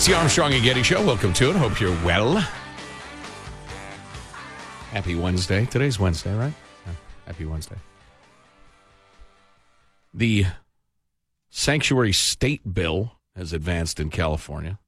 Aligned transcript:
It's 0.00 0.06
the 0.06 0.14
Armstrong 0.14 0.54
and 0.54 0.64
Getty 0.64 0.82
Show. 0.82 1.04
Welcome 1.04 1.34
to 1.34 1.50
it. 1.50 1.56
Hope 1.56 1.78
you're 1.78 1.90
well. 2.06 2.36
Happy 4.92 5.14
Wednesday. 5.14 5.66
Today's 5.66 6.00
Wednesday, 6.00 6.34
right? 6.34 6.54
Happy 7.26 7.44
Wednesday. 7.44 7.76
The 10.14 10.46
sanctuary 11.50 12.14
state 12.14 12.72
bill 12.72 13.12
has 13.36 13.52
advanced 13.52 14.00
in 14.00 14.08
California. 14.08 14.78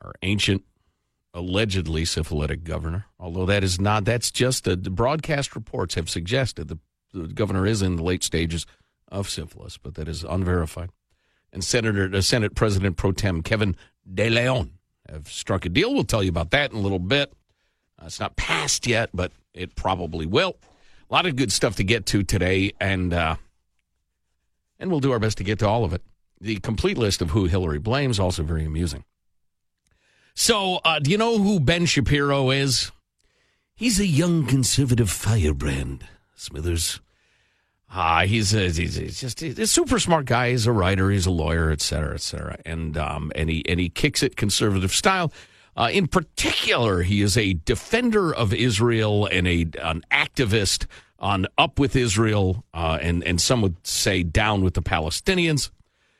Our 0.00 0.12
ancient, 0.22 0.62
allegedly 1.34 2.04
syphilitic 2.04 2.62
governor, 2.62 3.06
although 3.18 3.46
that 3.46 3.64
is 3.64 3.80
not, 3.80 4.04
that's 4.04 4.30
just 4.30 4.68
a, 4.68 4.76
the 4.76 4.90
broadcast 4.90 5.56
reports 5.56 5.96
have 5.96 6.08
suggested 6.08 6.68
the, 6.68 6.78
the 7.12 7.26
governor 7.26 7.66
is 7.66 7.82
in 7.82 7.96
the 7.96 8.04
late 8.04 8.22
stages 8.22 8.64
of 9.08 9.28
syphilis, 9.28 9.76
but 9.76 9.96
that 9.96 10.06
is 10.06 10.22
unverified 10.22 10.90
and 11.52 11.64
Senator 11.64 12.10
uh, 12.14 12.20
Senate 12.20 12.54
President 12.54 12.96
Pro 12.96 13.12
Tem 13.12 13.42
Kevin 13.42 13.76
De 14.12 14.28
Leon 14.28 14.72
have 15.08 15.28
struck 15.28 15.66
a 15.66 15.68
deal. 15.68 15.92
We'll 15.92 16.04
tell 16.04 16.22
you 16.22 16.30
about 16.30 16.50
that 16.50 16.72
in 16.72 16.78
a 16.78 16.80
little 16.80 16.98
bit. 16.98 17.32
Uh, 18.00 18.06
it's 18.06 18.20
not 18.20 18.36
passed 18.36 18.86
yet, 18.86 19.10
but 19.12 19.32
it 19.54 19.74
probably 19.74 20.26
will. 20.26 20.56
A 21.08 21.12
lot 21.12 21.26
of 21.26 21.36
good 21.36 21.52
stuff 21.52 21.76
to 21.76 21.84
get 21.84 22.06
to 22.06 22.22
today, 22.22 22.72
and 22.80 23.12
uh, 23.12 23.36
and 24.78 24.90
we'll 24.90 25.00
do 25.00 25.12
our 25.12 25.18
best 25.18 25.38
to 25.38 25.44
get 25.44 25.58
to 25.58 25.68
all 25.68 25.84
of 25.84 25.92
it. 25.92 26.02
The 26.40 26.56
complete 26.56 26.96
list 26.96 27.20
of 27.20 27.30
who 27.30 27.46
Hillary 27.46 27.78
blames 27.78 28.18
also 28.18 28.42
very 28.42 28.64
amusing. 28.64 29.04
So, 30.34 30.76
uh, 30.84 31.00
do 31.00 31.10
you 31.10 31.18
know 31.18 31.38
who 31.38 31.60
Ben 31.60 31.84
Shapiro 31.84 32.50
is? 32.50 32.92
He's 33.74 33.98
a 33.98 34.06
young 34.06 34.46
conservative 34.46 35.10
firebrand. 35.10 36.06
Smithers. 36.34 37.00
Ah, 37.92 38.22
he's, 38.24 38.54
a, 38.54 38.70
he's, 38.70 38.94
he's 38.94 39.20
just 39.20 39.40
he's 39.40 39.58
a 39.58 39.66
super 39.66 39.98
smart 39.98 40.24
guy. 40.24 40.50
He's 40.50 40.66
a 40.66 40.72
writer. 40.72 41.10
He's 41.10 41.26
a 41.26 41.30
lawyer, 41.30 41.70
et 41.70 41.80
cetera, 41.80 42.14
et 42.14 42.20
cetera. 42.20 42.56
And 42.64 42.96
um, 42.96 43.32
and 43.34 43.50
he 43.50 43.68
and 43.68 43.80
he 43.80 43.88
kicks 43.88 44.22
it 44.22 44.36
conservative 44.36 44.92
style. 44.92 45.32
Uh, 45.76 45.88
in 45.92 46.06
particular, 46.06 47.02
he 47.02 47.20
is 47.20 47.36
a 47.36 47.54
defender 47.54 48.32
of 48.32 48.54
Israel 48.54 49.26
and 49.26 49.48
a 49.48 49.66
an 49.82 50.02
activist 50.12 50.86
on 51.18 51.46
up 51.58 51.80
with 51.80 51.96
Israel, 51.96 52.64
uh, 52.72 52.98
and 53.02 53.24
and 53.24 53.40
some 53.40 53.60
would 53.62 53.84
say 53.84 54.22
down 54.22 54.62
with 54.62 54.74
the 54.74 54.82
Palestinians. 54.82 55.70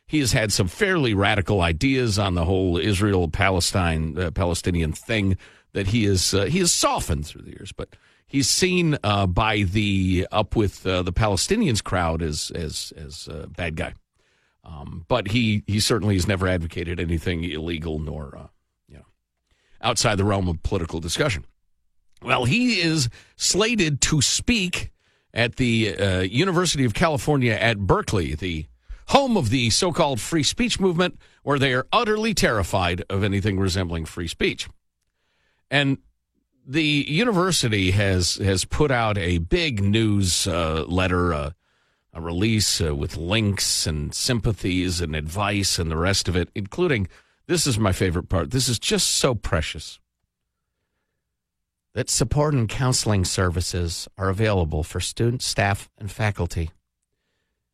He 0.06 0.18
has 0.18 0.32
had 0.32 0.52
some 0.52 0.66
fairly 0.66 1.14
radical 1.14 1.60
ideas 1.60 2.18
on 2.18 2.34
the 2.34 2.44
whole 2.44 2.78
Israel 2.78 3.28
Palestine 3.28 4.18
uh, 4.18 4.32
Palestinian 4.32 4.92
thing 4.92 5.36
that 5.72 5.86
he 5.86 6.04
is 6.04 6.34
uh, 6.34 6.46
he 6.46 6.58
has 6.58 6.74
softened 6.74 7.26
through 7.26 7.42
the 7.42 7.50
years, 7.50 7.70
but 7.70 7.94
he's 8.30 8.48
seen 8.48 8.96
uh, 9.04 9.26
by 9.26 9.62
the 9.62 10.26
up 10.32 10.56
with 10.56 10.86
uh, 10.86 11.02
the 11.02 11.12
Palestinians 11.12 11.84
crowd 11.84 12.22
as 12.22 12.50
as 12.54 12.94
as 12.96 13.28
a 13.28 13.48
bad 13.48 13.76
guy. 13.76 13.92
Um, 14.64 15.04
but 15.08 15.28
he 15.28 15.64
he 15.66 15.80
certainly 15.80 16.14
has 16.14 16.26
never 16.26 16.48
advocated 16.48 16.98
anything 16.98 17.44
illegal 17.44 17.98
nor 17.98 18.36
uh, 18.36 18.46
you 18.88 18.96
know 18.96 19.06
outside 19.82 20.16
the 20.16 20.24
realm 20.24 20.48
of 20.48 20.62
political 20.62 21.00
discussion. 21.00 21.44
Well, 22.22 22.44
he 22.44 22.80
is 22.80 23.08
slated 23.36 24.00
to 24.02 24.20
speak 24.20 24.90
at 25.32 25.56
the 25.56 25.96
uh, 25.96 26.20
University 26.20 26.84
of 26.84 26.94
California 26.94 27.52
at 27.52 27.78
Berkeley, 27.78 28.34
the 28.34 28.66
home 29.08 29.36
of 29.36 29.48
the 29.50 29.70
so-called 29.70 30.20
free 30.20 30.42
speech 30.42 30.78
movement, 30.78 31.18
where 31.42 31.58
they 31.58 31.72
are 31.72 31.86
utterly 31.92 32.34
terrified 32.34 33.04
of 33.08 33.24
anything 33.24 33.58
resembling 33.58 34.04
free 34.04 34.28
speech. 34.28 34.68
And 35.70 35.98
the 36.70 37.04
university 37.08 37.90
has 37.90 38.36
has 38.36 38.64
put 38.64 38.92
out 38.92 39.18
a 39.18 39.38
big 39.38 39.82
news 39.82 40.46
uh, 40.46 40.84
letter, 40.86 41.34
uh, 41.34 41.50
a 42.14 42.20
release 42.20 42.80
uh, 42.80 42.94
with 42.94 43.16
links 43.16 43.88
and 43.88 44.14
sympathies 44.14 45.00
and 45.00 45.16
advice 45.16 45.80
and 45.80 45.90
the 45.90 45.96
rest 45.96 46.28
of 46.28 46.36
it, 46.36 46.48
including 46.54 47.08
this 47.48 47.66
is 47.66 47.76
my 47.76 47.90
favorite 47.90 48.28
part. 48.28 48.52
This 48.52 48.68
is 48.68 48.78
just 48.78 49.08
so 49.08 49.34
precious. 49.34 49.98
That 51.92 52.08
support 52.08 52.54
and 52.54 52.68
counseling 52.68 53.24
services 53.24 54.06
are 54.16 54.28
available 54.28 54.84
for 54.84 55.00
students, 55.00 55.46
staff, 55.46 55.90
and 55.98 56.08
faculty. 56.08 56.70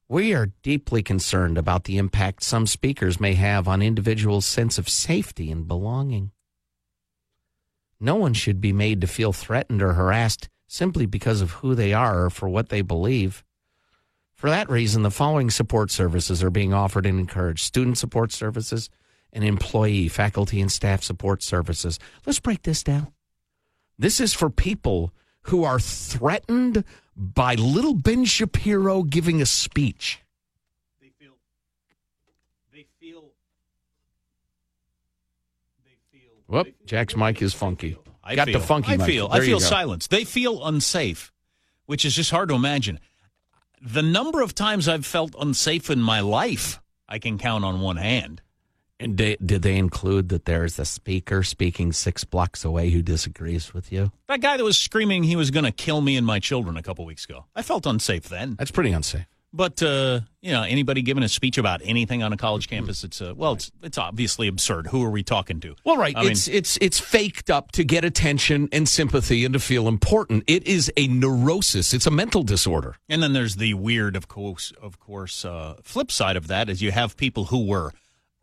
We 0.08 0.32
are 0.32 0.52
deeply 0.62 1.02
concerned 1.02 1.58
about 1.58 1.84
the 1.84 1.98
impact 1.98 2.42
some 2.42 2.66
speakers 2.66 3.20
may 3.20 3.34
have 3.34 3.68
on 3.68 3.82
individuals' 3.82 4.46
sense 4.46 4.78
of 4.78 4.88
safety 4.88 5.50
and 5.50 5.68
belonging. 5.68 6.30
No 7.98 8.16
one 8.16 8.34
should 8.34 8.60
be 8.60 8.72
made 8.72 9.00
to 9.00 9.06
feel 9.06 9.32
threatened 9.32 9.82
or 9.82 9.94
harassed 9.94 10.48
simply 10.66 11.06
because 11.06 11.40
of 11.40 11.52
who 11.52 11.74
they 11.74 11.92
are 11.92 12.24
or 12.24 12.30
for 12.30 12.48
what 12.48 12.68
they 12.68 12.82
believe. 12.82 13.44
For 14.34 14.50
that 14.50 14.68
reason, 14.68 15.02
the 15.02 15.10
following 15.10 15.50
support 15.50 15.90
services 15.90 16.42
are 16.42 16.50
being 16.50 16.74
offered 16.74 17.06
and 17.06 17.18
encouraged 17.18 17.64
student 17.64 17.96
support 17.96 18.32
services 18.32 18.90
and 19.32 19.44
employee, 19.44 20.08
faculty, 20.08 20.60
and 20.60 20.70
staff 20.70 21.02
support 21.02 21.42
services. 21.42 21.98
Let's 22.26 22.40
break 22.40 22.62
this 22.62 22.82
down. 22.82 23.12
This 23.98 24.20
is 24.20 24.34
for 24.34 24.50
people 24.50 25.12
who 25.42 25.64
are 25.64 25.80
threatened 25.80 26.84
by 27.16 27.54
little 27.54 27.94
Ben 27.94 28.24
Shapiro 28.24 29.02
giving 29.04 29.40
a 29.40 29.46
speech. 29.46 30.20
They 31.00 31.08
feel. 31.18 31.32
They 32.72 32.84
feel. 33.00 33.30
They 35.84 35.96
feel. 36.12 36.35
Whoop, 36.46 36.68
Jack's 36.86 37.16
mic 37.16 37.42
is 37.42 37.54
funky. 37.54 37.96
I 38.22 38.34
Got 38.34 38.48
feel, 38.48 38.60
the 38.60 38.66
funky 38.66 38.92
I 38.92 38.96
mic. 38.96 39.06
feel. 39.06 39.28
There 39.28 39.42
I 39.42 39.44
feel 39.44 39.60
silence. 39.60 40.06
They 40.06 40.24
feel 40.24 40.64
unsafe, 40.66 41.32
which 41.86 42.04
is 42.04 42.14
just 42.14 42.30
hard 42.30 42.48
to 42.48 42.54
imagine. 42.54 42.98
The 43.80 44.02
number 44.02 44.40
of 44.40 44.54
times 44.54 44.88
I've 44.88 45.06
felt 45.06 45.34
unsafe 45.38 45.90
in 45.90 46.00
my 46.00 46.20
life, 46.20 46.80
I 47.08 47.18
can 47.18 47.38
count 47.38 47.64
on 47.64 47.80
one 47.80 47.96
hand. 47.96 48.42
And 48.98 49.18
they, 49.18 49.36
did 49.44 49.60
they 49.62 49.76
include 49.76 50.30
that 50.30 50.46
there's 50.46 50.78
a 50.78 50.86
speaker 50.86 51.42
speaking 51.42 51.92
six 51.92 52.24
blocks 52.24 52.64
away 52.64 52.88
who 52.90 53.02
disagrees 53.02 53.74
with 53.74 53.92
you? 53.92 54.10
That 54.26 54.40
guy 54.40 54.56
that 54.56 54.64
was 54.64 54.78
screaming 54.78 55.22
he 55.22 55.36
was 55.36 55.50
going 55.50 55.66
to 55.66 55.72
kill 55.72 56.00
me 56.00 56.16
and 56.16 56.26
my 56.26 56.38
children 56.38 56.78
a 56.78 56.82
couple 56.82 57.04
weeks 57.04 57.26
ago. 57.26 57.44
I 57.54 57.60
felt 57.60 57.84
unsafe 57.84 58.28
then. 58.28 58.54
That's 58.58 58.70
pretty 58.70 58.92
unsafe. 58.92 59.26
But 59.56 59.82
uh, 59.82 60.20
you 60.42 60.52
know, 60.52 60.64
anybody 60.64 61.00
giving 61.00 61.22
a 61.22 61.30
speech 61.30 61.56
about 61.56 61.80
anything 61.82 62.22
on 62.22 62.30
a 62.30 62.36
college 62.36 62.68
campus, 62.68 63.04
it's 63.04 63.22
uh, 63.22 63.32
well, 63.34 63.54
it's 63.54 63.72
it's 63.82 63.96
obviously 63.96 64.48
absurd. 64.48 64.88
Who 64.88 65.02
are 65.02 65.08
we 65.08 65.22
talking 65.22 65.60
to? 65.60 65.74
Well, 65.82 65.96
right. 65.96 66.14
I 66.14 66.24
mean- 66.24 66.32
it's 66.32 66.46
it's 66.46 66.76
it's 66.82 67.00
faked 67.00 67.48
up 67.48 67.72
to 67.72 67.82
get 67.82 68.04
attention 68.04 68.68
and 68.70 68.86
sympathy 68.86 69.46
and 69.46 69.54
to 69.54 69.58
feel 69.58 69.88
important. 69.88 70.44
It 70.46 70.66
is 70.66 70.92
a 70.98 71.06
neurosis. 71.08 71.94
It's 71.94 72.06
a 72.06 72.10
mental 72.10 72.42
disorder. 72.42 72.96
And 73.08 73.22
then 73.22 73.32
there's 73.32 73.56
the 73.56 73.72
weird, 73.72 74.14
of 74.14 74.28
course, 74.28 74.74
of 74.82 75.00
course, 75.00 75.42
uh, 75.46 75.76
flip 75.82 76.10
side 76.12 76.36
of 76.36 76.48
that 76.48 76.68
is 76.68 76.82
you 76.82 76.92
have 76.92 77.16
people 77.16 77.46
who 77.46 77.66
were 77.66 77.92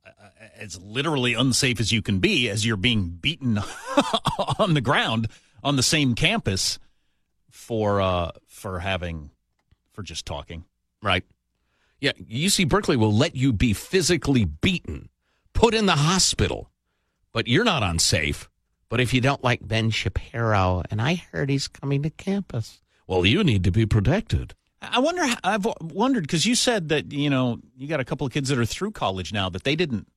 uh, 0.03 0.09
as 0.57 0.81
literally 0.81 1.35
unsafe 1.35 1.79
as 1.79 1.91
you 1.91 2.01
can 2.01 2.19
be 2.21 2.49
as 2.49 2.65
you're 2.65 2.75
being 2.75 3.09
beaten 3.09 3.59
on 4.57 4.73
the 4.73 4.81
ground 4.81 5.27
on 5.63 5.75
the 5.75 5.83
same 5.83 6.15
campus 6.15 6.79
for 7.51 8.01
uh, 8.01 8.31
for 8.47 8.79
having 8.79 9.29
for 9.91 10.01
just 10.01 10.25
talking. 10.25 10.65
Right. 11.03 11.23
Yeah. 11.99 12.13
UC 12.13 12.67
Berkeley 12.67 12.97
will 12.97 13.13
let 13.13 13.35
you 13.35 13.53
be 13.53 13.73
physically 13.73 14.45
beaten, 14.45 15.09
put 15.53 15.73
in 15.73 15.85
the 15.85 15.97
hospital, 15.97 16.71
but 17.33 17.47
you're 17.47 17.63
not 17.63 17.83
unsafe. 17.83 18.49
But 18.89 18.99
if 18.99 19.13
you 19.13 19.21
don't 19.21 19.43
like 19.43 19.67
Ben 19.67 19.89
Shapiro, 19.89 20.83
and 20.89 21.01
I 21.01 21.15
heard 21.31 21.49
he's 21.49 21.67
coming 21.67 22.03
to 22.03 22.09
campus, 22.09 22.81
well, 23.07 23.25
you 23.25 23.43
need 23.43 23.63
to 23.63 23.71
be 23.71 23.85
protected. 23.85 24.53
I 24.81 24.99
wonder. 24.99 25.23
I've 25.43 25.67
wondered 25.81 26.23
because 26.23 26.45
you 26.45 26.55
said 26.55 26.89
that 26.89 27.11
you 27.11 27.29
know 27.29 27.59
you 27.75 27.87
got 27.87 27.99
a 27.99 28.05
couple 28.05 28.27
of 28.27 28.33
kids 28.33 28.49
that 28.49 28.59
are 28.59 28.65
through 28.65 28.91
college 28.91 29.33
now 29.33 29.49
that 29.49 29.63
they 29.63 29.75
didn't 29.75 30.07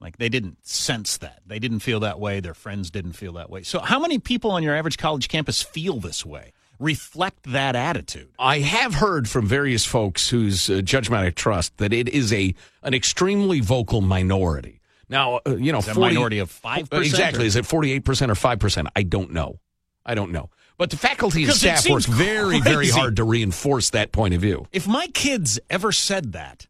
like 0.00 0.18
they 0.18 0.28
didn't 0.28 0.66
sense 0.66 1.16
that 1.18 1.40
they 1.46 1.58
didn't 1.58 1.80
feel 1.80 2.00
that 2.00 2.20
way. 2.20 2.40
Their 2.40 2.54
friends 2.54 2.90
didn't 2.90 3.12
feel 3.12 3.32
that 3.34 3.50
way. 3.50 3.62
So 3.62 3.78
how 3.78 3.98
many 3.98 4.18
people 4.18 4.50
on 4.50 4.62
your 4.62 4.74
average 4.74 4.98
college 4.98 5.28
campus 5.28 5.62
feel 5.62 6.00
this 6.00 6.26
way? 6.26 6.52
Reflect 6.78 7.44
that 7.52 7.76
attitude. 7.76 8.30
I 8.38 8.58
have 8.60 8.94
heard 8.94 9.28
from 9.28 9.46
various 9.46 9.84
folks 9.84 10.28
whose 10.28 10.68
uh, 10.68 10.80
judgment 10.82 11.24
I 11.24 11.30
trust 11.30 11.76
that 11.78 11.92
it 11.92 12.08
is 12.08 12.32
a 12.32 12.54
an 12.82 12.94
extremely 12.94 13.60
vocal 13.60 14.00
minority. 14.00 14.80
Now, 15.08 15.40
uh, 15.46 15.56
you 15.56 15.70
know, 15.70 15.78
Is 15.78 15.86
that 15.86 15.94
40 15.94 16.14
minority 16.14 16.38
of 16.40 16.50
5%, 16.50 16.88
Uh, 16.92 17.00
Exactly. 17.00 17.44
or- 17.44 17.46
Is 17.46 17.56
it 17.56 17.66
forty 17.66 17.92
eight 17.92 18.04
percent 18.04 18.30
or 18.32 18.34
five 18.34 18.58
percent? 18.58 18.88
I 18.96 19.02
don't 19.02 19.30
know. 19.32 19.60
I 20.04 20.14
don't 20.14 20.32
know. 20.32 20.50
But 20.76 20.90
the 20.90 20.96
faculty 20.96 21.44
and 21.44 21.52
staff 21.52 21.88
works 21.88 22.06
seems 22.06 22.18
very, 22.18 22.60
very 22.60 22.88
hard 22.88 23.16
to 23.16 23.24
reinforce 23.24 23.90
that 23.90 24.10
point 24.10 24.34
of 24.34 24.40
view. 24.40 24.66
If 24.72 24.88
my 24.88 25.06
kids 25.08 25.60
ever 25.70 25.92
said 25.92 26.32
that 26.32 26.66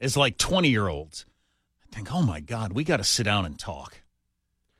as 0.00 0.16
like 0.16 0.38
twenty 0.38 0.68
year 0.68 0.86
olds, 0.86 1.26
I 1.90 1.96
think, 1.96 2.14
oh 2.14 2.22
my 2.22 2.38
god, 2.38 2.72
we 2.72 2.84
got 2.84 2.98
to 2.98 3.04
sit 3.04 3.24
down 3.24 3.44
and 3.44 3.58
talk. 3.58 3.99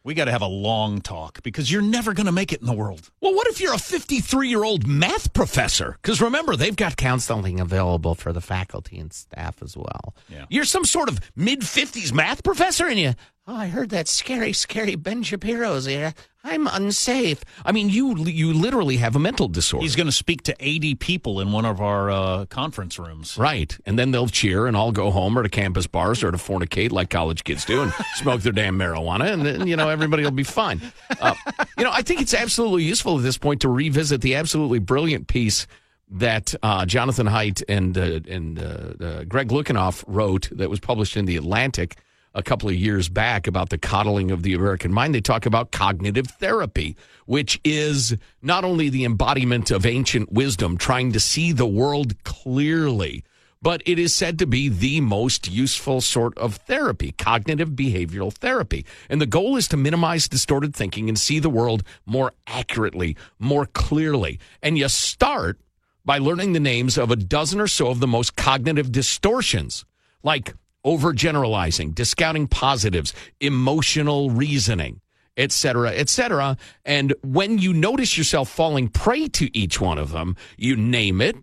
We 0.03 0.15
got 0.15 0.25
to 0.27 0.31
have 0.33 0.41
a 0.41 0.47
long 0.47 1.03
talk 1.03 1.43
because 1.43 1.71
you're 1.71 1.83
never 1.83 2.15
going 2.15 2.27
to 2.27 2.33
make 2.33 2.53
it 2.55 2.61
in 2.61 2.67
the 2.67 2.73
world. 2.73 3.11
Well, 3.21 3.35
what 3.35 3.47
if 3.49 3.61
you're 3.61 3.75
a 3.75 3.79
53 3.79 4.49
year 4.49 4.65
old 4.65 4.87
math 4.87 5.33
professor? 5.35 5.99
Because 6.01 6.23
remember, 6.23 6.57
they've 6.57 6.75
got 6.77 6.97
counseling 6.97 7.61
available 7.61 8.15
for 8.15 8.33
the 8.33 8.41
faculty 8.41 8.99
and 8.99 9.13
staff 9.13 9.63
as 9.63 9.77
well. 9.77 10.15
Yeah. 10.31 10.47
You're 10.49 10.65
some 10.65 10.87
sort 10.87 11.11
of 11.11 11.21
mid 11.37 11.61
50s 11.61 12.13
math 12.15 12.43
professor, 12.43 12.87
and 12.87 12.99
you, 12.99 13.15
Oh, 13.47 13.57
I 13.57 13.67
heard 13.67 13.91
that 13.91 14.07
scary, 14.07 14.53
scary 14.53 14.95
Ben 14.95 15.23
Shapiro's 15.23 15.85
here. 15.85 16.15
I'm 16.43 16.67
unsafe. 16.67 17.45
I 17.65 17.73
mean, 17.73 17.91
you 17.91 18.17
you 18.17 18.53
literally 18.53 18.97
have 18.97 19.15
a 19.15 19.19
mental 19.19 19.47
disorder. 19.47 19.83
He's 19.83 19.95
going 19.95 20.07
to 20.07 20.13
speak 20.13 20.43
to 20.45 20.57
80 20.59 20.95
people 20.95 21.41
in 21.41 21.53
one 21.53 21.67
of 21.67 21.81
our 21.81 22.11
uh, 22.11 22.47
conference 22.47 22.99
rooms. 22.99 23.37
Right. 23.37 23.77
And 23.85 23.99
then 23.99 24.11
they'll 24.11 24.29
cheer 24.29 24.67
and 24.67 24.77
all 24.77 24.91
go 24.91 25.11
home 25.11 25.39
or 25.39 25.43
to 25.43 25.51
campus 25.51 25.87
bars 25.87 26.25
or 26.25 26.31
to 26.31 26.39
fornicate 26.39 26.93
like 26.93 27.11
college 27.11 27.45
kids 27.45 27.65
do 27.65 27.83
and 27.83 27.93
smoke 28.15 28.41
their 28.41 28.53
damn 28.53 28.79
marijuana. 28.79 29.33
And 29.33 29.45
then, 29.45 29.67
you 29.67 29.77
know, 29.77 29.91
everybody 29.91 30.23
will 30.23 30.31
be 30.31 30.43
fine. 30.43 30.81
Uh, 31.21 31.35
you 31.77 31.85
know, 31.85 31.93
I 31.93 32.03
think 32.03 32.23
it's 32.23 32.35
absolutely 32.35 32.85
useful 32.85 33.19
at 33.19 33.23
this 33.23 33.37
point 33.37 33.61
to 33.61 33.69
revisit 33.69 34.23
the 34.23 34.37
absolutely 34.37 34.79
brilliant 34.79 35.29
piece 35.29 35.67
that 36.13 36.55
uh, 36.63 36.87
Jonathan 36.87 37.27
Haidt 37.27 37.63
and, 37.69 37.97
uh, 37.97 38.21
and 38.29 38.59
uh, 38.59 39.05
uh, 39.05 39.25
Greg 39.25 39.49
Lukianoff 39.49 40.03
wrote 40.07 40.49
that 40.53 40.71
was 40.71 40.81
published 40.81 41.17
in 41.17 41.27
The 41.27 41.37
Atlantic 41.37 41.97
a 42.35 42.43
couple 42.43 42.69
of 42.69 42.75
years 42.75 43.09
back 43.09 43.47
about 43.47 43.71
the 43.71 43.79
coddling 43.79 44.31
of 44.31 44.43
the 44.43 44.55
American 44.55 44.93
mind. 44.93 45.15
They 45.15 45.21
talk 45.21 45.47
about 45.47 45.73
cognitive 45.73 46.27
therapy, 46.27 46.97
which 47.27 47.61
is 47.65 48.17
not 48.41 48.65
only 48.65 48.89
the 48.89 49.05
embodiment 49.05 49.71
of 49.71 49.85
ancient 49.85 50.33
wisdom, 50.33 50.77
trying 50.77 51.13
to 51.13 51.21
see 51.21 51.53
the 51.53 51.67
world 51.67 52.23
clearly, 52.25 53.25
but 53.63 53.83
it 53.85 53.99
is 53.99 54.15
said 54.15 54.39
to 54.39 54.47
be 54.47 54.69
the 54.69 55.01
most 55.01 55.51
useful 55.51 56.01
sort 56.01 56.37
of 56.39 56.57
therapy, 56.57 57.13
cognitive 57.13 57.71
behavioral 57.71 58.33
therapy. 58.33 58.87
And 59.09 59.21
the 59.21 59.27
goal 59.27 59.57
is 59.57 59.69
to 59.69 59.77
minimize 59.77 60.29
distorted 60.29 60.75
thinking 60.75 61.09
and 61.09 61.19
see 61.19 61.41
the 61.41 61.51
world 61.51 61.83
more 62.07 62.33
accurately, 62.47 63.17
more 63.39 63.67
clearly. 63.67 64.39
And 64.63 64.79
you 64.79 64.89
start 64.89 65.59
by 66.05 66.19
learning 66.19 66.55
the 66.55 66.61
names 66.61 66.97
of 66.97 67.11
a 67.11 67.17
dozen 67.17 67.61
or 67.61 67.67
so 67.67 67.89
of 67.89 68.01
the 68.01 68.07
most 68.07 68.35
cognitive 68.35 68.91
distortions, 68.91 69.85
like 70.23 70.55
overgeneralizing, 70.85 71.95
discounting 71.95 72.47
positives, 72.47 73.13
emotional 73.41 74.31
reasoning, 74.31 75.01
etc., 75.37 75.91
etc. 75.91 76.57
And 76.85 77.15
when 77.23 77.59
you 77.59 77.73
notice 77.73 78.17
yourself 78.17 78.49
falling 78.49 78.89
prey 78.89 79.29
to 79.29 79.57
each 79.57 79.81
one 79.81 79.99
of 79.99 80.13
them, 80.13 80.37
you 80.57 80.77
name 80.77 81.21
it, 81.21 81.37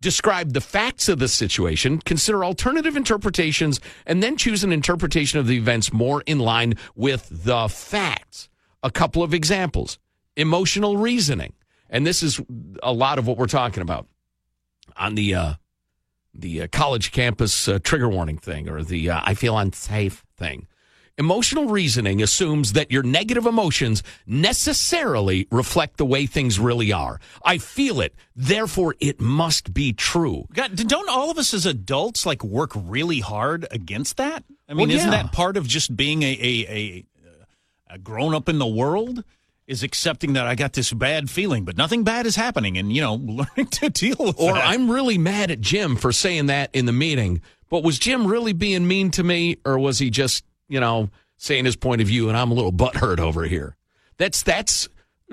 describe 0.00 0.52
the 0.52 0.60
facts 0.60 1.08
of 1.08 1.18
the 1.18 1.28
situation, 1.28 1.98
consider 2.00 2.44
alternative 2.44 2.96
interpretations, 2.96 3.80
and 4.04 4.22
then 4.22 4.36
choose 4.36 4.64
an 4.64 4.72
interpretation 4.72 5.38
of 5.38 5.46
the 5.46 5.56
events 5.56 5.92
more 5.92 6.22
in 6.26 6.40
line 6.40 6.74
with 6.94 7.28
the 7.30 7.68
facts. 7.68 8.48
A 8.82 8.90
couple 8.90 9.22
of 9.22 9.32
examples 9.32 9.98
emotional 10.36 10.96
reasoning. 10.96 11.52
And 11.88 12.06
this 12.06 12.22
is 12.22 12.40
a 12.82 12.92
lot 12.92 13.18
of 13.18 13.26
what 13.26 13.36
we're 13.36 13.46
talking 13.46 13.82
about 13.82 14.06
on 14.96 15.14
the 15.14 15.34
uh, 15.34 15.54
the 16.34 16.62
uh, 16.62 16.66
college 16.72 17.12
campus 17.12 17.68
uh, 17.68 17.78
trigger 17.82 18.08
warning 18.08 18.38
thing 18.38 18.68
or 18.68 18.82
the 18.82 19.10
uh, 19.10 19.20
I 19.24 19.34
feel 19.34 19.56
unsafe 19.56 20.24
thing. 20.36 20.66
Emotional 21.18 21.66
reasoning 21.68 22.22
assumes 22.22 22.72
that 22.72 22.90
your 22.90 23.02
negative 23.02 23.44
emotions 23.44 24.02
necessarily 24.26 25.46
reflect 25.50 25.98
the 25.98 26.06
way 26.06 26.24
things 26.24 26.58
really 26.58 26.90
are. 26.90 27.20
I 27.44 27.58
feel 27.58 28.00
it, 28.00 28.14
therefore 28.34 28.94
it 28.98 29.20
must 29.20 29.74
be 29.74 29.92
true. 29.92 30.46
God, 30.54 30.74
don't 30.88 31.10
all 31.10 31.30
of 31.30 31.36
us 31.36 31.52
as 31.52 31.66
adults 31.66 32.24
like 32.24 32.42
work 32.42 32.70
really 32.74 33.20
hard 33.20 33.66
against 33.70 34.16
that? 34.16 34.42
I 34.68 34.72
mean, 34.72 34.88
Well, 34.88 34.96
isn't 34.96 35.10
that 35.10 35.32
part 35.32 35.58
of 35.58 35.68
just 35.68 35.94
being 35.94 36.22
a 36.22 36.32
a, 36.32 36.66
a, 36.68 37.04
a 37.90 37.98
grown 37.98 38.34
up 38.34 38.48
in 38.48 38.58
the 38.58 38.66
world? 38.66 39.22
Is 39.66 39.82
accepting 39.82 40.32
that 40.32 40.46
I 40.46 40.54
got 40.54 40.72
this 40.72 40.92
bad 40.92 41.30
feeling, 41.30 41.64
but 41.64 41.76
nothing 41.76 42.02
bad 42.02 42.26
is 42.26 42.34
happening, 42.34 42.76
and 42.76 42.92
you 42.92 43.00
know, 43.00 43.14
learning 43.22 43.68
to 43.68 43.90
deal 43.90 44.16
with 44.18 44.40
it. 44.40 44.42
Or 44.42 44.54
that. 44.54 44.66
I'm 44.66 44.90
really 44.90 45.18
mad 45.18 45.50
at 45.50 45.60
Jim 45.60 45.96
for 45.96 46.12
saying 46.12 46.46
that 46.46 46.70
in 46.74 46.86
the 46.86 46.92
meeting. 46.92 47.40
But 47.68 47.84
was 47.84 47.98
Jim 47.98 48.26
really 48.26 48.52
being 48.52 48.86
mean 48.86 49.10
to 49.12 49.22
me, 49.22 49.56
or 49.64 49.78
was 49.78 49.98
he 49.98 50.10
just, 50.10 50.44
you 50.68 50.78
know, 50.78 51.08
saying 51.38 51.64
his 51.64 51.74
point 51.74 52.02
of 52.02 52.06
view 52.06 52.28
and 52.28 52.36
I'm 52.36 52.50
a 52.50 52.54
little 52.54 52.72
butthurt 52.72 53.18
over 53.18 53.44
here? 53.44 53.76
That's 54.18 54.42
that's 54.42 54.88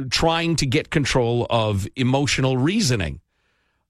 trying 0.10 0.56
to 0.58 0.66
get 0.66 0.90
control 0.90 1.46
of 1.50 1.88
emotional 1.96 2.56
reasoning. 2.56 3.20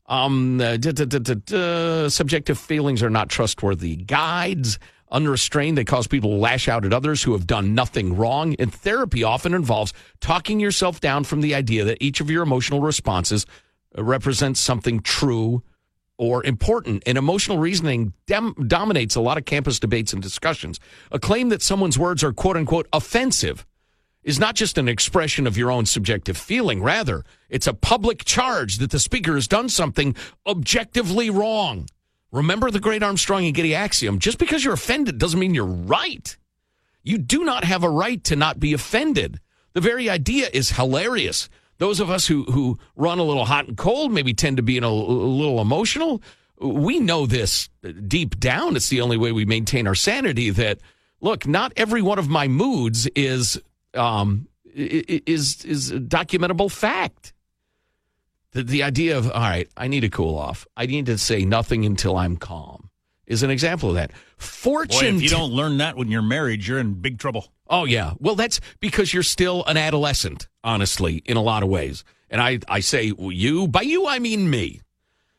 Um, 0.07 0.59
uh, 0.59 0.77
duh, 0.77 0.91
duh, 0.91 1.05
duh, 1.05 1.19
duh, 1.19 1.35
duh, 1.45 2.09
subjective 2.09 2.57
feelings 2.57 3.03
are 3.03 3.11
not 3.11 3.29
trustworthy 3.29 3.95
guides. 3.95 4.79
Unrestrained, 5.11 5.77
they 5.77 5.83
cause 5.83 6.07
people 6.07 6.31
to 6.31 6.35
lash 6.35 6.67
out 6.67 6.85
at 6.85 6.93
others 6.93 7.23
who 7.23 7.31
have 7.31 7.47
done 7.47 7.73
nothing 7.73 8.15
wrong. 8.15 8.55
And 8.59 8.73
therapy 8.73 9.23
often 9.23 9.53
involves 9.53 9.93
talking 10.21 10.59
yourself 10.59 10.99
down 10.99 11.23
from 11.23 11.41
the 11.41 11.55
idea 11.55 11.83
that 11.85 11.97
each 12.01 12.21
of 12.21 12.29
your 12.29 12.43
emotional 12.43 12.81
responses 12.81 13.45
uh, 13.97 14.03
represents 14.03 14.59
something 14.59 14.99
true 14.99 15.63
or 16.17 16.45
important. 16.45 17.01
And 17.07 17.17
emotional 17.17 17.57
reasoning 17.57 18.13
dem- 18.27 18.53
dominates 18.67 19.15
a 19.15 19.21
lot 19.21 19.37
of 19.37 19.45
campus 19.45 19.79
debates 19.79 20.13
and 20.13 20.21
discussions. 20.21 20.79
A 21.11 21.19
claim 21.19 21.49
that 21.49 21.63
someone's 21.63 21.97
words 21.97 22.23
are 22.23 22.33
quote 22.33 22.57
unquote 22.57 22.87
offensive 22.93 23.65
is 24.21 24.37
not 24.37 24.53
just 24.53 24.77
an 24.77 24.87
expression 24.87 25.47
of 25.47 25.57
your 25.57 25.71
own 25.71 25.85
subjective 25.85 26.37
feeling. 26.37 26.83
Rather, 26.83 27.23
it's 27.49 27.67
a 27.67 27.73
public 27.73 28.25
charge 28.25 28.77
that 28.77 28.91
the 28.91 28.99
speaker 28.99 29.33
has 29.33 29.47
done 29.47 29.69
something 29.69 30.15
objectively 30.45 31.29
wrong. 31.29 31.87
Remember 32.31 32.69
the 32.69 32.79
great 32.79 33.01
Armstrong 33.01 33.45
and 33.45 33.55
Getty 33.55 33.73
axiom 33.73 34.19
just 34.19 34.37
because 34.37 34.63
you're 34.63 34.73
offended 34.73 35.17
doesn't 35.17 35.39
mean 35.39 35.55
you're 35.55 35.65
right. 35.65 36.37
You 37.03 37.17
do 37.17 37.43
not 37.43 37.63
have 37.63 37.83
a 37.83 37.89
right 37.89 38.23
to 38.25 38.35
not 38.35 38.59
be 38.59 38.73
offended. 38.73 39.39
The 39.73 39.81
very 39.81 40.09
idea 40.09 40.49
is 40.51 40.71
hilarious. 40.71 41.49
Those 41.77 41.99
of 41.99 42.09
us 42.09 42.27
who, 42.27 42.43
who 42.43 42.77
run 42.95 43.19
a 43.19 43.23
little 43.23 43.45
hot 43.45 43.67
and 43.67 43.77
cold 43.77 44.11
maybe 44.11 44.33
tend 44.33 44.57
to 44.57 44.63
be 44.63 44.77
in 44.77 44.83
a, 44.83 44.89
a 44.89 44.89
little 44.89 45.61
emotional. 45.61 46.21
We 46.59 46.99
know 46.99 47.25
this 47.25 47.69
deep 48.07 48.39
down. 48.39 48.75
It's 48.75 48.89
the 48.89 49.01
only 49.01 49.17
way 49.17 49.31
we 49.31 49.45
maintain 49.45 49.87
our 49.87 49.95
sanity 49.95 50.49
that, 50.51 50.79
look, 51.21 51.47
not 51.47 51.71
every 51.77 52.01
one 52.01 52.19
of 52.19 52.27
my 52.27 52.47
moods 52.47 53.07
is, 53.15 53.59
um, 53.93 54.47
is, 54.75 55.63
is 55.63 55.91
a 55.91 55.99
documentable 55.99 56.69
fact. 56.69 57.33
The, 58.51 58.63
the 58.63 58.83
idea 58.83 59.17
of, 59.17 59.29
all 59.31 59.41
right, 59.41 59.69
I 59.77 59.87
need 59.87 60.01
to 60.01 60.09
cool 60.09 60.37
off. 60.37 60.65
I 60.75 60.85
need 60.85 61.05
to 61.07 61.17
say 61.17 61.45
nothing 61.45 61.85
until 61.85 62.17
I'm 62.17 62.37
calm 62.37 62.89
is 63.29 63.43
an 63.43 63.51
example 63.51 63.89
of 63.89 63.95
that. 63.95 64.09
Boy, 64.11 64.15
Fortune. 64.37 65.17
if 65.17 65.21
you 65.21 65.29
don't 65.29 65.51
learn 65.51 65.77
that 65.77 65.95
when 65.95 66.09
you're 66.09 66.21
married, 66.21 66.65
you're 66.65 66.79
in 66.79 66.95
big 66.95 67.19
trouble. 67.19 67.47
Oh 67.69 67.85
yeah. 67.85 68.13
Well, 68.19 68.35
that's 68.35 68.59
because 68.79 69.13
you're 69.13 69.23
still 69.23 69.63
an 69.65 69.77
adolescent, 69.77 70.47
honestly, 70.63 71.21
in 71.25 71.37
a 71.37 71.41
lot 71.41 71.63
of 71.63 71.69
ways. 71.69 72.03
And 72.29 72.41
I, 72.41 72.59
I 72.67 72.79
say 72.81 73.13
you, 73.17 73.67
by 73.67 73.81
you, 73.81 74.07
I 74.07 74.19
mean 74.19 74.49
me. 74.49 74.81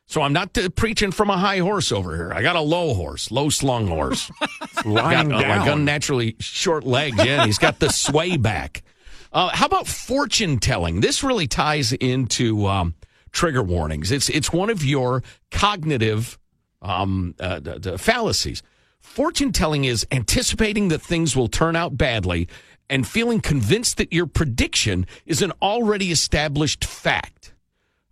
So 0.06 0.22
I'm 0.22 0.32
not 0.32 0.56
uh, 0.58 0.68
preaching 0.70 1.12
from 1.12 1.30
a 1.30 1.36
high 1.38 1.58
horse 1.58 1.92
over 1.92 2.16
here. 2.16 2.32
I 2.32 2.42
got 2.42 2.56
a 2.56 2.60
low 2.60 2.94
horse, 2.94 3.30
low 3.30 3.48
slung 3.48 3.86
horse. 3.86 4.30
Lying 4.84 5.28
got, 5.28 5.44
uh, 5.44 5.48
like 5.48 5.64
down. 5.66 5.80
unnaturally 5.80 6.36
short 6.40 6.84
legs. 6.84 7.16
Yeah, 7.24 7.46
he's 7.46 7.58
got 7.58 7.78
the 7.78 7.88
sway 7.92 8.36
back. 8.36 8.82
Uh, 9.32 9.50
how 9.50 9.66
about 9.66 9.86
fortune 9.86 10.58
telling? 10.58 11.00
This 11.00 11.22
really 11.22 11.46
ties 11.46 11.92
into 11.92 12.66
um, 12.66 12.94
trigger 13.32 13.62
warnings. 13.62 14.10
It's 14.10 14.28
it's 14.28 14.52
one 14.52 14.70
of 14.70 14.84
your 14.84 15.22
cognitive 15.50 16.38
um, 16.82 17.34
uh, 17.40 17.60
fallacies. 17.96 18.62
Fortune 19.00 19.52
telling 19.52 19.84
is 19.84 20.06
anticipating 20.10 20.88
that 20.88 21.00
things 21.00 21.34
will 21.34 21.48
turn 21.48 21.74
out 21.74 21.96
badly 21.96 22.48
and 22.88 23.06
feeling 23.06 23.40
convinced 23.40 23.96
that 23.96 24.12
your 24.12 24.26
prediction 24.26 25.06
is 25.24 25.42
an 25.42 25.52
already 25.62 26.10
established 26.10 26.84
fact. 26.84 27.54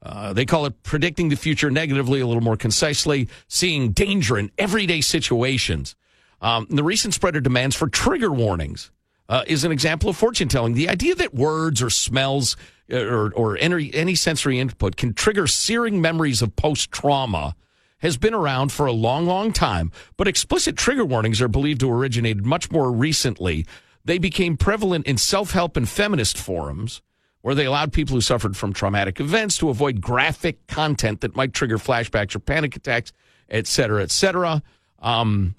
Uh, 0.01 0.33
they 0.33 0.47
call 0.47 0.65
it 0.65 0.83
predicting 0.85 1.29
the 1.29 1.37
future 1.37 1.71
negatively, 1.71 2.21
a 2.21 2.27
little 2.27 2.43
more 2.43 2.57
concisely, 2.57 3.29
seeing 3.49 3.91
danger 3.91 4.39
in 4.39 4.51
everyday 4.57 5.01
situations. 5.01 5.97
Um, 6.41 6.69
the 6.71 6.85
recent 6.85 7.15
spread 7.15 7.35
of 7.35 7.43
demands 7.43 7.75
for 7.75 7.89
trigger 7.89 8.31
warnings 8.31 8.93
uh, 9.29 9.45
is 9.47 9.65
an 9.65 9.73
example 9.73 10.11
of 10.11 10.17
fortune 10.17 10.49
telling. 10.49 10.75
The 10.75 10.89
idea 10.89 11.15
that 11.17 11.35
words 11.35 11.83
or 11.83 11.91
smells 11.91 12.57
uh, 12.93 12.97
or, 12.97 13.33
or 13.35 13.59
any, 13.59 13.93
any 13.95 14.15
sensory 14.15 14.59
input 14.59 14.97
can 14.97 15.13
trigger 15.15 15.47
searing 15.47 16.01
memories 16.01 16.43
of 16.43 16.57
post 16.57 16.91
trauma 16.91 17.55
has 17.99 18.17
been 18.17 18.35
around 18.35 18.71
for 18.71 18.87
a 18.87 18.93
long, 18.93 19.27
long 19.27 19.53
time, 19.53 19.91
but 20.17 20.29
explicit 20.29 20.77
trigger 20.77 21.05
warnings 21.05 21.41
are 21.43 21.49
believed 21.49 21.81
to 21.81 21.91
originate 21.91 22.39
much 22.39 22.71
more 22.71 22.93
recently. 22.93 23.67
They 24.05 24.19
became 24.19 24.57
prevalent 24.57 25.07
in 25.07 25.19
self 25.19 25.51
help 25.51 25.77
and 25.77 25.89
feminist 25.89 26.39
forums 26.39 27.03
where 27.43 27.55
they 27.55 27.67
allowed 27.67 27.93
people 27.93 28.15
who 28.15 28.21
suffered 28.21 28.57
from 28.57 28.73
traumatic 28.73 29.21
events 29.21 29.59
to 29.59 29.69
avoid 29.69 30.01
graphic 30.01 30.67
content 30.67 31.21
that 31.21 31.37
might 31.37 31.53
trigger 31.53 31.79
flashbacks 31.79 32.35
or 32.35 32.41
panic 32.41 32.75
attacks, 32.77 33.13
et 33.49 33.67
cetera, 33.67 34.03
et 34.03 34.11
cetera. 34.11 34.63
Um, 35.01 35.55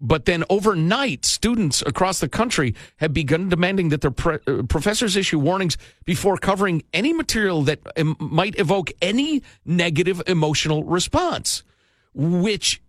but 0.00 0.26
then 0.26 0.44
overnight, 0.50 1.24
students 1.24 1.82
across 1.86 2.20
the 2.20 2.28
country 2.28 2.74
have 2.98 3.14
begun 3.14 3.48
demanding 3.48 3.88
that 3.88 4.02
their 4.02 4.10
pre- 4.10 4.38
uh, 4.46 4.62
professors 4.68 5.16
issue 5.16 5.38
warnings 5.38 5.78
before 6.04 6.36
covering 6.36 6.82
any 6.92 7.12
material 7.12 7.62
that 7.62 7.80
um, 7.96 8.16
might 8.18 8.58
evoke 8.58 8.92
any 9.00 9.42
negative 9.64 10.22
emotional 10.26 10.84
response. 10.84 11.62
Which, 12.14 12.82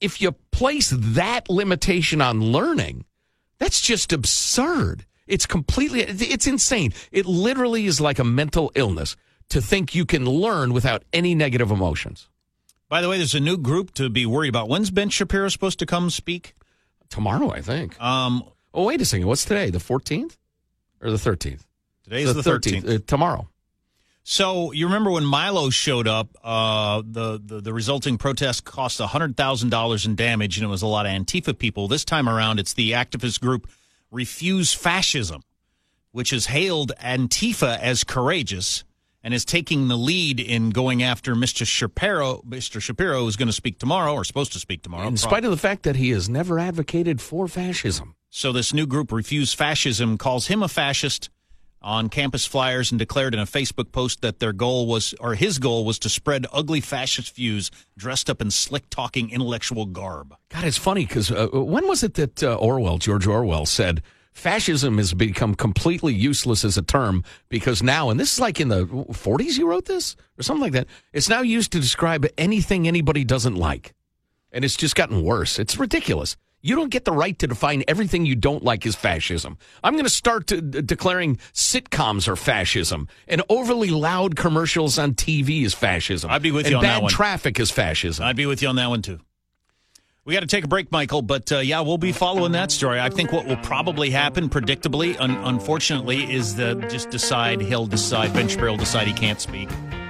if 0.00 0.20
you 0.20 0.32
place 0.52 0.90
that 0.96 1.50
limitation 1.50 2.20
on 2.20 2.40
learning, 2.40 3.04
that's 3.58 3.80
just 3.80 4.12
absurd. 4.12 5.06
It's 5.26 5.46
completely, 5.46 6.02
it's 6.02 6.46
insane. 6.46 6.92
It 7.10 7.26
literally 7.26 7.86
is 7.86 8.00
like 8.00 8.18
a 8.18 8.24
mental 8.24 8.70
illness 8.74 9.16
to 9.48 9.60
think 9.60 9.94
you 9.94 10.04
can 10.04 10.24
learn 10.24 10.72
without 10.72 11.02
any 11.12 11.34
negative 11.34 11.70
emotions. 11.70 12.28
By 12.88 13.00
the 13.00 13.08
way, 13.08 13.16
there's 13.18 13.34
a 13.34 13.40
new 13.40 13.56
group 13.56 13.94
to 13.94 14.08
be 14.08 14.26
worried 14.26 14.48
about. 14.48 14.68
When's 14.68 14.90
Ben 14.90 15.08
Shapiro 15.08 15.48
supposed 15.48 15.78
to 15.80 15.86
come 15.86 16.10
speak? 16.10 16.54
Tomorrow, 17.08 17.50
I 17.50 17.60
think. 17.60 18.00
Um, 18.00 18.44
Oh, 18.74 18.86
wait 18.86 19.00
a 19.00 19.04
second. 19.04 19.28
What's 19.28 19.44
today? 19.44 19.70
The 19.70 19.78
14th 19.78 20.36
or 21.00 21.12
the 21.12 21.16
13th? 21.16 21.62
Today 22.02 22.22
is 22.22 22.34
the, 22.34 22.42
13th. 22.42 22.96
Uh, 22.96 22.98
tomorrow. 23.06 23.48
So 24.24 24.72
you 24.72 24.86
remember 24.86 25.12
when 25.12 25.24
Milo 25.24 25.70
showed 25.70 26.08
up, 26.08 26.36
uh, 26.42 27.02
the, 27.06 27.40
the 27.42 27.60
the 27.60 27.72
resulting 27.72 28.18
protest 28.18 28.64
cost 28.64 28.98
hundred 29.00 29.36
thousand 29.36 29.68
dollars 29.68 30.06
in 30.06 30.16
damage, 30.16 30.56
and 30.56 30.64
it 30.64 30.68
was 30.68 30.82
a 30.82 30.86
lot 30.86 31.06
of 31.06 31.12
Antifa 31.12 31.56
people. 31.56 31.88
This 31.88 32.04
time 32.04 32.28
around, 32.28 32.58
it's 32.58 32.72
the 32.72 32.92
activist 32.92 33.40
group 33.40 33.68
Refuse 34.10 34.72
Fascism, 34.72 35.42
which 36.12 36.30
has 36.30 36.46
hailed 36.46 36.92
Antifa 37.00 37.78
as 37.78 38.02
courageous 38.02 38.82
and 39.24 39.32
is 39.32 39.44
taking 39.44 39.88
the 39.88 39.96
lead 39.96 40.38
in 40.38 40.68
going 40.68 41.02
after 41.02 41.34
Mr. 41.34 41.66
Shapiro. 41.66 42.42
Mr. 42.46 42.80
Shapiro 42.80 43.26
is 43.26 43.36
going 43.36 43.48
to 43.48 43.54
speak 43.54 43.78
tomorrow, 43.78 44.12
or 44.12 44.22
supposed 44.22 44.52
to 44.52 44.60
speak 44.60 44.82
tomorrow, 44.82 45.08
in 45.08 45.16
spite 45.16 45.46
of 45.46 45.50
the 45.50 45.56
fact 45.56 45.82
that 45.84 45.96
he 45.96 46.10
has 46.10 46.28
never 46.28 46.58
advocated 46.58 47.22
for 47.22 47.48
fascism. 47.48 48.14
So 48.28 48.52
this 48.52 48.74
new 48.74 48.86
group, 48.86 49.10
Refuse 49.10 49.54
Fascism, 49.54 50.18
calls 50.18 50.48
him 50.48 50.62
a 50.62 50.68
fascist 50.68 51.30
on 51.80 52.08
campus 52.08 52.46
flyers 52.46 52.90
and 52.90 52.98
declared 52.98 53.34
in 53.34 53.40
a 53.40 53.46
Facebook 53.46 53.92
post 53.92 54.22
that 54.22 54.40
their 54.40 54.52
goal 54.52 54.86
was, 54.86 55.14
or 55.20 55.34
his 55.34 55.58
goal 55.58 55.84
was 55.84 55.98
to 56.00 56.08
spread 56.08 56.46
ugly 56.52 56.80
fascist 56.80 57.34
views 57.34 57.70
dressed 57.96 58.28
up 58.28 58.40
in 58.40 58.50
slick 58.50 58.88
talking 58.90 59.30
intellectual 59.30 59.86
garb. 59.86 60.34
God, 60.48 60.64
it's 60.64 60.78
funny 60.78 61.06
because 61.06 61.30
uh, 61.30 61.48
when 61.52 61.86
was 61.86 62.02
it 62.02 62.14
that 62.14 62.42
uh, 62.42 62.54
Orwell, 62.56 62.98
George 62.98 63.26
Orwell, 63.26 63.66
said 63.66 64.02
fascism 64.34 64.98
has 64.98 65.14
become 65.14 65.54
completely 65.54 66.12
useless 66.12 66.64
as 66.64 66.76
a 66.76 66.82
term 66.82 67.24
because 67.48 67.82
now, 67.82 68.10
and 68.10 68.20
this 68.20 68.34
is 68.34 68.40
like 68.40 68.60
in 68.60 68.68
the 68.68 68.86
40s, 68.86 69.56
you 69.56 69.66
wrote 69.66 69.86
this 69.86 70.16
or 70.38 70.42
something 70.42 70.62
like 70.62 70.72
that, 70.72 70.86
it's 71.12 71.28
now 71.28 71.40
used 71.40 71.72
to 71.72 71.80
describe 71.80 72.26
anything 72.36 72.86
anybody 72.86 73.24
doesn't 73.24 73.54
like. 73.54 73.94
And 74.52 74.64
it's 74.64 74.76
just 74.76 74.94
gotten 74.94 75.22
worse. 75.24 75.58
It's 75.58 75.78
ridiculous. 75.78 76.36
You 76.60 76.76
don't 76.76 76.88
get 76.88 77.04
the 77.04 77.12
right 77.12 77.38
to 77.40 77.46
define 77.46 77.84
everything 77.86 78.24
you 78.24 78.36
don't 78.36 78.64
like 78.64 78.86
as 78.86 78.94
fascism. 78.94 79.58
I'm 79.82 79.92
going 79.94 80.04
to 80.04 80.10
start 80.10 80.46
to, 80.46 80.62
declaring 80.62 81.36
sitcoms 81.52 82.26
are 82.26 82.36
fascism 82.36 83.08
and 83.28 83.42
overly 83.50 83.90
loud 83.90 84.34
commercials 84.34 84.98
on 84.98 85.12
TV 85.12 85.64
is 85.64 85.74
fascism. 85.74 86.30
I'd 86.30 86.42
be 86.42 86.52
with 86.52 86.66
and 86.66 86.70
you 86.70 86.76
on 86.78 86.82
that 86.84 87.02
one. 87.02 87.10
Bad 87.10 87.16
traffic 87.16 87.60
is 87.60 87.70
fascism. 87.70 88.24
I'd 88.24 88.36
be 88.36 88.46
with 88.46 88.62
you 88.62 88.68
on 88.68 88.76
that 88.76 88.88
one 88.88 89.02
too. 89.02 89.20
We 90.26 90.32
got 90.32 90.40
to 90.40 90.46
take 90.46 90.64
a 90.64 90.68
break, 90.68 90.90
Michael, 90.90 91.20
but 91.20 91.52
uh, 91.52 91.58
yeah, 91.58 91.82
we'll 91.82 91.98
be 91.98 92.12
following 92.12 92.52
that 92.52 92.70
story. 92.70 92.98
I 92.98 93.10
think 93.10 93.30
what 93.30 93.46
will 93.46 93.58
probably 93.58 94.08
happen, 94.08 94.48
predictably, 94.48 95.20
un- 95.20 95.36
unfortunately, 95.44 96.32
is 96.32 96.56
that 96.56 96.88
just 96.88 97.10
decide 97.10 97.60
he'll 97.60 97.86
decide 97.86 98.32
Ben 98.32 98.48
Shapiro 98.48 98.70
will 98.70 98.78
decide 98.78 99.06
he 99.06 99.12
can't 99.12 99.38
speak. 99.38 99.68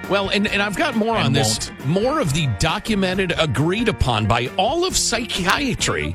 Well, 0.08 0.28
and, 0.28 0.46
and 0.46 0.62
I've 0.62 0.76
got 0.76 0.94
more 0.94 1.16
on 1.16 1.32
this. 1.32 1.72
More 1.84 2.20
of 2.20 2.32
the 2.32 2.46
documented, 2.60 3.32
agreed 3.38 3.88
upon 3.88 4.28
by 4.28 4.46
all 4.56 4.84
of 4.84 4.96
psychiatry, 4.96 6.14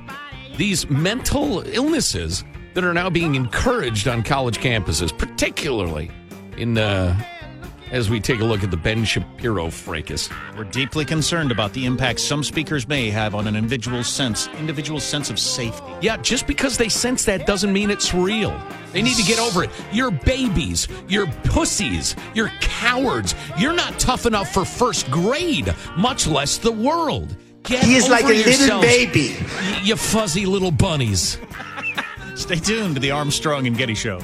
these 0.55 0.89
mental 0.89 1.67
illnesses 1.67 2.45
that 2.75 2.85
are 2.85 2.93
now 2.93 3.09
being 3.09 3.35
encouraged 3.35 4.07
on 4.07 4.23
college 4.23 4.59
campuses, 4.59 5.15
particularly 5.17 6.09
in 6.55 6.77
uh, 6.77 7.21
as 7.91 8.09
we 8.09 8.19
take 8.19 8.39
a 8.39 8.45
look 8.45 8.63
at 8.63 8.71
the 8.71 8.77
Ben 8.77 9.03
Shapiro 9.03 9.69
fracas. 9.69 10.29
We're 10.57 10.63
deeply 10.65 11.05
concerned 11.05 11.51
about 11.51 11.73
the 11.73 11.85
impact 11.85 12.19
some 12.19 12.43
speakers 12.43 12.87
may 12.87 13.09
have 13.09 13.33
on 13.35 13.47
an 13.47 13.55
individual's 13.55 14.07
sense, 14.07 14.47
individual 14.59 14.99
sense 14.99 15.29
of 15.29 15.39
safety. 15.39 15.83
Yeah, 16.01 16.17
just 16.17 16.45
because 16.47 16.77
they 16.77 16.89
sense 16.89 17.25
that 17.25 17.45
doesn't 17.47 17.73
mean 17.73 17.89
it's 17.89 18.13
real. 18.13 18.57
They 18.93 19.01
need 19.01 19.15
to 19.17 19.23
get 19.23 19.39
over 19.39 19.63
it. 19.63 19.69
You're 19.91 20.11
babies. 20.11 20.87
You're 21.07 21.27
pussies. 21.43 22.15
You're 22.33 22.51
cowards. 22.61 23.35
You're 23.57 23.73
not 23.73 23.97
tough 23.99 24.25
enough 24.25 24.51
for 24.53 24.65
first 24.65 25.09
grade, 25.11 25.73
much 25.97 26.27
less 26.27 26.57
the 26.57 26.71
world. 26.71 27.35
Get 27.63 27.83
He 27.83 27.95
is 27.95 28.05
over 28.05 28.13
like 28.13 28.23
a 28.25 28.27
little 28.27 28.81
baby. 28.81 29.35
y- 29.39 29.81
You 29.83 29.95
fuzzy 29.95 30.45
little 30.45 30.71
bunnies. 30.71 31.37
Stay 32.35 32.55
tuned 32.55 32.95
to 32.95 33.01
the 33.01 33.11
Armstrong 33.11 33.67
and 33.67 33.77
Getty 33.77 33.95
Show. 33.95 34.21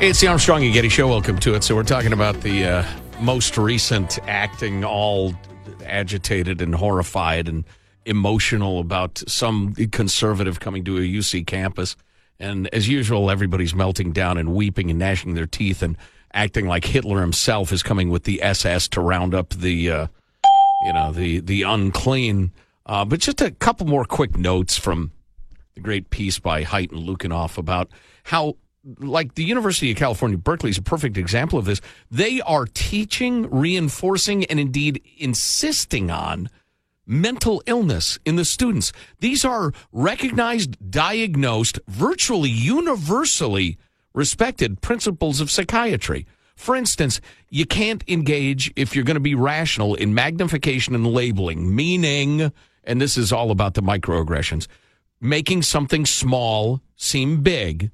It's 0.00 0.20
the 0.20 0.26
Armstrong 0.26 0.64
and 0.64 0.74
Getty 0.74 0.90
Show. 0.90 1.08
Welcome 1.08 1.38
to 1.38 1.54
it. 1.54 1.64
So 1.64 1.74
we're 1.74 1.82
talking 1.82 2.12
about 2.12 2.40
the 2.42 2.64
uh, 2.64 2.86
most 3.20 3.56
recent 3.56 4.18
acting, 4.28 4.84
all 4.84 5.32
agitated 5.84 6.60
and 6.60 6.74
horrified 6.74 7.48
and 7.48 7.64
emotional 8.04 8.80
about 8.80 9.22
some 9.26 9.72
conservative 9.92 10.60
coming 10.60 10.84
to 10.84 10.98
a 10.98 11.00
UC 11.00 11.46
campus. 11.46 11.96
And 12.38 12.68
as 12.74 12.88
usual, 12.88 13.30
everybody's 13.30 13.74
melting 13.74 14.12
down 14.12 14.36
and 14.36 14.54
weeping 14.54 14.90
and 14.90 14.98
gnashing 14.98 15.34
their 15.34 15.46
teeth 15.46 15.82
and 15.82 15.96
acting 16.34 16.66
like 16.66 16.84
Hitler 16.84 17.20
himself 17.20 17.72
is 17.72 17.82
coming 17.82 18.10
with 18.10 18.24
the 18.24 18.42
SS 18.42 18.88
to 18.88 19.00
round 19.00 19.34
up 19.34 19.50
the, 19.50 19.90
uh, 19.90 20.06
you 20.84 20.92
know, 20.92 21.12
the 21.12 21.40
the 21.40 21.62
unclean. 21.62 22.52
Uh, 22.84 23.04
but 23.04 23.20
just 23.20 23.40
a 23.40 23.52
couple 23.52 23.86
more 23.86 24.04
quick 24.04 24.36
notes 24.36 24.76
from 24.76 25.12
the 25.74 25.80
great 25.80 26.10
piece 26.10 26.38
by 26.38 26.64
Haidt 26.64 26.92
and 26.92 27.08
Lukianoff 27.08 27.56
about 27.56 27.90
how, 28.24 28.56
like 28.98 29.34
the 29.34 29.44
University 29.44 29.90
of 29.90 29.96
California, 29.96 30.38
Berkeley 30.38 30.70
is 30.70 30.78
a 30.78 30.82
perfect 30.82 31.16
example 31.16 31.58
of 31.58 31.64
this. 31.64 31.80
They 32.10 32.40
are 32.42 32.66
teaching, 32.66 33.50
reinforcing, 33.50 34.44
and 34.46 34.60
indeed 34.60 35.02
insisting 35.16 36.10
on 36.10 36.48
mental 37.06 37.62
illness 37.66 38.18
in 38.24 38.36
the 38.36 38.44
students. 38.44 38.92
These 39.20 39.44
are 39.44 39.72
recognized, 39.92 40.90
diagnosed, 40.90 41.78
virtually 41.86 42.50
universally 42.50 43.78
respected 44.14 44.80
principles 44.80 45.40
of 45.40 45.50
psychiatry. 45.50 46.26
For 46.56 46.76
instance, 46.76 47.20
you 47.50 47.66
can't 47.66 48.04
engage 48.08 48.72
if 48.76 48.94
you're 48.94 49.04
going 49.04 49.14
to 49.16 49.20
be 49.20 49.34
rational 49.34 49.94
in 49.96 50.14
magnification 50.14 50.94
and 50.94 51.06
labeling, 51.06 51.74
meaning, 51.74 52.52
and 52.84 53.00
this 53.00 53.18
is 53.18 53.32
all 53.32 53.50
about 53.50 53.74
the 53.74 53.82
microaggressions, 53.82 54.68
making 55.20 55.62
something 55.62 56.06
small 56.06 56.80
seem 56.96 57.42
big 57.42 57.90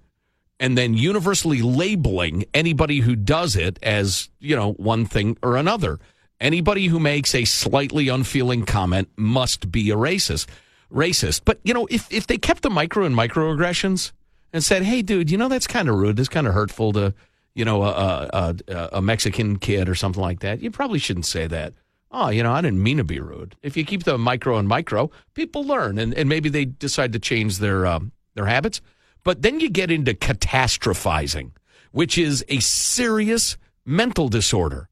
and 0.60 0.76
then 0.76 0.94
universally 0.94 1.62
labeling 1.62 2.44
anybody 2.52 3.00
who 3.00 3.16
does 3.16 3.56
it 3.56 3.78
as, 3.82 4.28
you 4.38 4.54
know, 4.54 4.74
one 4.74 5.06
thing 5.06 5.38
or 5.42 5.56
another. 5.56 5.98
Anybody 6.38 6.86
who 6.86 7.00
makes 7.00 7.34
a 7.34 7.44
slightly 7.46 8.08
unfeeling 8.08 8.66
comment 8.66 9.08
must 9.16 9.72
be 9.72 9.90
a 9.90 9.96
racist. 9.96 10.46
Racist. 10.92 11.42
But, 11.44 11.60
you 11.64 11.72
know, 11.72 11.86
if, 11.90 12.12
if 12.12 12.26
they 12.26 12.36
kept 12.36 12.62
the 12.62 12.70
micro 12.70 13.04
and 13.04 13.16
microaggressions 13.16 14.12
and 14.52 14.62
said, 14.62 14.82
hey, 14.82 15.00
dude, 15.00 15.30
you 15.30 15.38
know, 15.38 15.48
that's 15.48 15.66
kind 15.66 15.88
of 15.88 15.96
rude. 15.96 16.16
That's 16.16 16.28
kind 16.28 16.46
of 16.46 16.52
hurtful 16.52 16.92
to, 16.92 17.14
you 17.54 17.64
know, 17.64 17.82
a, 17.82 18.28
a, 18.68 18.88
a, 18.92 19.02
Mexican 19.02 19.58
kid 19.58 19.88
or 19.88 19.94
something 19.94 20.22
like 20.22 20.40
that. 20.40 20.60
You 20.60 20.70
probably 20.70 20.98
shouldn't 20.98 21.26
say 21.26 21.46
that. 21.46 21.72
Oh, 22.10 22.28
you 22.28 22.42
know, 22.42 22.52
I 22.52 22.60
didn't 22.60 22.82
mean 22.82 22.98
to 22.98 23.04
be 23.04 23.20
rude. 23.20 23.54
If 23.62 23.76
you 23.76 23.84
keep 23.84 24.04
the 24.04 24.18
micro 24.18 24.58
and 24.58 24.68
micro, 24.68 25.10
people 25.34 25.64
learn 25.64 25.98
and, 25.98 26.12
and 26.12 26.28
maybe 26.28 26.48
they 26.48 26.64
decide 26.64 27.12
to 27.12 27.18
change 27.18 27.58
their, 27.58 27.86
um, 27.86 28.12
their 28.34 28.46
habits. 28.46 28.80
But 29.22 29.42
then 29.42 29.60
you 29.60 29.68
get 29.68 29.90
into 29.90 30.14
catastrophizing, 30.14 31.52
which 31.92 32.16
is 32.16 32.44
a 32.48 32.60
serious 32.60 33.56
mental 33.84 34.28
disorder 34.28 34.88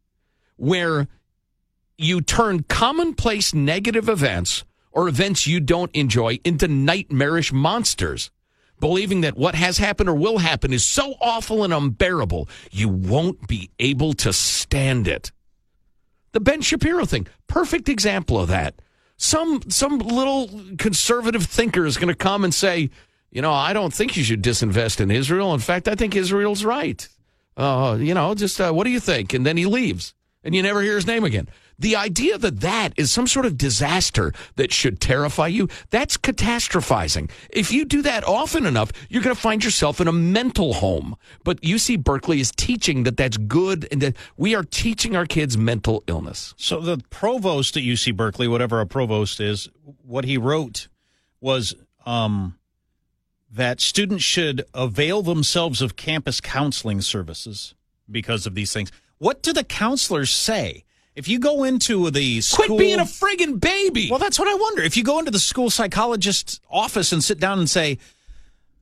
where 0.56 1.06
you 1.96 2.20
turn 2.20 2.62
commonplace 2.64 3.54
negative 3.54 4.08
events 4.08 4.64
or 4.92 5.08
events 5.08 5.46
you 5.46 5.60
don't 5.60 5.94
enjoy 5.94 6.38
into 6.44 6.68
nightmarish 6.68 7.52
monsters, 7.52 8.30
believing 8.80 9.20
that 9.22 9.36
what 9.36 9.54
has 9.54 9.78
happened 9.78 10.08
or 10.08 10.14
will 10.14 10.38
happen 10.38 10.72
is 10.72 10.84
so 10.84 11.14
awful 11.20 11.64
and 11.64 11.72
unbearable, 11.72 12.48
you 12.70 12.88
won't 12.88 13.46
be 13.48 13.70
able 13.78 14.12
to 14.14 14.32
stand 14.32 15.08
it. 15.08 15.32
The 16.32 16.40
Ben 16.40 16.60
Shapiro 16.60 17.04
thing, 17.04 17.26
perfect 17.46 17.88
example 17.88 18.38
of 18.38 18.48
that. 18.48 18.80
Some 19.16 19.62
some 19.68 19.98
little 19.98 20.48
conservative 20.78 21.44
thinker 21.44 21.84
is 21.84 21.96
going 21.96 22.08
to 22.08 22.14
come 22.14 22.44
and 22.44 22.54
say, 22.54 22.90
you 23.30 23.42
know, 23.42 23.52
I 23.52 23.72
don't 23.72 23.92
think 23.92 24.16
you 24.16 24.24
should 24.24 24.42
disinvest 24.42 25.00
in 25.00 25.10
Israel. 25.10 25.52
In 25.54 25.60
fact, 25.60 25.88
I 25.88 25.94
think 25.94 26.16
Israel's 26.16 26.64
right. 26.64 27.08
Uh, 27.56 27.98
you 28.00 28.14
know, 28.14 28.34
just 28.34 28.60
uh, 28.60 28.72
what 28.72 28.84
do 28.84 28.90
you 28.90 29.00
think? 29.00 29.34
And 29.34 29.44
then 29.44 29.56
he 29.56 29.66
leaves, 29.66 30.14
and 30.44 30.54
you 30.54 30.62
never 30.62 30.80
hear 30.80 30.94
his 30.94 31.06
name 31.06 31.24
again. 31.24 31.48
The 31.80 31.94
idea 31.94 32.38
that 32.38 32.60
that 32.60 32.92
is 32.96 33.12
some 33.12 33.28
sort 33.28 33.46
of 33.46 33.56
disaster 33.56 34.32
that 34.56 34.72
should 34.72 35.00
terrify 35.00 35.46
you, 35.46 35.68
that's 35.90 36.16
catastrophizing. 36.16 37.30
If 37.50 37.70
you 37.70 37.84
do 37.84 38.02
that 38.02 38.26
often 38.26 38.66
enough, 38.66 38.90
you're 39.08 39.22
going 39.22 39.34
to 39.34 39.40
find 39.40 39.62
yourself 39.62 40.00
in 40.00 40.08
a 40.08 40.12
mental 40.12 40.74
home. 40.74 41.16
But 41.44 41.60
UC 41.60 42.02
Berkeley 42.02 42.40
is 42.40 42.50
teaching 42.50 43.04
that 43.04 43.16
that's 43.16 43.36
good 43.36 43.86
and 43.92 44.00
that 44.00 44.16
we 44.36 44.56
are 44.56 44.64
teaching 44.64 45.14
our 45.14 45.24
kids 45.24 45.56
mental 45.56 46.02
illness. 46.08 46.52
So 46.56 46.80
the 46.80 46.98
provost 47.10 47.76
at 47.76 47.84
UC 47.84 48.16
Berkeley, 48.16 48.48
whatever 48.48 48.80
a 48.80 48.86
provost 48.86 49.38
is, 49.38 49.68
what 50.02 50.24
he 50.24 50.36
wrote 50.36 50.88
was 51.40 51.74
um, 52.04 52.57
that 53.50 53.80
students 53.80 54.24
should 54.24 54.64
avail 54.74 55.22
themselves 55.22 55.80
of 55.80 55.96
campus 55.96 56.40
counseling 56.40 57.00
services 57.00 57.74
because 58.10 58.46
of 58.46 58.54
these 58.54 58.72
things. 58.72 58.90
What 59.18 59.42
do 59.42 59.52
the 59.52 59.64
counselors 59.64 60.30
say? 60.30 60.84
If 61.14 61.26
you 61.26 61.38
go 61.40 61.64
into 61.64 62.10
the 62.10 62.40
school, 62.42 62.66
Quit 62.66 62.78
being 62.78 63.00
a 63.00 63.04
friggin' 63.04 63.58
baby. 63.58 64.08
well, 64.08 64.20
that's 64.20 64.38
what 64.38 64.46
I 64.46 64.54
wonder. 64.54 64.82
If 64.82 64.96
you 64.96 65.02
go 65.02 65.18
into 65.18 65.32
the 65.32 65.40
school 65.40 65.68
psychologist's 65.70 66.60
office 66.70 67.12
and 67.12 67.24
sit 67.24 67.40
down 67.40 67.58
and 67.58 67.68
say, 67.68 67.98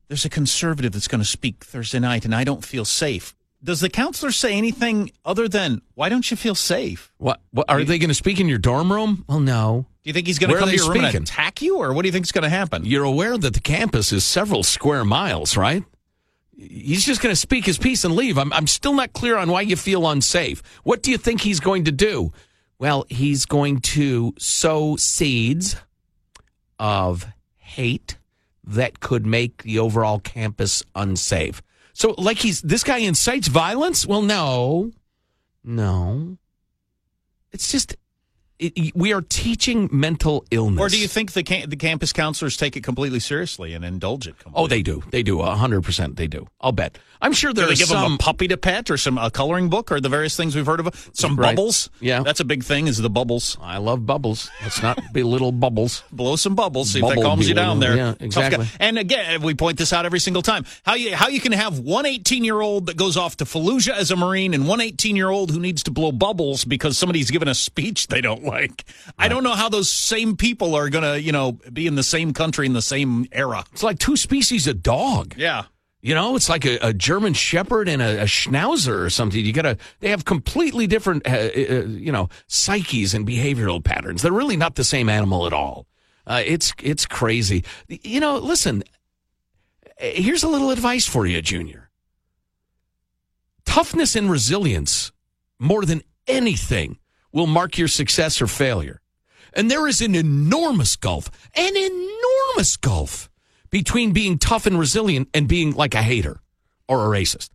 "There's 0.08 0.26
a 0.26 0.28
conservative 0.28 0.92
that's 0.92 1.08
going 1.08 1.22
to 1.22 1.24
speak 1.28 1.64
Thursday 1.64 1.98
night, 1.98 2.26
and 2.26 2.34
I 2.34 2.44
don't 2.44 2.62
feel 2.62 2.84
safe," 2.84 3.34
does 3.64 3.80
the 3.80 3.88
counselor 3.88 4.32
say 4.32 4.52
anything 4.52 5.12
other 5.24 5.48
than, 5.48 5.80
"Why 5.94 6.10
don't 6.10 6.30
you 6.30 6.36
feel 6.36 6.54
safe?" 6.54 7.10
What, 7.16 7.40
what 7.52 7.70
are 7.70 7.82
they 7.84 7.98
going 7.98 8.08
to 8.10 8.14
speak 8.14 8.38
in 8.38 8.48
your 8.48 8.58
dorm 8.58 8.92
room? 8.92 9.24
Well, 9.26 9.40
no. 9.40 9.86
Do 10.06 10.10
you 10.10 10.14
think 10.14 10.28
he's 10.28 10.38
going 10.38 10.52
to 10.52 10.58
come 10.60 10.68
to 10.68 10.76
your 10.76 10.92
room 10.92 11.04
and 11.04 11.16
attack 11.16 11.60
you, 11.60 11.78
or 11.78 11.92
what 11.92 12.02
do 12.02 12.06
you 12.06 12.12
think 12.12 12.26
is 12.26 12.30
going 12.30 12.44
to 12.44 12.48
happen? 12.48 12.84
You're 12.84 13.02
aware 13.02 13.36
that 13.36 13.54
the 13.54 13.60
campus 13.60 14.12
is 14.12 14.22
several 14.24 14.62
square 14.62 15.04
miles, 15.04 15.56
right? 15.56 15.82
He's 16.56 17.04
just 17.04 17.20
going 17.20 17.32
to 17.32 17.36
speak 17.36 17.66
his 17.66 17.76
piece 17.76 18.04
and 18.04 18.14
leave. 18.14 18.38
I'm, 18.38 18.52
I'm 18.52 18.68
still 18.68 18.92
not 18.92 19.14
clear 19.14 19.36
on 19.36 19.50
why 19.50 19.62
you 19.62 19.74
feel 19.74 20.08
unsafe. 20.08 20.62
What 20.84 21.02
do 21.02 21.10
you 21.10 21.18
think 21.18 21.40
he's 21.40 21.58
going 21.58 21.86
to 21.86 21.90
do? 21.90 22.32
Well, 22.78 23.04
he's 23.08 23.46
going 23.46 23.80
to 23.80 24.32
sow 24.38 24.94
seeds 24.94 25.74
of 26.78 27.26
hate 27.56 28.16
that 28.62 29.00
could 29.00 29.26
make 29.26 29.64
the 29.64 29.80
overall 29.80 30.20
campus 30.20 30.84
unsafe. 30.94 31.62
So, 31.94 32.14
like 32.16 32.38
he's 32.38 32.62
this 32.62 32.84
guy 32.84 32.98
incites 32.98 33.48
violence? 33.48 34.06
Well, 34.06 34.22
no, 34.22 34.92
no. 35.64 36.38
It's 37.50 37.72
just 37.72 37.96
it, 38.58 38.94
we 38.94 39.12
are 39.12 39.22
teaching 39.22 39.88
mental 39.92 40.44
illness. 40.50 40.80
Or 40.80 40.88
do 40.88 40.98
you 40.98 41.08
think 41.08 41.32
the 41.32 41.42
cam- 41.42 41.68
the 41.68 41.76
campus 41.76 42.12
counselors 42.12 42.56
take 42.56 42.76
it 42.76 42.82
completely 42.82 43.20
seriously 43.20 43.74
and 43.74 43.84
indulge 43.84 44.26
it? 44.26 44.38
Completely? 44.38 44.64
Oh, 44.64 44.66
they 44.66 44.82
do. 44.82 45.02
They 45.10 45.22
do. 45.22 45.42
hundred 45.42 45.82
percent. 45.82 46.16
They 46.16 46.26
do. 46.26 46.46
I'll 46.60 46.72
bet. 46.72 46.98
I'm 47.20 47.32
sure 47.32 47.52
Do 47.52 47.62
they 47.62 47.68
there's 47.68 47.78
give 47.78 47.88
them 47.88 48.02
some. 48.02 48.12
a 48.14 48.18
puppy 48.18 48.46
to 48.48 48.56
pet 48.58 48.90
or 48.90 48.98
some 48.98 49.16
a 49.16 49.30
coloring 49.30 49.70
book 49.70 49.90
or 49.90 50.00
the 50.00 50.08
various 50.10 50.36
things 50.36 50.54
we've 50.54 50.66
heard 50.66 50.80
of? 50.80 51.10
Some 51.14 51.36
Right. 51.36 51.56
bubbles. 51.56 51.88
Yeah. 52.00 52.22
that's 52.22 52.40
a 52.40 52.44
big 52.44 52.62
thing. 52.62 52.88
Is 52.88 52.98
the 52.98 53.08
bubbles? 53.10 53.56
I 53.60 53.78
love 53.78 54.04
bubbles. 54.06 54.50
Let's 54.62 54.82
not 54.82 54.98
belittle 55.14 55.50
bubbles. 55.52 56.02
Blow 56.12 56.36
some 56.36 56.54
bubbles. 56.54 56.90
See 56.90 57.00
if 57.00 57.08
that 57.14 57.22
calms 57.22 57.48
you 57.48 57.54
down 57.54 57.80
there. 57.80 57.96
yeah, 57.96 58.14
exactly. 58.20 58.66
And 58.80 58.98
again, 58.98 59.40
we 59.42 59.54
point 59.54 59.78
this 59.78 59.92
out 59.94 60.04
every 60.06 60.20
single 60.20 60.42
time. 60.42 60.64
How 60.84 60.94
you 60.94 61.14
how 61.16 61.28
you 61.28 61.40
can 61.40 61.52
have 61.52 61.78
one 61.78 62.04
18 62.06 62.44
year 62.44 62.60
old 62.60 62.86
that 62.86 62.96
goes 62.96 63.16
off 63.16 63.36
to 63.38 63.44
Fallujah 63.44 63.92
as 63.94 64.10
a 64.10 64.16
Marine 64.16 64.52
and 64.54 64.68
one 64.68 64.80
18 64.82 65.16
year 65.16 65.30
old 65.30 65.50
who 65.50 65.58
needs 65.60 65.82
to 65.84 65.90
blow 65.90 66.12
bubbles 66.12 66.64
because 66.66 66.98
somebody's 66.98 67.30
given 67.30 67.48
a 67.48 67.54
speech 67.54 68.08
they 68.08 68.20
don't 68.20 68.42
like. 68.46 68.84
I 69.18 69.28
don't 69.28 69.42
know 69.42 69.54
how 69.54 69.68
those 69.68 69.90
same 69.90 70.36
people 70.36 70.74
are 70.74 70.88
going 70.88 71.04
to 71.04 71.20
you 71.20 71.32
know 71.32 71.52
be 71.72 71.86
in 71.86 71.94
the 71.96 72.02
same 72.02 72.32
country 72.32 72.66
in 72.66 72.72
the 72.72 72.82
same 72.82 73.26
era. 73.32 73.64
It's 73.72 73.82
like 73.82 73.98
two 73.98 74.16
species 74.16 74.66
of 74.66 74.82
dog. 74.82 75.34
Yeah. 75.36 75.64
You 76.02 76.14
know, 76.14 76.36
it's 76.36 76.48
like 76.48 76.64
a, 76.64 76.78
a 76.86 76.92
German 76.92 77.34
Shepherd 77.34 77.88
and 77.88 78.00
a, 78.00 78.22
a 78.22 78.24
Schnauzer 78.26 79.00
or 79.04 79.10
something. 79.10 79.44
You 79.44 79.52
gotta. 79.52 79.76
They 79.98 80.10
have 80.10 80.24
completely 80.24 80.86
different, 80.86 81.26
uh, 81.26 81.30
uh, 81.32 81.84
you 81.88 82.12
know, 82.12 82.28
psyches 82.46 83.12
and 83.12 83.26
behavioral 83.26 83.82
patterns. 83.82 84.22
They're 84.22 84.30
really 84.30 84.56
not 84.56 84.76
the 84.76 84.84
same 84.84 85.08
animal 85.08 85.46
at 85.48 85.52
all. 85.52 85.86
Uh, 86.24 86.42
it's 86.46 86.72
it's 86.80 87.06
crazy. 87.06 87.64
You 87.88 88.20
know, 88.20 88.38
listen. 88.38 88.84
uh, 90.00 90.04
Here's 90.04 90.44
a 90.44 90.48
little 90.48 90.70
advice 90.70 91.06
for 91.06 91.26
you, 91.26 91.42
Junior. 91.42 91.90
Toughness 93.64 94.14
and 94.14 94.30
resilience, 94.30 95.10
more 95.58 95.84
than 95.84 96.02
anything, 96.28 96.98
will 97.36 97.46
mark 97.46 97.76
your 97.76 97.86
success 97.86 98.40
or 98.40 98.46
failure. 98.46 99.02
And 99.52 99.70
there 99.70 99.86
is 99.86 100.00
an 100.00 100.14
enormous 100.14 100.96
gulf, 100.96 101.30
an 101.54 101.76
enormous 101.76 102.78
gulf 102.78 103.28
between 103.68 104.12
being 104.12 104.38
tough 104.38 104.64
and 104.64 104.78
resilient 104.78 105.28
and 105.34 105.46
being 105.46 105.72
like 105.72 105.94
a 105.94 106.02
hater 106.02 106.40
or 106.88 107.04
a 107.04 107.20
racist. 107.20 107.50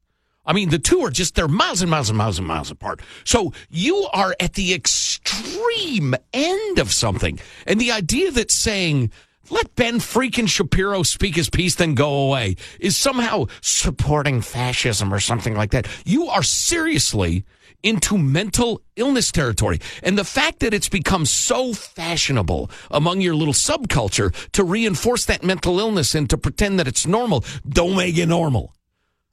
I 0.45 0.53
mean, 0.53 0.69
the 0.69 0.77
two 0.77 1.01
are 1.01 1.09
just, 1.09 1.33
they're 1.33 1.47
miles 1.47 1.81
and 1.81 1.89
miles 1.89 2.09
and 2.09 2.17
miles 2.17 2.38
and 2.38 2.47
miles 2.47 2.69
apart. 2.69 3.01
So 3.23 3.53
you 3.69 4.07
are 4.13 4.35
at 4.39 4.53
the 4.53 4.71
extreme 4.71 6.13
end 6.31 6.77
of 6.77 6.91
something. 6.91 7.39
And 7.65 7.81
the 7.81 7.91
idea 7.91 8.29
that 8.31 8.51
saying, 8.51 9.11
let 9.50 9.75
Ben 9.75 9.95
freaking 9.95 10.47
Shapiro 10.47 11.01
speak 11.01 11.35
his 11.35 11.50
piece, 11.50 11.75
then 11.75 11.95
go 11.95 12.27
away, 12.27 12.55
is 12.79 12.95
somehow 12.97 13.47
supporting 13.61 14.41
fascism 14.41 15.11
or 15.11 15.19
something 15.19 15.55
like 15.55 15.71
that. 15.71 15.88
You 16.05 16.27
are 16.27 16.43
seriously 16.43 17.45
into 17.83 18.17
mental 18.17 18.81
illness 18.95 19.31
territory. 19.31 19.79
And 20.03 20.17
the 20.17 20.23
fact 20.23 20.59
that 20.59 20.73
it's 20.73 20.89
become 20.89 21.25
so 21.25 21.73
fashionable 21.73 22.70
among 22.89 23.22
your 23.22 23.35
little 23.35 23.53
subculture 23.53 24.33
to 24.51 24.63
reinforce 24.63 25.25
that 25.25 25.44
mental 25.44 25.79
illness 25.79 26.15
and 26.15 26.29
to 26.29 26.37
pretend 26.37 26.79
that 26.79 26.87
it's 26.87 27.05
normal, 27.05 27.44
don't 27.67 27.96
make 27.96 28.17
it 28.17 28.27
normal. 28.27 28.74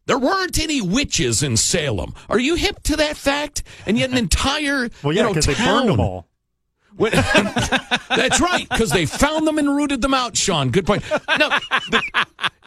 There 0.06 0.18
weren't 0.18 0.58
any 0.58 0.80
witches 0.80 1.42
in 1.42 1.58
Salem. 1.58 2.14
Are 2.30 2.38
you 2.38 2.54
hip 2.54 2.82
to 2.84 2.96
that 2.96 3.16
fact? 3.16 3.62
And 3.84 3.98
yet 3.98 4.10
an 4.10 4.16
entire 4.16 4.88
Well, 5.02 5.12
you 5.12 5.18
yeah, 5.18 5.22
know, 5.24 5.28
because 5.28 5.44
they 5.44 5.54
burned 5.54 5.90
them 5.90 6.00
all. 6.00 6.26
When- 6.98 7.12
that's 8.08 8.40
right, 8.40 8.66
because 8.68 8.90
they 8.90 9.06
found 9.06 9.46
them 9.46 9.58
and 9.58 9.74
rooted 9.74 10.02
them 10.02 10.14
out. 10.14 10.36
Sean, 10.36 10.70
good 10.70 10.86
point. 10.86 11.02
No, 11.38 11.50
but 11.90 12.04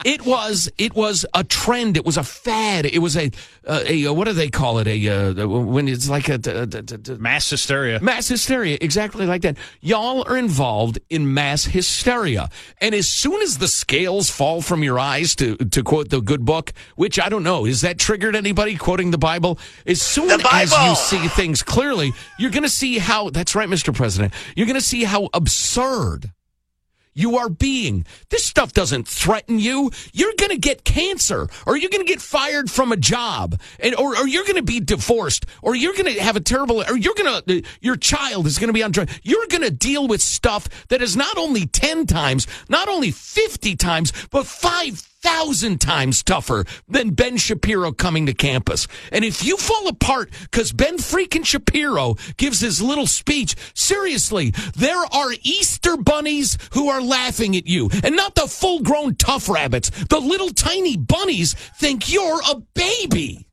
it 0.03 0.25
was 0.25 0.71
it 0.79 0.95
was 0.95 1.25
a 1.35 1.43
trend. 1.43 1.95
It 1.97 2.05
was 2.05 2.17
a 2.17 2.23
fad. 2.23 2.85
It 2.87 2.99
was 2.99 3.15
a 3.15 3.29
uh, 3.67 3.83
a 3.85 4.07
what 4.09 4.25
do 4.25 4.33
they 4.33 4.49
call 4.49 4.79
it? 4.79 4.87
A 4.87 5.09
uh, 5.09 5.47
when 5.47 5.87
it's 5.87 6.09
like 6.09 6.27
a, 6.29 6.39
a, 6.45 6.63
a- 6.63 7.13
a- 7.13 7.17
Mass 7.19 7.49
hysteria. 7.49 7.99
mass 8.01 8.27
hysteria, 8.27 8.77
exactly 8.81 9.25
like 9.27 9.41
that. 9.43 9.57
Y'all 9.81 10.23
are 10.27 10.37
involved 10.37 10.97
in 11.09 11.33
mass 11.33 11.65
hysteria, 11.65 12.49
and 12.79 12.95
as 12.95 13.07
soon 13.07 13.41
as 13.41 13.57
the 13.59 13.67
scales 13.67 14.29
fall 14.29 14.61
from 14.61 14.83
your 14.83 14.97
eyes, 14.97 15.35
to 15.35 15.55
to 15.57 15.83
quote 15.83 16.09
the 16.09 16.21
good 16.21 16.45
book, 16.45 16.73
which 16.95 17.19
I 17.19 17.29
don't 17.29 17.43
know, 17.43 17.65
is 17.65 17.81
that 17.81 17.99
triggered 17.99 18.35
anybody 18.35 18.75
quoting 18.77 19.11
the 19.11 19.17
Bible? 19.19 19.59
As 19.85 20.01
soon 20.01 20.29
as 20.31 20.71
you 20.71 20.95
see 20.95 21.27
things 21.27 21.61
clearly, 21.61 22.11
you're 22.39 22.51
going 22.51 22.63
to 22.63 22.69
see 22.69 22.97
how. 22.97 23.29
That's 23.29 23.53
right, 23.55 23.69
Mr. 23.69 23.93
President. 23.93 24.20
You're 24.55 24.67
going 24.67 24.75
to 24.75 24.81
see 24.81 25.03
how 25.03 25.29
absurd 25.33 26.31
you 27.13 27.37
are 27.37 27.49
being. 27.49 28.05
This 28.29 28.45
stuff 28.45 28.73
doesn't 28.73 29.07
threaten 29.07 29.59
you. 29.59 29.91
You're 30.13 30.33
going 30.37 30.51
to 30.51 30.57
get 30.57 30.83
cancer 30.83 31.47
or 31.65 31.77
you're 31.77 31.89
going 31.89 32.05
to 32.05 32.11
get 32.11 32.21
fired 32.21 32.71
from 32.71 32.91
a 32.91 32.97
job 32.97 33.59
and 33.79 33.95
or, 33.95 34.17
or 34.17 34.27
you're 34.27 34.45
going 34.45 34.55
to 34.55 34.63
be 34.63 34.79
divorced 34.79 35.45
or 35.61 35.75
you're 35.75 35.93
going 35.93 36.13
to 36.13 36.21
have 36.21 36.35
a 36.35 36.39
terrible 36.39 36.81
or 36.81 36.97
you're 36.97 37.15
going 37.15 37.43
to 37.43 37.57
uh, 37.57 37.61
your 37.81 37.97
child 37.97 38.47
is 38.47 38.59
going 38.59 38.69
to 38.69 38.73
be 38.73 38.83
on 38.83 38.91
drugs. 38.91 39.19
You're 39.23 39.47
going 39.47 39.63
to 39.63 39.71
deal 39.71 40.07
with 40.07 40.21
stuff 40.21 40.87
that 40.87 41.01
is 41.01 41.17
not 41.17 41.37
only 41.37 41.65
10 41.65 42.05
times, 42.05 42.47
not 42.69 42.87
only 42.87 43.11
50 43.11 43.75
times, 43.75 44.13
but 44.29 44.45
5,000 44.45 45.10
times 45.21 46.23
tougher 46.23 46.65
than 46.87 47.11
Ben 47.11 47.37
Shapiro 47.37 47.91
coming 47.91 48.25
to 48.25 48.33
campus. 48.33 48.87
And 49.11 49.23
if 49.23 49.43
you 49.43 49.57
fall 49.57 49.87
apart 49.87 50.31
because 50.43 50.71
Ben 50.71 50.97
freaking 50.97 51.45
Shapiro 51.45 52.15
gives 52.37 52.59
his 52.59 52.81
little 52.81 53.07
speech, 53.07 53.55
seriously, 53.73 54.51
there 54.75 55.03
are 55.13 55.31
Easter 55.41 55.97
bunnies 55.97 56.57
who 56.73 56.89
are 56.89 57.01
laughing 57.01 57.55
at 57.55 57.67
you 57.67 57.89
and 58.03 58.15
not 58.15 58.35
the 58.35 58.47
full 58.47 58.81
grown 58.81 59.15
tough 59.15 59.49
rabbits. 59.49 59.89
The 60.05 60.19
little 60.19 60.49
tiny 60.49 60.97
bunnies 60.97 61.53
think 61.53 62.11
you're 62.11 62.41
a 62.49 62.55
baby. 62.73 63.47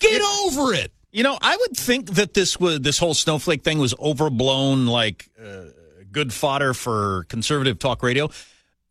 Get 0.00 0.22
over 0.44 0.74
it. 0.74 0.92
You 1.10 1.22
know, 1.22 1.38
I 1.40 1.56
would 1.56 1.76
think 1.76 2.10
that 2.10 2.34
this 2.34 2.60
was 2.60 2.80
this 2.80 2.98
whole 2.98 3.14
snowflake 3.14 3.64
thing 3.64 3.78
was 3.78 3.94
overblown, 3.98 4.86
like 4.86 5.30
uh, 5.42 5.64
good 6.12 6.32
fodder 6.32 6.74
for 6.74 7.24
conservative 7.28 7.78
talk 7.78 8.02
radio. 8.02 8.28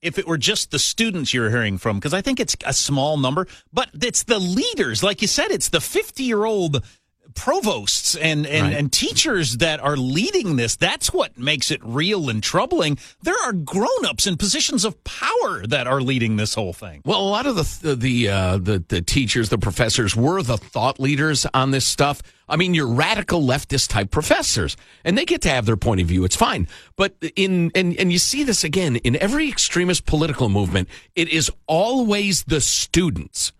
If 0.02 0.20
it 0.20 0.28
were 0.28 0.38
just 0.38 0.72
the 0.72 0.80
students 0.80 1.34
you're 1.34 1.50
hearing 1.50 1.78
from, 1.78 1.98
because 1.98 2.14
I 2.14 2.22
think 2.22 2.40
it's 2.40 2.56
a 2.66 2.74
small 2.74 3.18
number, 3.18 3.48
but 3.74 3.90
it's 3.94 4.24
the 4.24 4.38
leaders, 4.40 5.02
like 5.02 5.22
you 5.22 5.28
said, 5.28 5.50
it's 5.50 5.70
the 5.70 5.82
50 5.82 6.24
year 6.24 6.46
old 6.46 6.84
provosts 7.38 8.16
and 8.16 8.46
and, 8.48 8.68
Right. 8.68 8.76
and 8.78 8.92
teachers 8.92 9.58
that 9.58 9.80
are 9.80 9.96
leading 9.96 10.56
this. 10.58 10.76
That's 10.76 11.14
what 11.14 11.38
makes 11.38 11.70
it 11.72 11.80
real 11.84 12.30
and 12.30 12.42
troubling. 12.44 12.98
There 13.22 13.38
are 13.46 13.54
grown 13.54 14.06
ups 14.06 14.26
in 14.28 14.36
positions 14.38 14.84
of 14.84 15.02
power 15.04 15.66
that 15.68 15.86
are 15.88 16.02
leading 16.02 16.36
this 16.36 16.56
whole 16.56 16.74
thing. 16.74 17.02
Well, 17.06 17.22
a 17.22 17.30
lot 17.30 17.46
of 17.46 17.56
the 17.56 17.96
the 17.96 18.30
uh, 18.30 18.58
the 18.58 18.84
the 18.88 19.02
teachers, 19.02 19.50
the 19.50 19.58
professors, 19.60 20.16
were 20.16 20.42
the 20.42 20.58
thought 20.58 21.00
leaders 21.00 21.46
on 21.54 21.72
this 21.72 21.86
stuff. 21.86 22.22
I 22.50 22.56
mean, 22.56 22.74
you're 22.74 22.88
radical 22.88 23.42
leftist 23.42 23.90
type 23.90 24.10
professors, 24.10 24.76
and 25.04 25.18
they 25.18 25.26
get 25.26 25.42
to 25.42 25.50
have 25.50 25.66
their 25.66 25.78
point 25.78 26.02
of 26.02 26.08
view. 26.08 26.24
It's 26.26 26.36
fine, 26.36 26.68
but 26.96 27.14
in 27.36 27.72
and 27.76 27.96
and 28.00 28.12
you 28.12 28.18
see 28.18 28.44
this 28.44 28.64
again 28.64 28.96
in 28.98 29.16
every 29.18 29.48
extremist 29.48 30.06
political 30.06 30.50
movement. 30.50 30.90
It 31.16 31.30
is 31.30 31.52
always 31.68 32.44
the 32.46 32.62
students 32.62 33.52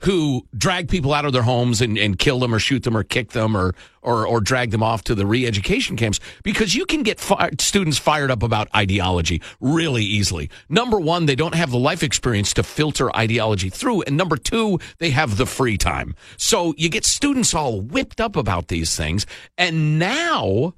who 0.00 0.46
drag 0.56 0.88
people 0.88 1.12
out 1.12 1.24
of 1.24 1.32
their 1.32 1.42
homes 1.42 1.80
and, 1.80 1.98
and 1.98 2.18
kill 2.18 2.38
them 2.38 2.54
or 2.54 2.58
shoot 2.58 2.82
them 2.82 2.96
or 2.96 3.02
kick 3.02 3.32
them 3.32 3.56
or, 3.56 3.74
or, 4.02 4.26
or 4.26 4.40
drag 4.40 4.70
them 4.70 4.82
off 4.82 5.04
to 5.04 5.14
the 5.14 5.26
re-education 5.26 5.96
camps 5.96 6.20
because 6.42 6.74
you 6.74 6.86
can 6.86 7.02
get 7.02 7.20
fi- 7.20 7.50
students 7.58 7.98
fired 7.98 8.30
up 8.30 8.42
about 8.42 8.68
ideology 8.74 9.42
really 9.60 10.02
easily. 10.02 10.50
Number 10.68 10.98
one, 10.98 11.26
they 11.26 11.36
don't 11.36 11.54
have 11.54 11.70
the 11.70 11.78
life 11.78 12.02
experience 12.02 12.54
to 12.54 12.62
filter 12.62 13.14
ideology 13.14 13.68
through. 13.68 14.02
And 14.02 14.16
number 14.16 14.36
two, 14.36 14.78
they 14.98 15.10
have 15.10 15.36
the 15.36 15.46
free 15.46 15.76
time. 15.76 16.14
So 16.36 16.74
you 16.76 16.88
get 16.88 17.04
students 17.04 17.54
all 17.54 17.80
whipped 17.80 18.20
up 18.20 18.36
about 18.36 18.68
these 18.68 18.96
things. 18.96 19.26
And 19.58 19.98
now 19.98 20.74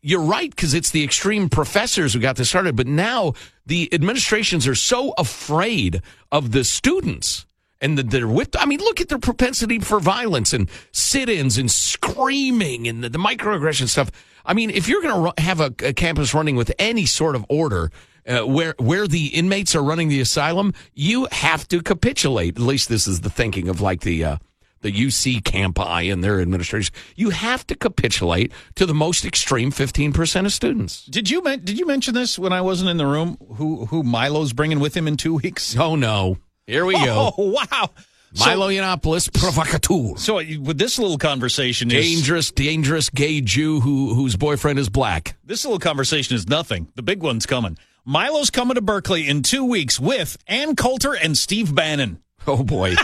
you're 0.00 0.20
right 0.20 0.50
because 0.50 0.74
it's 0.74 0.90
the 0.90 1.02
extreme 1.02 1.48
professors 1.48 2.12
who 2.12 2.20
got 2.20 2.36
this 2.36 2.50
started. 2.50 2.76
But 2.76 2.86
now 2.86 3.32
the 3.66 3.92
administrations 3.92 4.68
are 4.68 4.74
so 4.74 5.14
afraid 5.18 6.02
of 6.30 6.52
the 6.52 6.62
students 6.62 7.46
and 7.84 7.98
that 7.98 8.10
they're 8.10 8.26
whipped. 8.26 8.56
I 8.58 8.64
mean, 8.64 8.80
look 8.80 9.00
at 9.02 9.10
their 9.10 9.18
propensity 9.18 9.78
for 9.78 10.00
violence 10.00 10.54
and 10.54 10.70
sit-ins 10.90 11.58
and 11.58 11.70
screaming 11.70 12.88
and 12.88 13.04
the, 13.04 13.10
the 13.10 13.18
microaggression 13.18 13.88
stuff. 13.88 14.10
I 14.46 14.54
mean, 14.54 14.70
if 14.70 14.88
you're 14.88 15.02
going 15.02 15.32
to 15.36 15.42
have 15.42 15.60
a, 15.60 15.72
a 15.84 15.92
campus 15.92 16.32
running 16.32 16.56
with 16.56 16.72
any 16.78 17.06
sort 17.06 17.36
of 17.36 17.44
order. 17.48 17.92
Uh, 18.26 18.40
where 18.40 18.74
where 18.78 19.06
the 19.06 19.26
inmates 19.26 19.76
are 19.76 19.82
running 19.82 20.08
the 20.08 20.18
asylum, 20.18 20.72
you 20.94 21.28
have 21.30 21.68
to 21.68 21.82
capitulate. 21.82 22.56
At 22.56 22.62
least 22.62 22.88
this 22.88 23.06
is 23.06 23.20
the 23.20 23.28
thinking 23.28 23.68
of 23.68 23.82
like 23.82 24.00
the 24.00 24.24
uh, 24.24 24.36
the 24.80 24.90
UC 24.90 25.44
campi 25.44 26.08
and 26.08 26.24
their 26.24 26.40
administration. 26.40 26.94
You 27.16 27.30
have 27.30 27.66
to 27.66 27.74
capitulate 27.74 28.50
to 28.76 28.86
the 28.86 28.94
most 28.94 29.26
extreme 29.26 29.70
15% 29.70 30.46
of 30.46 30.52
students. 30.54 31.04
Did 31.04 31.28
you 31.28 31.42
did 31.42 31.78
you 31.78 31.86
mention 31.86 32.14
this 32.14 32.38
when 32.38 32.54
I 32.54 32.62
wasn't 32.62 32.88
in 32.88 32.96
the 32.96 33.06
room? 33.06 33.36
Who 33.56 33.84
who 33.84 34.02
Milo's 34.02 34.54
bringing 34.54 34.80
with 34.80 34.96
him 34.96 35.06
in 35.06 35.18
two 35.18 35.34
weeks? 35.34 35.76
Oh, 35.76 35.94
no. 35.94 36.38
Here 36.66 36.84
we 36.84 36.94
go. 36.94 37.32
Oh 37.38 37.50
wow, 37.50 37.90
Milo 38.38 38.68
Yiannopoulos, 38.68 39.32
provocateur. 39.32 40.16
So 40.18 40.36
with 40.36 40.78
this 40.78 40.98
little 40.98 41.18
conversation, 41.18 41.90
is, 41.90 42.04
Dangerous, 42.04 42.50
dangerous 42.50 43.10
gay 43.10 43.40
Jew 43.40 43.80
who 43.80 44.14
whose 44.14 44.34
boyfriend 44.36 44.78
is 44.78 44.88
black. 44.88 45.36
this 45.44 45.64
little 45.64 45.78
conversation 45.78 46.34
is 46.36 46.48
nothing. 46.48 46.88
The 46.96 47.02
big 47.02 47.22
one's 47.22 47.46
coming. 47.46 47.78
Milo's 48.04 48.50
coming 48.50 48.74
to 48.74 48.80
Berkeley 48.82 49.28
in 49.28 49.42
two 49.42 49.64
weeks 49.64 49.98
with 50.00 50.36
Ann 50.46 50.76
Coulter 50.76 51.14
and 51.14 51.38
Steve 51.38 51.74
Bannon. 51.74 52.20
Oh, 52.46 52.62
boy. 52.62 52.94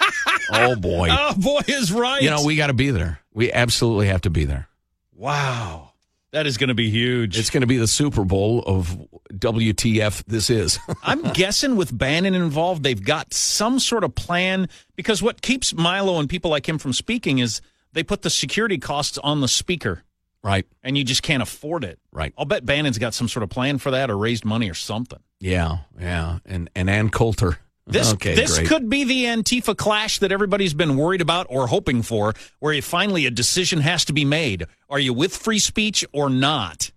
oh, 0.52 0.76
boy. 0.76 1.08
Oh 1.10 1.34
boy, 1.34 1.60
is 1.66 1.90
right. 1.92 2.20
You 2.20 2.28
know, 2.30 2.44
we 2.44 2.56
got 2.56 2.66
to 2.66 2.74
be 2.74 2.90
there. 2.90 3.20
We 3.32 3.50
absolutely 3.52 4.08
have 4.08 4.20
to 4.22 4.30
be 4.30 4.44
there. 4.44 4.68
wow, 5.14 5.89
that 6.32 6.46
is 6.46 6.56
going 6.56 6.68
to 6.68 6.74
be 6.74 6.90
huge. 6.90 7.38
It's 7.38 7.50
going 7.50 7.62
to 7.62 7.66
be 7.66 7.76
the 7.76 7.86
Super 7.86 8.24
Bowl 8.24 8.62
of 8.66 8.96
WTF 9.32 10.24
this 10.26 10.50
is. 10.50 10.78
I'm 11.02 11.22
guessing 11.32 11.76
with 11.76 11.96
Bannon 11.96 12.34
involved, 12.34 12.82
they've 12.82 13.02
got 13.02 13.34
some 13.34 13.78
sort 13.78 14.04
of 14.04 14.14
plan 14.14 14.68
because 14.96 15.22
what 15.22 15.42
keeps 15.42 15.74
Milo 15.74 16.18
and 16.18 16.28
people 16.28 16.50
like 16.50 16.68
him 16.68 16.78
from 16.78 16.92
speaking 16.92 17.38
is 17.38 17.60
they 17.92 18.02
put 18.02 18.22
the 18.22 18.30
security 18.30 18.78
costs 18.78 19.18
on 19.18 19.40
the 19.40 19.48
speaker 19.48 20.04
right, 20.42 20.66
and 20.82 20.96
you 20.96 21.04
just 21.04 21.22
can't 21.22 21.42
afford 21.42 21.84
it. 21.84 21.98
right. 22.12 22.32
I'll 22.38 22.44
bet 22.44 22.64
Bannon's 22.64 22.98
got 22.98 23.14
some 23.14 23.28
sort 23.28 23.42
of 23.42 23.50
plan 23.50 23.78
for 23.78 23.90
that 23.90 24.10
or 24.10 24.16
raised 24.16 24.44
money 24.44 24.70
or 24.70 24.74
something. 24.74 25.18
Yeah, 25.40 25.78
yeah. 25.98 26.38
And 26.44 26.70
and 26.74 26.88
Ann 26.88 27.10
Coulter. 27.10 27.58
This 27.92 28.12
okay, 28.14 28.34
this 28.34 28.56
great. 28.58 28.68
could 28.68 28.88
be 28.88 29.04
the 29.04 29.24
Antifa 29.24 29.76
clash 29.76 30.18
that 30.20 30.32
everybody's 30.32 30.74
been 30.74 30.96
worried 30.96 31.20
about 31.20 31.46
or 31.50 31.66
hoping 31.66 32.02
for, 32.02 32.34
where 32.58 32.80
finally 32.82 33.26
a 33.26 33.30
decision 33.30 33.80
has 33.80 34.04
to 34.06 34.12
be 34.12 34.24
made. 34.24 34.66
Are 34.88 34.98
you 34.98 35.12
with 35.14 35.36
free 35.36 35.58
speech 35.58 36.04
or 36.12 36.30
not? 36.30 36.90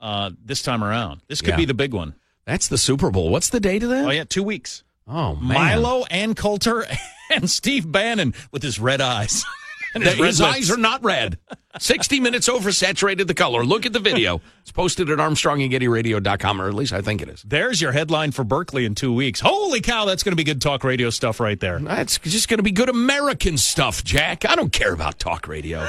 Uh, 0.00 0.30
this 0.44 0.62
time 0.62 0.84
around, 0.84 1.22
this 1.28 1.40
could 1.40 1.50
Yeah. 1.50 1.56
be 1.56 1.64
the 1.64 1.74
big 1.74 1.94
one. 1.94 2.14
That's 2.44 2.68
the 2.68 2.78
Super 2.78 3.10
Bowl. 3.10 3.30
What's 3.30 3.48
the 3.48 3.60
date 3.60 3.82
of 3.82 3.88
that? 3.90 4.04
Oh 4.06 4.10
yeah, 4.10 4.24
two 4.24 4.42
weeks. 4.42 4.84
Oh, 5.08 5.36
man. 5.36 5.54
Milo 5.54 6.04
and 6.10 6.36
Coulter 6.36 6.84
and 7.32 7.48
Steve 7.48 7.90
Bannon 7.90 8.34
with 8.50 8.62
his 8.62 8.78
red 8.78 9.00
eyes. 9.00 9.44
and 9.94 10.02
His, 10.04 10.14
his 10.14 10.40
eyes 10.40 10.70
are 10.70 10.76
not 10.76 11.02
red. 11.02 11.38
60 11.78 12.20
minutes 12.20 12.48
oversaturated 12.48 13.26
the 13.26 13.34
color. 13.34 13.64
Look 13.64 13.86
at 13.86 13.92
the 13.92 14.00
video. 14.00 14.40
It's 14.62 14.72
posted 14.72 15.10
at 15.10 15.18
armstrongandgettyradio.com, 15.18 16.62
or 16.62 16.68
at 16.68 16.74
least 16.74 16.92
I 16.92 17.02
think 17.02 17.22
it 17.22 17.28
is. 17.28 17.42
There's 17.42 17.80
your 17.80 17.92
headline 17.92 18.32
for 18.32 18.44
Berkeley 18.44 18.84
in 18.84 18.94
two 18.94 19.12
weeks. 19.12 19.40
Holy 19.40 19.80
cow, 19.80 20.04
that's 20.04 20.22
going 20.22 20.32
to 20.32 20.36
be 20.36 20.44
good 20.44 20.60
talk 20.62 20.84
radio 20.84 21.10
stuff 21.10 21.40
right 21.40 21.58
there. 21.60 21.78
That's 21.78 22.18
just 22.18 22.48
going 22.48 22.58
to 22.58 22.62
be 22.64 22.72
good 22.72 22.88
American 22.88 23.58
stuff, 23.58 24.02
Jack. 24.04 24.44
I 24.44 24.56
don't 24.56 24.72
care 24.72 24.92
about 24.92 25.18
talk 25.18 25.48
radio. 25.48 25.86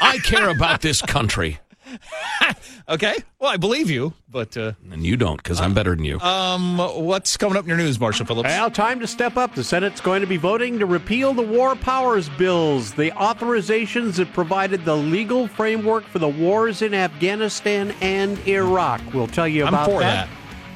I 0.00 0.18
care 0.18 0.50
about 0.50 0.82
this 0.82 1.00
country. 1.00 1.58
Okay, 2.88 3.16
well 3.40 3.50
I 3.50 3.56
believe 3.56 3.90
you, 3.90 4.12
but 4.30 4.56
uh, 4.56 4.72
And 4.92 5.04
you 5.04 5.16
don't, 5.16 5.38
because 5.42 5.60
I'm 5.60 5.74
better 5.74 5.96
than 5.96 6.04
you. 6.04 6.20
um, 6.20 6.78
what's 6.78 7.36
coming 7.36 7.56
up 7.56 7.64
in 7.64 7.68
your 7.68 7.78
news, 7.78 7.98
Marshall 7.98 8.26
Phillips? 8.26 8.46
Well, 8.48 8.70
time 8.70 9.00
to 9.00 9.08
step 9.08 9.36
up. 9.36 9.56
The 9.56 9.64
Senate's 9.64 10.00
going 10.00 10.20
to 10.20 10.26
be 10.26 10.36
voting 10.36 10.78
to 10.78 10.86
repeal 10.86 11.34
the 11.34 11.42
War 11.42 11.74
Powers 11.74 12.28
Bills, 12.30 12.92
the 12.94 13.10
authorizations 13.12 14.16
that 14.16 14.32
provided 14.32 14.84
the 14.84 14.94
legal 14.96 15.48
framework 15.48 16.04
for 16.04 16.20
the 16.20 16.28
wars 16.28 16.80
in 16.80 16.94
Afghanistan 16.94 17.92
and 18.00 18.38
Iraq. 18.46 19.00
We'll 19.12 19.26
tell 19.26 19.48
you 19.48 19.64
I'm 19.64 19.74
about 19.74 19.90
for 19.90 19.98
that. 20.00 20.28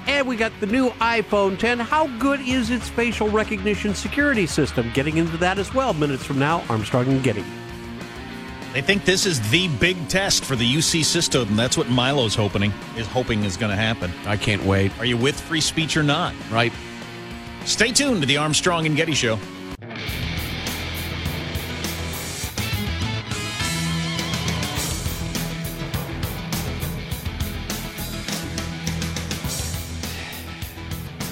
And 0.08 0.26
we 0.26 0.34
got 0.34 0.50
the 0.58 0.66
new 0.66 0.90
iPhone 0.90 1.58
10. 1.58 1.78
How 1.78 2.08
good 2.18 2.40
is 2.40 2.70
its 2.70 2.88
facial 2.88 3.28
recognition 3.28 3.94
security 3.94 4.46
system? 4.46 4.90
Getting 4.94 5.18
into 5.18 5.36
that 5.36 5.58
as 5.58 5.72
well. 5.74 5.92
Minutes 5.94 6.24
from 6.24 6.40
now, 6.40 6.64
Armstrong 6.68 7.06
and 7.06 7.22
Getty. 7.22 7.44
They 8.72 8.82
think 8.82 9.04
this 9.04 9.26
is 9.26 9.40
the 9.50 9.66
big 9.66 10.08
test 10.08 10.44
for 10.44 10.54
the 10.54 10.64
UC 10.64 11.04
system, 11.04 11.48
and 11.48 11.58
that's 11.58 11.76
what 11.76 11.88
Milo's 11.88 12.36
hoping 12.36 12.72
is 12.96 13.04
hoping 13.08 13.42
is 13.42 13.56
going 13.56 13.70
to 13.70 13.76
happen. 13.76 14.12
I 14.26 14.36
can't 14.36 14.64
wait. 14.64 14.96
Are 15.00 15.04
you 15.04 15.16
with 15.16 15.40
free 15.40 15.60
speech 15.60 15.96
or 15.96 16.04
not? 16.04 16.34
Right. 16.52 16.72
Stay 17.64 17.90
tuned 17.90 18.20
to 18.20 18.26
the 18.26 18.36
Armstrong 18.36 18.86
and 18.86 18.94
Getty 18.94 19.14
Show. 19.14 19.40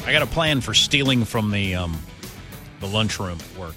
I 0.04 0.12
got 0.12 0.22
a 0.22 0.26
plan 0.26 0.60
for 0.60 0.74
stealing 0.74 1.24
from 1.24 1.52
the 1.52 1.76
um, 1.76 1.96
the 2.80 2.86
lunchroom 2.88 3.38
at 3.38 3.58
work. 3.58 3.76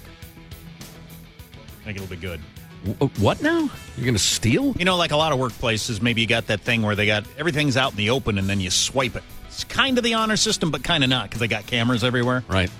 I 1.80 1.84
think 1.84 1.96
it'll 1.96 2.08
be 2.08 2.16
good. 2.16 2.40
W- 2.84 2.96
uh, 3.00 3.06
what 3.20 3.42
now? 3.42 3.70
You're 3.96 4.04
going 4.04 4.14
to 4.14 4.18
steal? 4.18 4.74
You 4.78 4.84
know, 4.84 4.96
like 4.96 5.12
a 5.12 5.16
lot 5.16 5.32
of 5.32 5.38
workplaces, 5.38 6.02
maybe 6.02 6.20
you 6.20 6.26
got 6.26 6.46
that 6.48 6.60
thing 6.60 6.82
where 6.82 6.94
they 6.94 7.06
got 7.06 7.24
everything's 7.38 7.76
out 7.76 7.92
in 7.92 7.96
the 7.96 8.10
open 8.10 8.38
and 8.38 8.48
then 8.48 8.60
you 8.60 8.70
swipe 8.70 9.16
it. 9.16 9.22
It's 9.46 9.64
kind 9.64 9.98
of 9.98 10.04
the 10.04 10.14
honor 10.14 10.36
system, 10.36 10.70
but 10.70 10.82
kind 10.82 11.04
of 11.04 11.10
not 11.10 11.24
because 11.24 11.40
they 11.40 11.48
got 11.48 11.66
cameras 11.66 12.04
everywhere. 12.04 12.42
Right. 12.48 12.70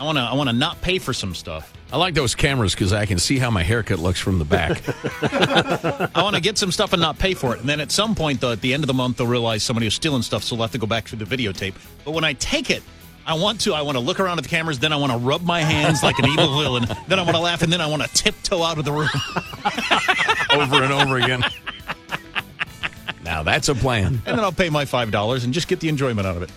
I 0.00 0.04
want 0.04 0.16
to, 0.16 0.22
I 0.22 0.34
want 0.34 0.48
to 0.48 0.52
not 0.54 0.80
pay 0.80 0.98
for 0.98 1.12
some 1.12 1.34
stuff. 1.34 1.72
I 1.90 1.96
like 1.96 2.14
those 2.14 2.34
cameras 2.34 2.74
because 2.74 2.92
I 2.92 3.06
can 3.06 3.18
see 3.18 3.38
how 3.38 3.50
my 3.50 3.62
haircut 3.62 3.98
looks 3.98 4.20
from 4.20 4.38
the 4.38 4.44
back. 4.44 4.82
I 6.14 6.22
want 6.22 6.36
to 6.36 6.42
get 6.42 6.58
some 6.58 6.70
stuff 6.70 6.92
and 6.92 7.00
not 7.00 7.18
pay 7.18 7.34
for 7.34 7.54
it. 7.54 7.60
And 7.60 7.68
then 7.68 7.80
at 7.80 7.90
some 7.90 8.14
point, 8.14 8.40
though, 8.40 8.52
at 8.52 8.60
the 8.60 8.74
end 8.74 8.82
of 8.82 8.88
the 8.88 8.94
month, 8.94 9.16
they'll 9.16 9.26
realize 9.26 9.62
somebody 9.62 9.86
was 9.86 9.94
stealing 9.94 10.22
stuff, 10.22 10.44
so 10.44 10.54
they'll 10.54 10.64
have 10.64 10.72
to 10.72 10.78
go 10.78 10.86
back 10.86 11.08
through 11.08 11.24
the 11.24 11.36
videotape. 11.36 11.74
But 12.04 12.12
when 12.12 12.24
I 12.24 12.34
take 12.34 12.70
it, 12.70 12.82
I 13.28 13.34
want 13.34 13.60
to. 13.60 13.74
I 13.74 13.82
want 13.82 13.96
to 13.96 14.00
look 14.00 14.20
around 14.20 14.38
at 14.38 14.44
the 14.44 14.48
cameras, 14.48 14.78
then 14.78 14.90
I 14.90 14.96
want 14.96 15.12
to 15.12 15.18
rub 15.18 15.42
my 15.42 15.60
hands 15.60 16.02
like 16.02 16.18
an 16.18 16.24
evil 16.30 16.58
villain. 16.62 16.86
Then 17.08 17.18
I 17.18 17.22
want 17.22 17.36
to 17.36 17.42
laugh, 17.42 17.60
and 17.60 17.70
then 17.70 17.82
I 17.82 17.86
want 17.86 18.02
to 18.02 18.08
tiptoe 18.08 18.62
out 18.62 18.78
of 18.78 18.86
the 18.86 18.92
room. 18.92 19.10
over 20.50 20.82
and 20.82 20.92
over 20.94 21.18
again. 21.18 21.44
Now 23.22 23.42
that's 23.42 23.68
a 23.68 23.74
plan. 23.74 24.22
And 24.24 24.38
then 24.38 24.40
I'll 24.40 24.50
pay 24.50 24.70
my 24.70 24.86
$5 24.86 25.44
and 25.44 25.52
just 25.52 25.68
get 25.68 25.80
the 25.80 25.90
enjoyment 25.90 26.26
out 26.26 26.38
of 26.38 26.42
it. 26.42 26.50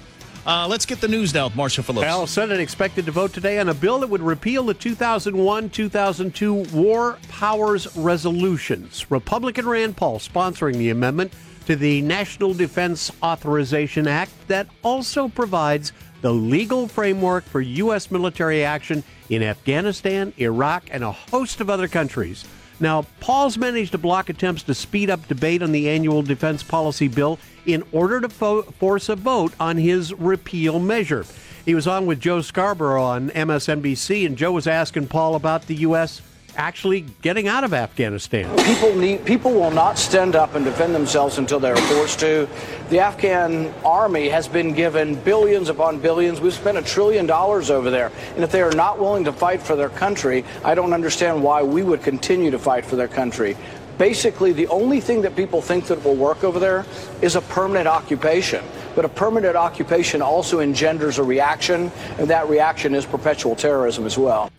Uh, 0.46 0.66
let's 0.70 0.86
get 0.86 1.02
the 1.02 1.10
news 1.10 1.34
now 1.34 1.48
with 1.48 1.58
Marcia 1.58 1.84
Phillips. 1.84 2.06
Well, 2.06 2.26
Senate 2.26 2.62
expected 2.62 3.06
to 3.06 3.12
vote 3.12 3.34
today 3.34 3.60
on 3.60 3.68
a 3.68 3.74
bill 3.74 4.00
that 4.00 4.10
would 4.10 4.22
repeal 4.22 4.64
the 4.64 4.74
2001 4.74 5.70
2002 5.72 6.54
War 6.74 7.20
Powers 7.28 7.96
Resolutions. 7.98 9.12
Republican 9.12 9.68
Rand 9.68 9.98
Paul 9.98 10.20
sponsoring 10.20 10.78
the 10.78 10.90
amendment 10.90 11.34
to 11.66 11.76
the 11.76 12.02
National 12.02 12.54
Defense 12.54 13.12
Authorization 13.22 14.08
Act 14.08 14.32
that 14.48 14.68
also 14.84 15.28
provides 15.28 15.92
the 16.22 16.34
legal 16.34 16.88
framework 16.88 17.44
for 17.44 17.62
U.S. 17.62 18.12
military 18.12 18.64
action 18.64 19.04
in 19.30 19.44
Afghanistan, 19.44 20.34
Iraq, 20.38 20.84
and 20.92 21.04
a 21.04 21.12
host 21.12 21.62
of 21.62 21.70
other 21.70 21.88
countries. 21.88 22.46
Now, 22.80 23.06
Paul's 23.20 23.58
managed 23.58 23.92
to 23.92 23.98
block 24.00 24.30
attempts 24.30 24.64
to 24.64 24.74
speed 24.74 25.10
up 25.10 25.28
debate 25.28 25.62
on 25.62 25.72
the 25.72 25.90
annual 25.90 26.24
defense 26.24 26.64
policy 26.64 27.08
bill 27.08 27.38
in 27.66 27.84
order 27.92 28.20
to 28.22 28.30
fo- 28.30 28.64
force 28.64 29.08
a 29.08 29.16
vote 29.16 29.54
on 29.60 29.78
his 29.78 30.14
repeal 30.14 30.80
measure. 30.80 31.26
He 31.64 31.76
was 31.76 31.86
on 31.86 32.08
with 32.08 32.20
Joe 32.20 32.42
Scarborough 32.42 33.04
on 33.04 33.30
MSNBC, 33.30 34.26
and 34.26 34.36
Joe 34.36 34.52
was 34.52 34.66
asking 34.66 35.08
Paul 35.08 35.36
about 35.36 35.68
the 35.68 35.76
U.S. 35.76 36.22
actually 36.62 37.02
getting 37.24 37.48
out 37.48 37.64
of 37.64 37.74
Afghanistan. 37.74 38.46
People 38.66 38.96
need 38.96 39.26
people 39.26 39.52
will 39.52 39.72
not 39.72 39.98
stand 39.98 40.36
up 40.36 40.54
and 40.54 40.64
defend 40.64 40.94
themselves 40.94 41.40
until 41.40 41.60
they 41.60 41.72
are 41.72 41.76
forced 41.76 42.20
to. 42.20 42.48
The 42.92 43.00
Afghan 43.00 43.74
army 43.84 44.30
has 44.30 44.48
been 44.48 44.74
given 44.74 45.16
billions 45.16 45.70
upon 45.70 46.00
billions. 46.00 46.40
We've 46.40 46.54
spent 46.54 46.78
a 46.78 46.84
trillion 46.84 47.26
dollars 47.26 47.72
over 47.72 47.90
there. 47.90 48.12
And 48.36 48.44
if 48.44 48.52
they 48.52 48.62
are 48.62 48.72
not 48.74 49.00
willing 49.00 49.24
to 49.24 49.34
fight 49.34 49.60
for 49.60 49.76
their 49.76 49.90
country, 49.90 50.46
I 50.64 50.76
don't 50.76 50.94
understand 50.94 51.42
why 51.42 51.64
we 51.64 51.82
would 51.82 52.04
continue 52.04 52.52
to 52.52 52.60
fight 52.60 52.86
for 52.86 52.96
their 52.96 53.08
country. 53.08 53.58
Basically, 53.98 54.52
the 54.54 54.68
only 54.68 55.02
thing 55.02 55.24
that 55.24 55.36
people 55.36 55.64
think 55.64 55.88
that 55.88 56.04
will 56.04 56.16
work 56.16 56.44
over 56.44 56.60
there 56.60 56.86
is 57.24 57.36
a 57.36 57.42
permanent 57.42 57.88
occupation. 57.88 58.64
But 58.96 59.06
a 59.06 59.10
permanent 59.10 59.56
occupation 59.56 60.22
also 60.22 60.60
engenders 60.60 61.18
a 61.18 61.24
reaction, 61.24 61.92
and 62.20 62.30
that 62.30 62.50
reaction 62.50 62.94
is 62.94 63.06
perpetual 63.06 63.56
terrorism 63.56 64.06
as 64.06 64.18
well. 64.18 64.52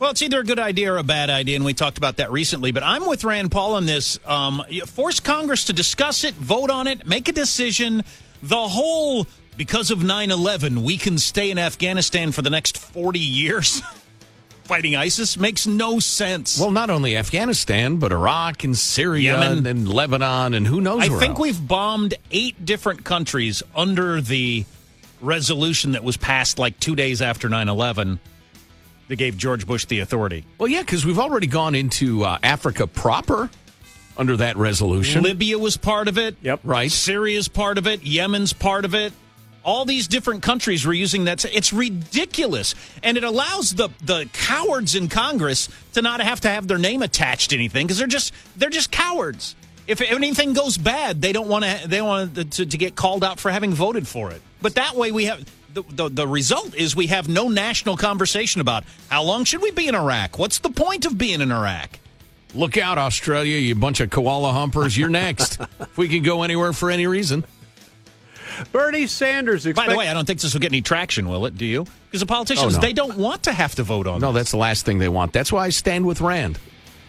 Well, 0.00 0.12
it's 0.12 0.22
either 0.22 0.40
a 0.40 0.44
good 0.44 0.58
idea 0.58 0.94
or 0.94 0.96
a 0.96 1.02
bad 1.02 1.28
idea, 1.28 1.56
and 1.56 1.64
we 1.64 1.74
talked 1.74 1.98
about 1.98 2.16
that 2.16 2.32
recently. 2.32 2.72
But 2.72 2.82
I'm 2.82 3.06
with 3.06 3.22
Rand 3.22 3.50
Paul 3.50 3.74
on 3.74 3.84
this. 3.84 4.18
Um, 4.24 4.64
force 4.86 5.20
Congress 5.20 5.66
to 5.66 5.74
discuss 5.74 6.24
it, 6.24 6.32
vote 6.34 6.70
on 6.70 6.86
it, 6.86 7.06
make 7.06 7.28
a 7.28 7.32
decision. 7.32 8.02
The 8.42 8.56
whole 8.56 9.26
because 9.58 9.90
of 9.90 10.02
9 10.02 10.30
11, 10.30 10.84
we 10.84 10.96
can 10.96 11.18
stay 11.18 11.50
in 11.50 11.58
Afghanistan 11.58 12.32
for 12.32 12.40
the 12.40 12.48
next 12.48 12.78
40 12.78 13.18
years 13.18 13.82
fighting 14.64 14.96
ISIS 14.96 15.36
makes 15.36 15.66
no 15.66 15.98
sense. 15.98 16.58
Well, 16.58 16.70
not 16.70 16.88
only 16.88 17.14
Afghanistan, 17.14 17.96
but 17.98 18.10
Iraq 18.10 18.64
and 18.64 18.78
Syria 18.78 19.38
Yemen. 19.38 19.66
and 19.66 19.86
Lebanon 19.86 20.54
and 20.54 20.66
who 20.66 20.80
knows 20.80 21.02
I 21.02 21.08
think 21.08 21.32
else. 21.32 21.40
we've 21.40 21.68
bombed 21.68 22.14
eight 22.30 22.64
different 22.64 23.04
countries 23.04 23.62
under 23.76 24.22
the 24.22 24.64
resolution 25.20 25.92
that 25.92 26.02
was 26.02 26.16
passed 26.16 26.58
like 26.58 26.80
two 26.80 26.96
days 26.96 27.20
after 27.20 27.50
9 27.50 27.68
11 27.68 28.18
that 29.10 29.16
gave 29.16 29.36
George 29.36 29.66
Bush 29.66 29.86
the 29.86 29.98
authority. 29.98 30.44
Well, 30.56 30.68
yeah, 30.68 30.82
because 30.82 31.04
we've 31.04 31.18
already 31.18 31.48
gone 31.48 31.74
into 31.74 32.22
uh, 32.22 32.38
Africa 32.44 32.86
proper 32.86 33.50
under 34.16 34.36
that 34.36 34.56
resolution. 34.56 35.24
Libya 35.24 35.58
was 35.58 35.76
part 35.76 36.06
of 36.06 36.16
it. 36.16 36.36
Yep. 36.42 36.60
Right. 36.62 36.92
Syria's 36.92 37.48
part 37.48 37.76
of 37.76 37.88
it. 37.88 38.04
Yemen's 38.04 38.52
part 38.52 38.84
of 38.84 38.94
it. 38.94 39.12
All 39.64 39.84
these 39.84 40.06
different 40.06 40.44
countries 40.44 40.86
were 40.86 40.92
using 40.92 41.24
that. 41.24 41.44
It's 41.44 41.72
ridiculous, 41.72 42.76
and 43.02 43.16
it 43.16 43.24
allows 43.24 43.74
the 43.74 43.88
the 44.00 44.30
cowards 44.32 44.94
in 44.94 45.08
Congress 45.08 45.68
to 45.94 46.02
not 46.02 46.20
have 46.20 46.40
to 46.42 46.48
have 46.48 46.68
their 46.68 46.78
name 46.78 47.02
attached 47.02 47.50
to 47.50 47.56
anything 47.56 47.86
because 47.86 47.98
they're 47.98 48.06
just 48.06 48.32
they're 48.56 48.70
just 48.70 48.92
cowards. 48.92 49.56
If 49.86 50.00
anything 50.00 50.52
goes 50.52 50.76
bad, 50.78 51.20
they 51.20 51.32
don't 51.32 51.48
want 51.48 51.64
to 51.64 51.88
they 51.88 52.00
want 52.00 52.34
to, 52.52 52.66
to 52.66 52.78
get 52.78 52.94
called 52.94 53.24
out 53.24 53.40
for 53.40 53.50
having 53.50 53.72
voted 53.72 54.06
for 54.06 54.30
it. 54.30 54.40
But 54.62 54.74
that 54.76 54.94
way, 54.94 55.10
we 55.10 55.24
have 55.24 55.44
the, 55.72 55.82
the 55.88 56.08
the 56.08 56.28
result 56.28 56.74
is 56.74 56.94
we 56.94 57.08
have 57.08 57.28
no 57.28 57.48
national 57.48 57.96
conversation 57.96 58.60
about 58.60 58.84
how 59.08 59.22
long 59.22 59.44
should 59.44 59.62
we 59.62 59.70
be 59.70 59.88
in 59.88 59.94
Iraq. 59.94 60.38
What's 60.38 60.58
the 60.58 60.70
point 60.70 61.06
of 61.06 61.18
being 61.18 61.40
in 61.40 61.50
Iraq? 61.50 61.98
Look 62.54 62.76
out, 62.76 62.98
Australia, 62.98 63.56
you 63.58 63.74
bunch 63.74 64.00
of 64.00 64.10
koala 64.10 64.52
humpers. 64.52 64.96
You're 64.96 65.08
next. 65.08 65.60
if 65.80 65.96
we 65.96 66.08
can 66.08 66.22
go 66.22 66.42
anywhere 66.42 66.72
for 66.72 66.90
any 66.90 67.06
reason. 67.06 67.44
Bernie 68.72 69.06
Sanders. 69.06 69.66
Expect- 69.66 69.86
By 69.88 69.92
the 69.92 69.98
way, 69.98 70.08
I 70.08 70.14
don't 70.14 70.26
think 70.26 70.40
this 70.40 70.52
will 70.52 70.60
get 70.60 70.72
any 70.72 70.82
traction, 70.82 71.28
will 71.28 71.46
it? 71.46 71.56
Do 71.56 71.64
you? 71.64 71.86
Because 72.06 72.20
the 72.20 72.26
oh, 72.26 72.34
politicians, 72.34 72.74
Oh, 72.74 72.76
no. 72.76 72.82
they 72.82 72.92
don't 72.92 73.16
want 73.16 73.44
to 73.44 73.52
have 73.52 73.74
to 73.76 73.82
vote 73.82 74.06
on 74.06 74.20
No, 74.20 74.32
this. 74.32 74.40
that's 74.40 74.50
the 74.50 74.56
last 74.58 74.84
thing 74.84 74.98
they 74.98 75.08
want. 75.08 75.32
That's 75.32 75.52
why 75.52 75.64
I 75.64 75.70
stand 75.70 76.04
with 76.04 76.20
Rand. 76.20 76.58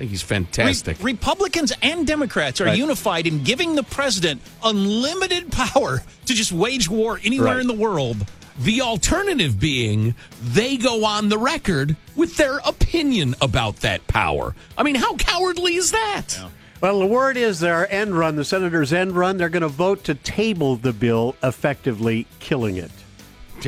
I 0.01 0.03
think 0.05 0.09
he's 0.13 0.23
fantastic. 0.23 0.97
Re- 1.03 1.11
Republicans 1.11 1.71
and 1.83 2.07
Democrats 2.07 2.59
are 2.59 2.65
Right. 2.65 2.75
unified 2.75 3.27
in 3.27 3.43
giving 3.43 3.75
the 3.75 3.83
president 3.83 4.41
unlimited 4.63 5.51
power 5.51 6.01
to 6.25 6.33
just 6.33 6.51
wage 6.51 6.89
war 6.89 7.19
anywhere 7.23 7.53
Right. 7.53 7.61
in 7.61 7.67
the 7.67 7.73
world. 7.75 8.25
The 8.57 8.81
alternative 8.81 9.59
being 9.59 10.15
they 10.43 10.75
go 10.77 11.05
on 11.05 11.29
the 11.29 11.37
record 11.37 11.95
with 12.15 12.35
their 12.37 12.57
opinion 12.65 13.35
about 13.41 13.81
that 13.81 14.07
power. 14.07 14.55
I 14.75 14.81
mean, 14.81 14.95
how 14.95 15.13
cowardly 15.17 15.75
is 15.75 15.91
that? 15.91 16.35
Well, 16.81 16.97
the 16.97 17.05
word 17.05 17.37
is 17.37 17.59
their 17.59 17.87
end 17.93 18.17
run, 18.17 18.37
the 18.37 18.43
senator's 18.43 18.91
end 18.91 19.11
run. 19.15 19.37
They're 19.37 19.49
going 19.49 19.61
to 19.61 19.67
vote 19.67 20.03
to 20.05 20.15
table 20.15 20.77
the 20.77 20.93
bill, 20.93 21.35
effectively 21.43 22.25
killing 22.39 22.77
it. 22.77 22.89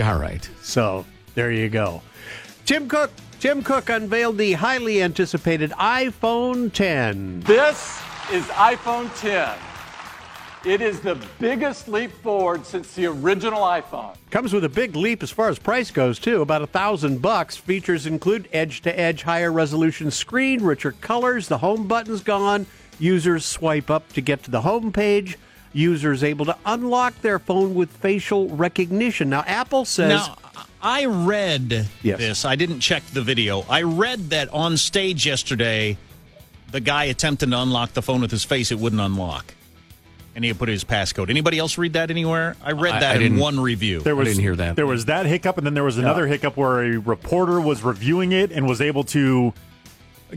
All 0.03 0.17
right. 0.17 0.49
So 0.63 1.05
there 1.35 1.51
you 1.51 1.69
go. 1.69 2.01
Tim 2.65 2.87
Cook. 2.89 3.11
Tim 3.43 3.61
Cook 3.61 3.89
unveiled 3.89 4.37
the 4.37 4.53
highly 4.53 5.03
anticipated 5.03 5.71
iPhone 5.71 6.71
10. 6.71 7.41
This 7.41 8.01
is 8.31 8.45
iPhone 8.45 9.13
10. 9.19 9.53
It 10.63 10.79
is 10.79 11.01
the 11.01 11.19
biggest 11.39 11.89
leap 11.89 12.13
forward 12.23 12.65
since 12.65 12.93
the 12.93 13.07
original 13.07 13.63
iPhone. 13.63 14.15
Comes 14.29 14.53
with 14.53 14.63
a 14.63 14.69
big 14.69 14.95
leap 14.95 15.21
as 15.21 15.29
far 15.29 15.49
as 15.49 15.59
price 15.59 15.91
goes 15.91 16.19
too, 16.19 16.41
about 16.41 16.61
a 16.61 16.67
thousand 16.67 17.21
bucks. 17.21 17.57
Features 17.57 18.07
include 18.07 18.47
edge-to-edge 18.53 19.23
higher 19.23 19.51
resolution 19.51 20.09
screen, 20.09 20.63
richer 20.63 20.93
colors. 20.93 21.49
The 21.49 21.57
home 21.57 21.85
button's 21.85 22.23
gone. 22.23 22.65
Users 22.97 23.43
swipe 23.43 23.91
up 23.91 24.07
to 24.13 24.21
get 24.21 24.43
to 24.43 24.51
the 24.51 24.61
home 24.61 24.93
page. 24.93 25.37
Users 25.73 26.23
able 26.23 26.45
to 26.45 26.55
unlock 26.65 27.19
their 27.21 27.39
phone 27.39 27.73
with 27.73 27.89
facial 27.89 28.47
recognition. 28.49 29.29
Now, 29.29 29.43
Apple 29.47 29.85
says 29.85 30.09
Now, 30.27 30.37
I 30.81 31.05
read 31.05 31.87
Yes. 32.03 32.19
this. 32.19 32.45
I 32.45 32.55
didn't 32.55 32.79
check 32.79 33.03
the 33.13 33.21
video. 33.21 33.65
I 33.69 33.81
read 33.81 34.29
that 34.31 34.49
on 34.49 34.77
stage 34.77 35.25
yesterday, 35.25 35.97
the 36.71 36.79
guy 36.79 37.05
attempted 37.05 37.49
to 37.51 37.59
unlock 37.61 37.93
the 37.93 38.01
phone 38.01 38.21
with 38.21 38.31
his 38.31 38.43
face, 38.43 38.71
it 38.71 38.79
wouldn't 38.79 39.01
unlock. 39.01 39.53
And 40.35 40.43
he 40.43 40.49
had 40.49 40.57
put 40.57 40.67
his 40.69 40.83
passcode. 40.83 41.29
Anybody 41.29 41.59
else 41.59 41.77
read 41.77 41.93
that 41.93 42.09
anywhere? 42.09 42.55
I 42.63 42.71
read 42.71 43.01
that 43.01 43.17
I 43.17 43.23
in 43.23 43.37
one 43.37 43.59
review. 43.59 43.99
There 44.01 44.15
was, 44.15 44.27
didn't 44.29 44.41
hear 44.41 44.55
that. 44.55 44.75
There 44.75 44.87
was 44.87 45.05
that 45.05 45.27
hiccup, 45.27 45.57
and 45.57 45.65
then 45.65 45.75
there 45.75 45.83
was 45.83 45.99
another 45.99 46.25
hiccup 46.27 46.57
where 46.57 46.83
a 46.83 46.97
reporter 46.97 47.61
was 47.61 47.83
reviewing 47.83 48.31
it 48.31 48.51
and 48.51 48.67
was 48.67 48.81
able 48.81 49.03
to 49.05 49.53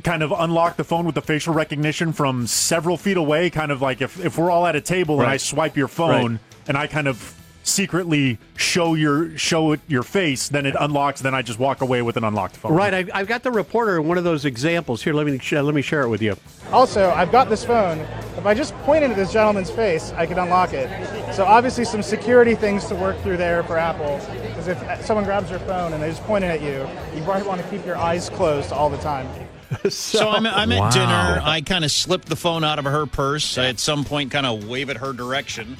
kind 0.04 0.22
of 0.22 0.32
unlock 0.36 0.76
the 0.76 0.84
phone 0.84 1.04
with 1.06 1.14
the 1.14 1.22
facial 1.22 1.54
recognition 1.54 2.12
from 2.12 2.46
several 2.46 2.96
feet 2.96 3.16
away. 3.16 3.50
Kind 3.50 3.72
of 3.72 3.80
like 3.82 4.00
if, 4.00 4.24
if 4.24 4.38
we're 4.38 4.50
all 4.50 4.66
at 4.66 4.76
a 4.76 4.80
table 4.80 5.20
and 5.20 5.28
I 5.30 5.36
swipe 5.36 5.76
your 5.76 5.88
phone 5.88 6.32
Right. 6.32 6.40
and 6.68 6.76
I 6.76 6.86
kind 6.86 7.08
of 7.08 7.34
secretly 7.62 8.38
show 8.56 8.94
your 8.94 9.36
show 9.36 9.72
it 9.72 9.80
your 9.88 10.04
face, 10.04 10.48
then 10.48 10.66
it 10.66 10.76
unlocks. 10.78 11.20
Then 11.20 11.34
I 11.34 11.42
just 11.42 11.58
walk 11.58 11.80
away 11.82 12.00
with 12.00 12.16
an 12.16 12.22
unlocked 12.22 12.56
phone. 12.56 12.72
Right, 12.72 12.94
I, 12.94 13.18
I've 13.18 13.26
got 13.26 13.42
the 13.42 13.50
reporter 13.50 13.96
in 13.98 14.06
one 14.06 14.18
of 14.18 14.24
those 14.24 14.44
examples 14.44 15.02
here. 15.02 15.12
Let 15.12 15.26
me 15.26 15.38
sh- 15.38 15.52
let 15.54 15.74
me 15.74 15.82
share 15.82 16.02
it 16.02 16.08
with 16.08 16.22
you. 16.22 16.36
Also, 16.72 17.10
I've 17.10 17.32
got 17.32 17.48
this 17.48 17.64
phone. 17.64 17.98
If 18.36 18.46
I 18.46 18.54
just 18.54 18.72
pointed 18.84 19.10
at 19.10 19.16
this 19.16 19.32
gentleman's 19.32 19.70
face, 19.70 20.12
I 20.12 20.26
could 20.26 20.38
unlock 20.38 20.74
it. 20.74 20.88
So 21.34 21.44
obviously, 21.44 21.84
some 21.84 22.02
security 22.02 22.54
things 22.54 22.84
to 22.86 22.94
work 22.94 23.18
through 23.22 23.36
there 23.38 23.64
for 23.64 23.76
Apple. 23.78 24.20
Because 24.46 24.68
if 24.68 25.04
someone 25.04 25.24
grabs 25.24 25.50
your 25.50 25.58
phone 25.60 25.92
and 25.92 26.00
they 26.02 26.10
just 26.10 26.22
point 26.22 26.44
it 26.44 26.48
at 26.48 26.62
you, 26.62 26.86
you 27.18 27.24
probably 27.24 27.48
want 27.48 27.60
to 27.60 27.68
keep 27.68 27.84
your 27.84 27.96
eyes 27.96 28.30
closed 28.30 28.70
all 28.72 28.88
the 28.90 28.98
time. 28.98 29.26
So 29.90 30.28
I'm, 30.30 30.46
I'm 30.46 30.70
at 30.72 30.78
Wow. 30.78 30.90
dinner. 30.90 31.40
I 31.44 31.60
kind 31.60 31.84
of 31.84 31.90
slipped 31.90 32.28
the 32.28 32.36
phone 32.36 32.64
out 32.64 32.78
of 32.78 32.84
her 32.84 33.06
purse. 33.06 33.58
I, 33.58 33.66
at 33.66 33.78
some 33.80 34.04
point, 34.04 34.30
kind 34.30 34.46
of 34.46 34.66
wave 34.68 34.90
it 34.90 34.96
her 34.98 35.12
direction. 35.12 35.76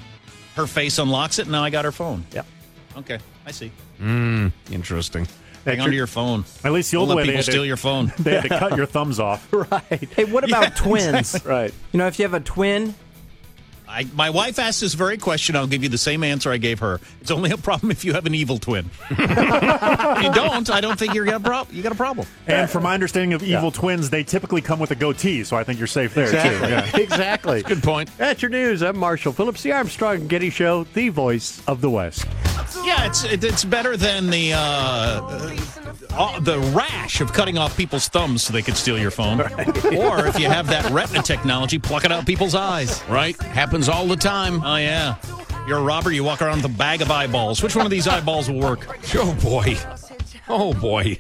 Her 0.55 0.67
face 0.67 0.99
unlocks 0.99 1.39
it, 1.39 1.43
and 1.43 1.53
now 1.53 1.63
I 1.63 1.71
got 1.71 1.85
her 1.85 1.93
phone. 1.93 2.25
Yep. 2.33 2.47
Okay, 2.99 3.19
I 3.47 3.51
see. 3.51 3.71
Mm, 4.01 4.53
Interesting. 4.71 5.27
Hang 5.65 5.81
on 5.81 5.91
to 5.91 5.97
your 5.97 6.07
phone. 6.07 6.45
At 6.65 6.73
least 6.73 6.91
the 6.93 6.97
Don't 6.97 7.03
old 7.03 7.09
let 7.11 7.17
way 7.17 7.23
people 7.25 7.37
had, 7.39 7.45
steal 7.45 7.63
to, 7.63 7.67
your 7.67 7.77
phone. 7.77 8.13
they 8.21 8.35
had 8.35 8.43
to 8.45 8.49
cut 8.49 8.77
your 8.77 8.87
thumbs 8.87 9.19
off. 9.21 9.49
Right, 9.53 10.09
Hey, 10.15 10.25
what 10.25 10.45
about 10.45 10.77
twins? 10.77 11.45
right. 11.45 11.75
You 11.93 11.99
know, 11.99 12.07
if 12.07 12.19
you 12.19 12.25
have 12.25 12.35
a 12.35 12.41
twin, 12.41 12.95
I, 13.89 14.05
my 14.15 14.31
wife 14.31 14.59
asked 14.59 14.81
this 14.81 14.95
very 14.95 15.17
question. 15.17 15.55
I'll 15.57 15.67
give 15.67 15.83
you 15.83 15.89
the 15.89 15.99
same 15.99 16.25
answer 16.25 16.51
I 16.51 16.57
gave 16.57 16.81
her. 16.81 17.01
It's 17.21 17.31
only 17.31 17.51
a 17.51 17.57
problem 17.57 17.91
if 17.91 18.05
you 18.05 18.15
have 18.15 18.27
an 18.27 18.35
evil 18.35 18.59
twin. 18.59 18.91
if 19.11 19.19
you 20.23 20.33
don't, 20.33 20.69
I 20.71 20.81
don't 20.81 20.99
think 20.99 21.15
you're 21.15 21.25
got 21.25 21.37
a 21.37 21.41
prob- 21.41 21.73
you 21.73 21.83
got 21.83 21.93
a 21.93 21.97
problem. 21.97 22.27
And 22.47 22.69
from 22.69 22.83
my 22.83 22.95
understanding 22.95 23.33
of 23.33 23.43
evil 23.43 23.71
twins, 23.71 24.11
they 24.11 24.25
typically 24.25 24.61
come 24.61 24.79
with 24.81 24.91
a 24.91 24.95
goatee, 24.97 25.45
so 25.45 25.57
I 25.57 25.65
think 25.65 25.79
you're 25.79 25.87
safe 25.87 26.15
there 26.15 26.25
Exactly. 26.25 26.67
too. 26.67 26.73
Yeah. 26.73 26.97
exactly. 27.03 27.63
Good 27.63 27.83
point. 27.83 28.11
That's 28.19 28.43
your 28.43 28.51
news. 28.51 28.83
I'm 28.83 28.99
Marshall 28.99 29.33
Phillips, 29.33 29.63
the 29.63 29.73
Armstrong 29.73 30.17
and 30.17 30.29
Getty 30.29 30.51
Show, 30.51 30.85
the 30.95 31.09
voice 31.11 31.63
of 31.67 31.81
the 31.81 31.91
West. 31.91 32.27
Yeah, 32.85 33.07
it's 33.07 33.25
it's 33.25 33.65
better 33.65 33.97
than 33.97 34.31
the 34.31 34.53
uh, 34.55 35.21
uh, 36.17 36.41
the 36.41 36.59
rash 36.75 37.21
of 37.21 37.33
cutting 37.33 37.59
off 37.59 37.77
people's 37.77 38.09
thumbs 38.09 38.43
so 38.43 38.53
they 38.53 38.63
could 38.63 38.77
steal 38.77 38.99
your 38.99 39.11
phone, 39.11 39.41
or 39.97 40.27
if 40.27 40.39
you 40.39 40.49
have 40.49 40.67
that 40.69 40.89
retina 40.91 41.23
technology, 41.23 41.79
plucking 41.79 42.13
out 42.13 42.27
people's 42.27 42.55
eyes. 42.55 43.03
Right? 43.09 43.41
Happens 43.43 43.89
all 43.89 44.07
the 44.07 44.17
time. 44.17 44.63
Oh 44.65 44.77
yeah, 44.77 45.17
you're 45.67 45.79
a 45.79 45.83
robber. 45.83 46.13
You 46.13 46.23
walk 46.25 46.43
around 46.43 46.63
with 46.63 46.67
a 46.67 46.77
bag 46.77 47.03
of 47.03 47.11
eyeballs. 47.11 47.63
Which 47.63 47.75
one 47.75 47.87
of 47.87 47.91
these 47.91 48.07
eyeballs 48.07 48.49
will 48.49 48.61
work? 48.61 48.87
Oh, 49.15 49.35
boy. 49.43 49.77
Oh, 50.49 50.73
boy. 50.75 51.19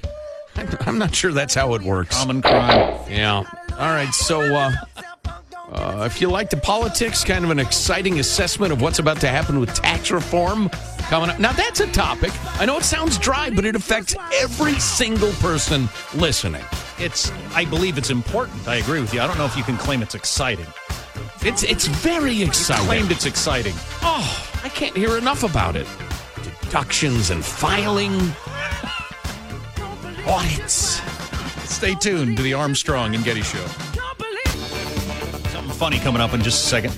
I'm, 0.54 0.68
I'm 0.87 0.98
not 0.98 1.14
sure 1.14 1.32
that's 1.32 1.54
how 1.54 1.74
it 1.74 1.82
works. 1.82 2.16
Common 2.16 2.42
crime. 2.42 2.98
Yeah. 3.11 3.42
All 3.72 3.88
right. 3.90 4.12
So, 4.14 4.40
uh, 4.40 4.72
uh, 5.70 6.05
if 6.07 6.20
you 6.20 6.29
like 6.29 6.50
the 6.50 6.57
politics, 6.57 7.24
kind 7.24 7.44
of 7.44 7.50
an 7.50 7.59
exciting 7.59 8.20
assessment 8.20 8.72
of 8.72 8.81
what's 8.81 8.98
about 8.98 9.20
to 9.20 9.29
happen 9.29 9.59
with 9.59 9.74
tax 9.74 10.11
reform 10.11 10.68
coming 11.09 11.31
up. 11.31 11.38
Now, 11.40 11.52
that's 11.52 11.81
a 11.81 11.87
topic. 11.88 12.31
I 12.61 12.66
know 12.66 12.76
it 12.76 12.85
sounds 12.85 13.18
dry, 13.18 13.50
but 13.50 13.64
it 13.64 13.74
affects 13.74 14.14
every 14.35 14.74
single 14.74 15.33
person 15.33 15.88
listening. 16.14 16.64
It's 16.98 17.33
I 17.55 17.64
believe 17.64 17.98
it's 17.98 18.11
important. 18.11 18.66
I 18.68 18.76
agree 18.76 19.00
with 19.00 19.12
you. 19.12 19.20
I 19.20 19.26
don't 19.26 19.38
know 19.38 19.44
if 19.44 19.57
you 19.57 19.64
can 19.64 19.76
claim 19.76 20.02
it's 20.02 20.14
exciting. 20.14 20.66
It's 21.42 21.62
it's 21.62 21.87
very 21.87 22.42
exciting. 22.42 22.87
Claimed 22.87 23.11
it's 23.11 23.26
exciting. 23.26 23.74
Oh, 24.02 24.48
I 24.62 24.68
can't 24.68 24.96
hear 24.96 25.18
enough 25.18 25.42
about 25.42 25.76
it. 25.76 25.87
Deductions 26.62 27.31
and 27.31 27.44
filing, 27.44 28.14
audits. 30.26 31.00
Stay 31.68 31.94
tuned 31.94 32.37
to 32.37 32.42
the 32.42 32.55
Armstrong 32.55 33.14
and 33.14 33.24
Getty 33.24 33.42
Show. 33.42 33.64
Funny 35.76 35.98
coming 35.98 36.22
up 36.22 36.32
in 36.32 36.42
just 36.42 36.64
a 36.64 36.68
second. 36.68 36.94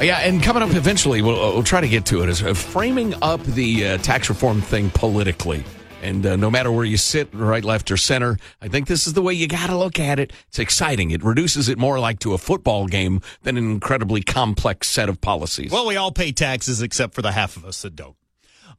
Yeah, 0.00 0.18
and 0.20 0.42
coming 0.42 0.62
up 0.62 0.74
eventually, 0.74 1.20
we'll, 1.20 1.38
uh, 1.38 1.52
we'll 1.52 1.62
try 1.62 1.82
to 1.82 1.88
get 1.88 2.06
to 2.06 2.22
it, 2.22 2.30
is 2.30 2.42
uh, 2.42 2.54
framing 2.54 3.14
up 3.20 3.42
the 3.42 3.86
uh, 3.86 3.98
tax 3.98 4.30
reform 4.30 4.62
thing 4.62 4.88
politically. 4.88 5.62
And 6.02 6.24
uh, 6.24 6.36
no 6.36 6.50
matter 6.50 6.72
where 6.72 6.86
you 6.86 6.96
sit, 6.96 7.28
right, 7.34 7.62
left, 7.62 7.90
or 7.90 7.98
center, 7.98 8.38
I 8.62 8.68
think 8.68 8.86
this 8.86 9.06
is 9.06 9.12
the 9.12 9.20
way 9.20 9.34
you 9.34 9.46
got 9.46 9.68
to 9.68 9.76
look 9.76 10.00
at 10.00 10.18
it. 10.18 10.32
It's 10.48 10.58
exciting. 10.58 11.10
It 11.10 11.22
reduces 11.22 11.68
it 11.68 11.76
more 11.76 12.00
like 12.00 12.20
to 12.20 12.32
a 12.32 12.38
football 12.38 12.86
game 12.86 13.20
than 13.42 13.58
an 13.58 13.70
incredibly 13.70 14.22
complex 14.22 14.88
set 14.88 15.10
of 15.10 15.20
policies. 15.20 15.70
Well, 15.70 15.86
we 15.86 15.96
all 15.96 16.10
pay 16.10 16.32
taxes 16.32 16.80
except 16.80 17.12
for 17.12 17.20
the 17.20 17.32
half 17.32 17.56
of 17.56 17.66
us 17.66 17.82
that 17.82 17.94
don't. 17.94 18.16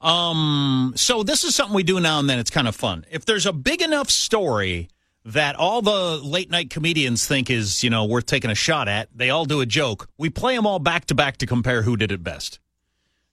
Um, 0.02 0.94
so 0.96 1.22
this 1.22 1.44
is 1.44 1.56
something 1.56 1.76
we 1.76 1.84
do 1.84 2.00
now 2.00 2.20
and 2.20 2.30
then. 2.30 2.40
It's 2.40 2.52
kind 2.52 2.68
of 2.68 2.76
fun. 2.76 3.06
If 3.12 3.26
there's 3.26 3.46
a 3.46 3.54
big 3.54 3.84
enough 3.84 4.10
story 4.10 4.90
that 5.26 5.56
all 5.56 5.82
the 5.82 6.18
late 6.24 6.50
night 6.52 6.70
comedians 6.70 7.26
think 7.28 7.50
is, 7.50 7.84
you 7.84 7.90
know, 7.90 8.06
worth 8.06 8.26
taking 8.28 8.52
a 8.52 8.56
shot 8.56 8.88
at, 8.88 9.10
they 9.16 9.30
all 9.30 9.46
do 9.46 9.60
a 9.62 9.66
joke. 9.66 10.08
We 10.18 10.30
play 10.30 10.56
them 10.56 10.66
all 10.68 10.80
back 10.80 11.06
to 11.06 11.16
back 11.16 11.38
to 11.38 11.46
compare 11.46 11.82
who 11.82 11.98
did 11.98 12.12
it 12.12 12.24
best. 12.24 12.60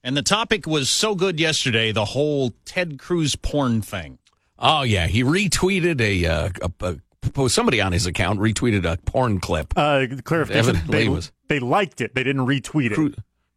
And 0.03 0.17
the 0.17 0.21
topic 0.23 0.67
was 0.67 0.89
so 0.89 1.15
good 1.15 1.39
yesterday, 1.39 1.91
the 1.91 2.05
whole 2.05 2.53
Ted 2.65 2.99
Cruz 2.99 3.35
porn 3.35 3.81
thing. 3.81 4.17
oh 4.59 4.81
yeah, 4.81 5.07
he 5.07 5.23
retweeted 5.23 6.01
a, 6.01 6.25
uh, 6.25 6.49
a, 6.81 6.97
a 7.43 7.49
somebody 7.49 7.79
on 7.79 7.91
his 7.93 8.05
account 8.05 8.39
retweeted 8.39 8.83
a 8.85 8.97
porn 9.05 9.39
clip. 9.39 9.73
Uh, 9.77 10.07
clarification: 10.23 10.69
Evidently 10.75 10.97
they, 11.03 11.07
was- 11.09 11.31
they 11.47 11.59
liked 11.59 12.01
it. 12.01 12.15
They 12.15 12.23
didn't 12.23 12.45
retweet 12.47 12.91
it. 12.91 12.95
Cru- 12.95 13.13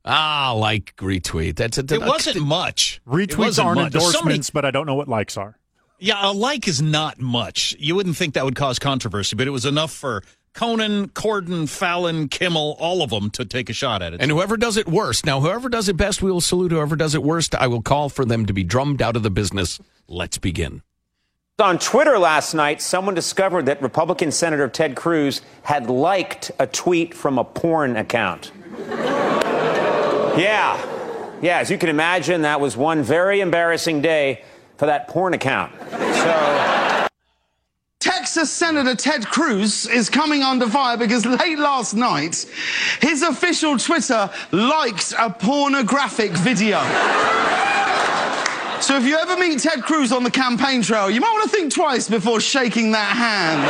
Ah, 0.08 0.52
like 0.56 0.94
retweet. 0.98 1.56
That's 1.56 1.78
a, 1.78 1.80
It 1.92 2.00
wasn't 2.00 2.40
much. 2.46 3.00
It 3.04 3.10
Retweets 3.10 3.38
wasn't 3.38 3.66
aren't 3.66 3.80
much. 3.80 3.92
Somebody- 3.94 4.06
endorsements, 4.06 4.50
but 4.50 4.64
I 4.64 4.70
don't 4.70 4.86
know 4.86 4.94
what 4.94 5.08
likes 5.08 5.36
are. 5.36 5.58
Yeah, 5.98 6.30
a 6.30 6.32
like 6.32 6.68
is 6.68 6.82
not 6.82 7.18
much. 7.20 7.74
You 7.78 7.94
wouldn't 7.94 8.16
think 8.16 8.34
that 8.34 8.44
would 8.44 8.56
cause 8.56 8.78
controversy, 8.78 9.34
but 9.34 9.46
it 9.46 9.50
was 9.50 9.64
enough 9.64 9.90
for 9.90 10.22
Conan, 10.52 11.08
Corden, 11.08 11.68
Fallon, 11.68 12.28
Kimmel, 12.28 12.76
all 12.78 13.02
of 13.02 13.10
them 13.10 13.30
to 13.30 13.44
take 13.44 13.70
a 13.70 13.72
shot 13.72 14.02
at 14.02 14.12
it. 14.12 14.20
And 14.20 14.30
whoever 14.30 14.56
does 14.56 14.76
it 14.76 14.86
worst, 14.86 15.24
now 15.24 15.40
whoever 15.40 15.68
does 15.68 15.88
it 15.88 15.96
best, 15.96 16.22
we 16.22 16.30
will 16.30 16.40
salute. 16.40 16.72
Whoever 16.72 16.96
does 16.96 17.14
it 17.14 17.22
worst, 17.22 17.54
I 17.54 17.66
will 17.66 17.82
call 17.82 18.08
for 18.08 18.24
them 18.24 18.44
to 18.46 18.52
be 18.52 18.62
drummed 18.62 19.00
out 19.00 19.16
of 19.16 19.22
the 19.22 19.30
business. 19.30 19.78
Let's 20.06 20.38
begin. 20.38 20.82
On 21.58 21.78
Twitter 21.78 22.18
last 22.18 22.52
night, 22.52 22.82
someone 22.82 23.14
discovered 23.14 23.64
that 23.64 23.80
Republican 23.80 24.30
Senator 24.30 24.68
Ted 24.68 24.96
Cruz 24.96 25.40
had 25.62 25.88
liked 25.88 26.50
a 26.58 26.66
tweet 26.66 27.14
from 27.14 27.38
a 27.38 27.44
porn 27.44 27.96
account. 27.96 28.52
yeah. 30.38 30.76
Yeah, 31.40 31.58
as 31.58 31.70
you 31.70 31.78
can 31.78 31.88
imagine, 31.88 32.42
that 32.42 32.60
was 32.60 32.76
one 32.76 33.02
very 33.02 33.40
embarrassing 33.40 34.02
day 34.02 34.42
for 34.76 34.86
that 34.86 35.08
porn 35.08 35.34
account. 35.34 35.72
So. 35.90 37.06
Texas 37.98 38.50
Senator 38.50 38.94
Ted 38.94 39.26
Cruz 39.26 39.86
is 39.86 40.10
coming 40.10 40.42
under 40.42 40.68
fire 40.68 40.96
because 40.96 41.24
late 41.24 41.58
last 41.58 41.94
night, 41.94 42.46
his 43.00 43.22
official 43.22 43.78
Twitter 43.78 44.30
liked 44.52 45.14
a 45.18 45.30
pornographic 45.30 46.32
video. 46.32 46.78
So 48.80 48.96
if 48.96 49.04
you 49.04 49.16
ever 49.16 49.36
meet 49.36 49.58
Ted 49.58 49.82
Cruz 49.82 50.12
on 50.12 50.22
the 50.22 50.30
campaign 50.30 50.82
trail, 50.82 51.10
you 51.10 51.20
might 51.20 51.32
want 51.32 51.50
to 51.50 51.56
think 51.56 51.72
twice 51.72 52.08
before 52.08 52.40
shaking 52.40 52.92
that 52.92 53.16
hand. 53.16 53.64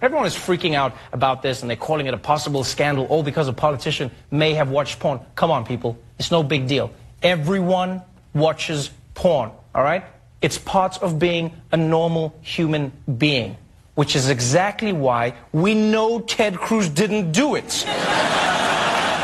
Everyone 0.00 0.26
is 0.26 0.34
freaking 0.36 0.74
out 0.74 0.94
about 1.12 1.42
this 1.42 1.62
and 1.62 1.70
they're 1.70 1.76
calling 1.76 2.06
it 2.06 2.14
a 2.14 2.18
possible 2.18 2.62
scandal, 2.62 3.06
all 3.06 3.22
because 3.22 3.48
a 3.48 3.52
politician 3.52 4.10
may 4.30 4.54
have 4.54 4.70
watched 4.70 5.00
porn. 5.00 5.18
Come 5.34 5.50
on, 5.50 5.64
people. 5.64 5.98
It's 6.18 6.30
no 6.30 6.42
big 6.42 6.68
deal. 6.68 6.92
Everyone 7.22 8.02
watches 8.38 8.90
porn, 9.14 9.50
all 9.74 9.82
right? 9.82 10.04
It's 10.40 10.58
part 10.58 11.02
of 11.02 11.18
being 11.18 11.52
a 11.72 11.76
normal 11.76 12.34
human 12.42 12.92
being, 13.18 13.56
which 13.94 14.14
is 14.14 14.30
exactly 14.30 14.92
why 14.92 15.34
we 15.52 15.74
know 15.74 16.20
Ted 16.20 16.56
Cruz 16.56 16.88
didn't 16.88 17.32
do 17.32 17.56
it. 17.56 17.86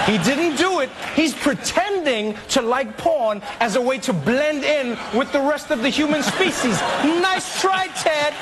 He 0.05 0.18
didn't 0.18 0.57
do 0.57 0.81
it. 0.81 0.90
He's 1.16 1.33
pretending 1.33 2.35
to 2.50 2.61
like 2.61 2.98
porn 2.98 3.40
as 3.59 3.77
a 3.77 3.81
way 3.81 3.96
to 4.00 4.12
blend 4.12 4.62
in 4.62 4.98
with 5.14 5.33
the 5.33 5.40
rest 5.40 5.70
of 5.70 5.81
the 5.81 5.88
human 5.88 6.22
species. 6.22 6.79
Nice 7.03 7.62
try, 7.62 7.87
Ted. 7.87 8.35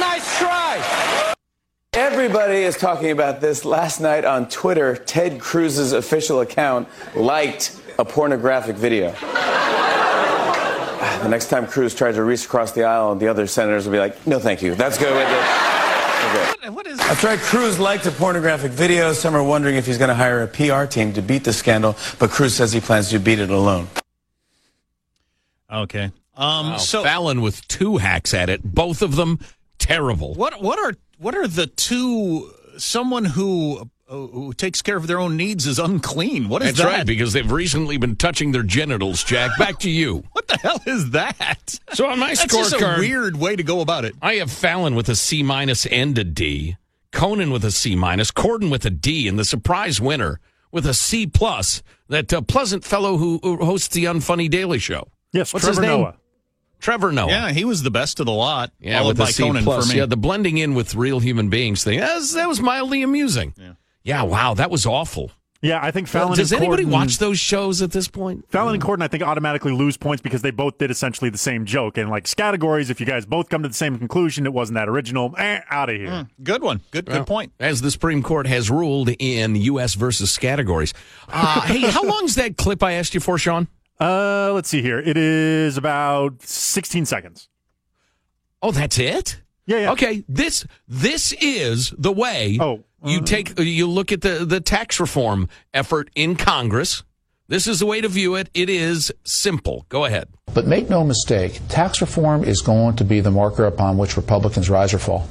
Nice 0.00 0.38
try. 0.38 1.34
Everybody 1.92 2.58
is 2.58 2.76
talking 2.76 3.12
about 3.12 3.40
this. 3.40 3.64
Last 3.64 4.00
night 4.00 4.24
on 4.24 4.48
Twitter, 4.48 4.96
Ted 4.96 5.40
Cruz's 5.40 5.92
official 5.92 6.40
account 6.40 6.88
liked 7.14 7.80
a 8.00 8.04
pornographic 8.04 8.74
video. 8.74 9.14
The 11.22 11.28
next 11.28 11.48
time 11.48 11.66
Cruz 11.66 11.94
tries 11.94 12.16
to 12.16 12.22
reach 12.22 12.44
across 12.44 12.72
the 12.72 12.84
aisle, 12.84 13.14
the 13.16 13.28
other 13.28 13.46
senators 13.46 13.84
will 13.86 13.92
be 13.92 13.98
like, 13.98 14.26
no, 14.26 14.38
thank 14.38 14.62
you. 14.62 14.74
That's 14.74 14.98
good. 14.98 15.12
Okay. 15.12 16.68
what 16.70 16.86
is 16.86 16.98
That's 16.98 17.22
right. 17.24 17.38
Cruz 17.38 17.78
liked 17.78 18.06
a 18.06 18.10
pornographic 18.10 18.72
video. 18.72 19.12
Some 19.12 19.34
are 19.34 19.42
wondering 19.42 19.76
if 19.76 19.86
he's 19.86 19.98
going 19.98 20.08
to 20.08 20.14
hire 20.14 20.42
a 20.42 20.48
PR 20.48 20.84
team 20.84 21.12
to 21.14 21.22
beat 21.22 21.44
the 21.44 21.52
scandal, 21.52 21.96
but 22.18 22.30
Cruz 22.30 22.54
says 22.54 22.72
he 22.72 22.80
plans 22.80 23.10
to 23.10 23.18
beat 23.18 23.38
it 23.38 23.50
alone. 23.50 23.88
Okay. 25.72 26.10
Um, 26.36 26.72
Wow, 26.72 26.76
so 26.76 27.02
Fallon 27.02 27.40
with 27.40 27.66
two 27.68 27.96
hacks 27.96 28.34
at 28.34 28.48
it, 28.50 28.62
both 28.62 29.02
of 29.02 29.16
them 29.16 29.38
terrible. 29.78 30.34
what 30.34 30.60
what 30.62 30.78
are 30.78 30.94
what 31.18 31.34
are 31.34 31.46
the 31.46 31.66
two? 31.66 32.52
Someone 32.76 33.24
who 33.24 33.88
who 34.08 34.52
takes 34.52 34.82
care 34.82 34.96
of 34.96 35.06
their 35.06 35.18
own 35.18 35.36
needs 35.36 35.66
is 35.66 35.78
unclean. 35.78 36.48
What 36.48 36.62
is 36.62 36.68
that? 36.68 36.76
That's 36.76 36.88
that? 36.90 36.96
right, 36.98 37.06
because 37.06 37.32
they've 37.32 37.50
recently 37.50 37.96
been 37.96 38.16
touching 38.16 38.52
their 38.52 38.62
genitals, 38.62 39.24
Jack. 39.24 39.50
Back 39.58 39.78
to 39.80 39.90
you. 39.90 40.22
what 40.32 40.46
the 40.46 40.56
hell 40.58 40.80
is 40.86 41.10
that? 41.10 41.78
So 41.94 42.08
on 42.08 42.18
my 42.20 42.28
That's 42.34 42.46
just 42.46 42.72
a 42.74 42.76
scorecard- 42.76 42.98
weird 43.00 43.36
way 43.36 43.56
to 43.56 43.62
go 43.62 43.80
about 43.80 44.04
it. 44.04 44.14
I 44.22 44.34
have 44.34 44.50
Fallon 44.50 44.94
with 44.94 45.08
a 45.08 45.16
C 45.16 45.42
minus 45.42 45.86
and 45.86 46.16
a 46.18 46.24
D, 46.24 46.76
Conan 47.10 47.50
with 47.50 47.64
a 47.64 47.70
C 47.72 47.96
minus, 47.96 48.30
Corden 48.30 48.70
with 48.70 48.84
a 48.86 48.90
D, 48.90 49.26
and 49.26 49.38
the 49.38 49.44
surprise 49.44 50.00
winner 50.00 50.40
with 50.70 50.86
a 50.86 50.94
C 50.94 51.26
plus. 51.26 51.82
That 52.08 52.32
uh, 52.32 52.42
pleasant 52.42 52.84
fellow 52.84 53.16
who, 53.16 53.40
who 53.42 53.56
hosts 53.64 53.88
the 53.88 54.04
Unfunny 54.04 54.48
Daily 54.48 54.78
Show. 54.78 55.08
Yes, 55.32 55.52
What's 55.52 55.64
Trevor 55.66 55.82
his 55.82 55.88
name? 55.90 56.00
Noah. 56.02 56.16
Trevor 56.78 57.10
Noah. 57.10 57.28
Yeah, 57.28 57.50
he 57.50 57.64
was 57.64 57.82
the 57.82 57.90
best 57.90 58.20
of 58.20 58.26
the 58.26 58.32
lot. 58.32 58.70
Yeah, 58.78 59.04
with 59.04 59.18
by 59.18 59.26
the 59.26 59.32
C 59.32 59.42
Conan 59.42 59.64
plus. 59.64 59.86
for 59.86 59.92
me. 59.92 59.98
Yeah, 59.98 60.06
the 60.06 60.16
blending 60.16 60.58
in 60.58 60.74
with 60.74 60.94
real 60.94 61.18
human 61.18 61.48
beings 61.48 61.82
thing. 61.82 61.98
That 61.98 62.14
was, 62.14 62.34
that 62.34 62.46
was 62.46 62.60
mildly 62.60 63.02
amusing. 63.02 63.54
Yeah. 63.56 63.72
Yeah, 64.06 64.22
wow, 64.22 64.54
that 64.54 64.70
was 64.70 64.86
awful. 64.86 65.32
Yeah, 65.62 65.80
I 65.82 65.90
think 65.90 66.06
Fallon. 66.06 66.36
Does 66.36 66.52
and 66.52 66.60
anybody 66.60 66.84
Corden- 66.84 66.92
watch 66.92 67.18
those 67.18 67.40
shows 67.40 67.82
at 67.82 67.90
this 67.90 68.06
point? 68.08 68.44
Fallon 68.50 68.74
and 68.74 68.82
Corden, 68.82 69.02
I 69.02 69.08
think, 69.08 69.22
automatically 69.24 69.72
lose 69.72 69.96
points 69.96 70.22
because 70.22 70.42
they 70.42 70.50
both 70.52 70.78
did 70.78 70.90
essentially 70.90 71.28
the 71.30 71.38
same 71.38 71.64
joke. 71.64 71.98
And 71.98 72.08
like 72.08 72.32
categories, 72.36 72.88
if 72.88 73.00
you 73.00 73.06
guys 73.06 73.26
both 73.26 73.48
come 73.48 73.62
to 73.62 73.68
the 73.68 73.74
same 73.74 73.98
conclusion, 73.98 74.46
it 74.46 74.52
wasn't 74.52 74.76
that 74.76 74.88
original. 74.88 75.34
Eh, 75.36 75.60
out 75.70 75.90
of 75.90 75.96
here. 75.96 76.28
Good 76.42 76.62
one. 76.62 76.82
Good 76.92 77.08
Well, 77.08 77.18
good 77.18 77.26
point. 77.26 77.52
As 77.58 77.80
the 77.80 77.90
Supreme 77.90 78.22
Court 78.22 78.46
has 78.46 78.70
ruled 78.70 79.08
in 79.18 79.56
U.S. 79.56 79.94
versus 79.94 80.36
categories. 80.38 80.92
Uh, 81.28 81.60
hey, 81.66 81.80
how 81.80 82.04
long's 82.04 82.36
that 82.36 82.56
clip 82.56 82.82
I 82.82 82.92
asked 82.92 83.14
you 83.14 83.20
for, 83.20 83.36
Sean? 83.38 83.66
Uh, 83.98 84.52
let's 84.52 84.68
see 84.68 84.82
here. 84.82 84.98
It 85.00 85.16
is 85.16 85.76
about 85.78 86.42
16 86.42 87.06
seconds. 87.06 87.48
Oh, 88.62 88.70
that's 88.70 88.98
it. 88.98 89.40
Yeah, 89.66 89.78
yeah. 89.78 89.92
Okay, 89.92 90.24
this 90.28 90.64
this 90.86 91.32
is 91.40 91.92
the 91.98 92.12
way. 92.12 92.56
Oh, 92.60 92.84
you 93.06 93.22
take 93.22 93.58
you 93.58 93.86
look 93.86 94.12
at 94.12 94.20
the 94.20 94.44
the 94.44 94.60
tax 94.60 95.00
reform 95.00 95.48
effort 95.72 96.10
in 96.14 96.36
Congress. 96.36 97.02
This 97.48 97.68
is 97.68 97.78
the 97.78 97.86
way 97.86 98.00
to 98.00 98.08
view 98.08 98.34
it. 98.34 98.50
It 98.54 98.68
is 98.68 99.12
simple. 99.22 99.86
Go 99.88 100.04
ahead. 100.04 100.28
But 100.52 100.66
make 100.66 100.90
no 100.90 101.04
mistake, 101.04 101.60
tax 101.68 102.00
reform 102.00 102.42
is 102.42 102.60
going 102.60 102.96
to 102.96 103.04
be 103.04 103.20
the 103.20 103.30
marker 103.30 103.66
upon 103.66 103.98
which 103.98 104.16
Republicans 104.16 104.68
rise 104.68 104.92
or 104.92 104.98
fall. 104.98 105.28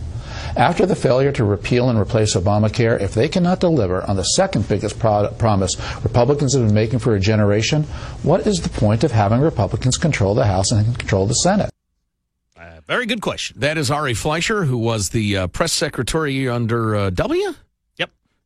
After 0.55 0.85
the 0.85 0.95
failure 0.95 1.33
to 1.33 1.43
repeal 1.43 1.89
and 1.89 1.99
replace 1.99 2.35
Obamacare, 2.35 3.01
if 3.01 3.13
they 3.13 3.27
cannot 3.27 3.59
deliver 3.59 4.01
on 4.03 4.15
the 4.15 4.23
second 4.23 4.67
biggest 4.69 4.97
pro- 4.99 5.29
promise 5.31 5.75
Republicans 6.03 6.53
have 6.53 6.65
been 6.65 6.73
making 6.73 6.99
for 6.99 7.15
a 7.15 7.19
generation, 7.19 7.83
what 8.23 8.47
is 8.47 8.61
the 8.61 8.69
point 8.69 9.03
of 9.03 9.11
having 9.11 9.41
Republicans 9.41 9.97
control 9.97 10.33
the 10.33 10.45
House 10.45 10.71
and 10.71 10.97
control 10.97 11.27
the 11.27 11.35
Senate? 11.35 11.69
Uh, 12.57 12.79
very 12.87 13.05
good 13.05 13.21
question. 13.21 13.59
That 13.59 13.77
is 13.77 13.91
Ari 13.91 14.13
Fleischer, 14.13 14.63
who 14.63 14.77
was 14.77 15.09
the 15.09 15.37
uh, 15.37 15.47
press 15.47 15.73
secretary 15.73 16.47
under 16.47 16.95
uh, 16.95 17.09
W. 17.09 17.55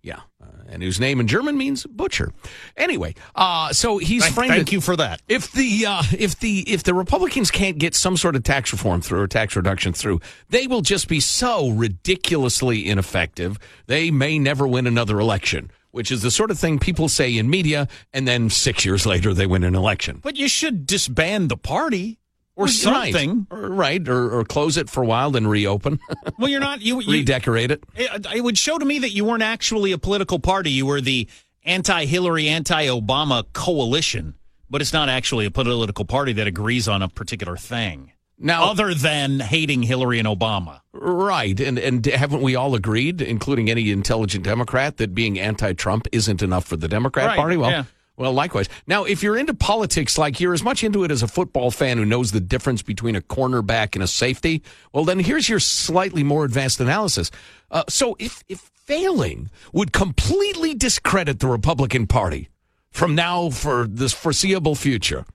Yeah, 0.01 0.21
uh, 0.41 0.45
and 0.69 0.81
whose 0.81 0.97
name 0.97 1.19
in 1.19 1.27
German 1.27 1.57
means 1.57 1.85
butcher. 1.85 2.31
Anyway, 2.77 3.15
uh, 3.35 3.73
so 3.73 3.97
he's 3.97 4.23
Thank, 4.23 4.35
framed 4.35 4.53
thank 4.53 4.67
it- 4.69 4.71
you 4.73 4.79
for 4.81 4.95
that. 4.95 5.21
If 5.27 5.51
the 5.51 5.85
uh, 5.85 6.03
if 6.17 6.39
the 6.39 6.59
if 6.71 6.83
the 6.83 6.93
Republicans 6.93 7.51
can't 7.51 7.77
get 7.77 7.95
some 7.95 8.15
sort 8.15 8.37
of 8.37 8.43
tax 8.43 8.71
reform 8.71 9.01
through 9.01 9.19
or 9.21 9.27
tax 9.27 9.57
reduction 9.57 9.91
through, 9.91 10.21
they 10.49 10.67
will 10.67 10.81
just 10.81 11.09
be 11.09 11.19
so 11.19 11.69
ridiculously 11.71 12.87
ineffective. 12.87 13.59
They 13.87 14.09
may 14.09 14.39
never 14.39 14.65
win 14.67 14.87
another 14.87 15.19
election, 15.19 15.69
which 15.91 16.11
is 16.11 16.21
the 16.21 16.31
sort 16.31 16.49
of 16.51 16.57
thing 16.57 16.79
people 16.79 17.09
say 17.09 17.37
in 17.37 17.49
media, 17.49 17.87
and 18.13 18.25
then 18.27 18.49
six 18.49 18.85
years 18.85 19.05
later 19.05 19.33
they 19.33 19.45
win 19.47 19.63
an 19.65 19.75
election. 19.75 20.19
But 20.23 20.37
you 20.37 20.47
should 20.47 20.85
disband 20.85 21.49
the 21.49 21.57
party 21.57 22.18
or 22.59 22.65
Right. 22.65 22.73
something. 22.73 23.47
Or- 23.49 23.69
right? 23.69 24.07
Or, 24.07 24.39
or 24.39 24.43
close 24.43 24.75
it 24.77 24.89
for 24.89 25.01
a 25.03 25.05
while, 25.05 25.31
then 25.31 25.47
reopen, 25.47 25.99
Well, 26.37 26.49
you're 26.49 26.59
not. 26.59 26.81
You, 26.81 26.99
you 27.01 27.11
redecorate 27.13 27.71
it. 27.71 27.83
it, 27.95 28.25
it 28.35 28.41
would 28.43 28.57
show 28.57 28.77
to 28.77 28.85
me 28.85 28.99
that 28.99 29.11
you 29.11 29.23
weren't 29.25 29.43
actually 29.43 29.91
a 29.93 29.97
political 29.97 30.39
party. 30.39 30.69
You 30.71 30.85
were 30.85 30.99
the 31.01 31.27
anti-Hillary, 31.63 32.47
anti-Obama 32.49 33.43
coalition, 33.53 34.35
but 34.69 34.81
it's 34.81 34.93
not 34.93 35.07
actually 35.09 35.45
a 35.45 35.51
political 35.51 36.05
party 36.05 36.33
that 36.33 36.47
agrees 36.47 36.87
on 36.87 37.01
a 37.01 37.07
particular 37.09 37.55
thing. 37.57 38.11
Now, 38.41 38.71
other 38.71 38.93
than 38.93 39.39
hating 39.41 39.83
Hillary 39.83 40.17
and 40.19 40.27
Obama. 40.27 40.79
Right, 40.93 41.59
and 41.59 41.77
and 41.77 42.05
haven't 42.05 42.41
we 42.41 42.55
all 42.55 42.73
agreed, 42.73 43.21
including 43.21 43.69
any 43.69 43.91
intelligent 43.91 44.45
Democrat, 44.45 44.95
that 44.97 45.13
being 45.13 45.37
anti-Trump 45.37 46.07
isn't 46.13 46.41
enough 46.41 46.65
for 46.65 46.77
the 46.77 46.87
Democrat 46.87 47.27
Right, 47.27 47.35
Party? 47.37 47.57
Well, 47.57 47.69
yeah. 47.71 47.83
Well, 48.19 48.33
likewise. 48.33 48.67
Now, 48.85 49.05
if 49.05 49.23
you're 49.23 49.37
into 49.37 49.53
politics, 49.53 50.17
like 50.17 50.39
you're 50.39 50.53
as 50.53 50.61
much 50.61 50.83
into 50.83 51.05
it 51.05 51.09
as 51.09 51.23
a 51.23 51.27
football 51.27 51.71
fan 51.71 51.97
who 51.97 52.05
knows 52.05 52.31
the 52.31 52.41
difference 52.41 52.81
between 52.81 53.15
a 53.15 53.21
cornerback 53.21 53.95
and 53.95 54.03
a 54.03 54.07
safety, 54.07 54.61
well, 54.93 55.05
then 55.05 55.19
here's 55.19 55.47
your 55.47 55.59
slightly 55.59 56.21
more 56.21 56.43
advanced 56.43 56.81
analysis. 56.81 57.31
Uh, 57.71 57.83
so, 57.87 58.17
if 58.19 58.43
if 58.49 58.69
failing 58.89 59.49
would 59.71 59.93
completely 59.93 60.73
discredit 60.73 61.39
the 61.39 61.47
Republican 61.47 62.07
Party 62.07 62.49
from 62.89 63.15
now 63.15 63.51
for 63.51 63.87
this 63.87 64.13
foreseeable 64.13 64.75
future. 64.75 65.25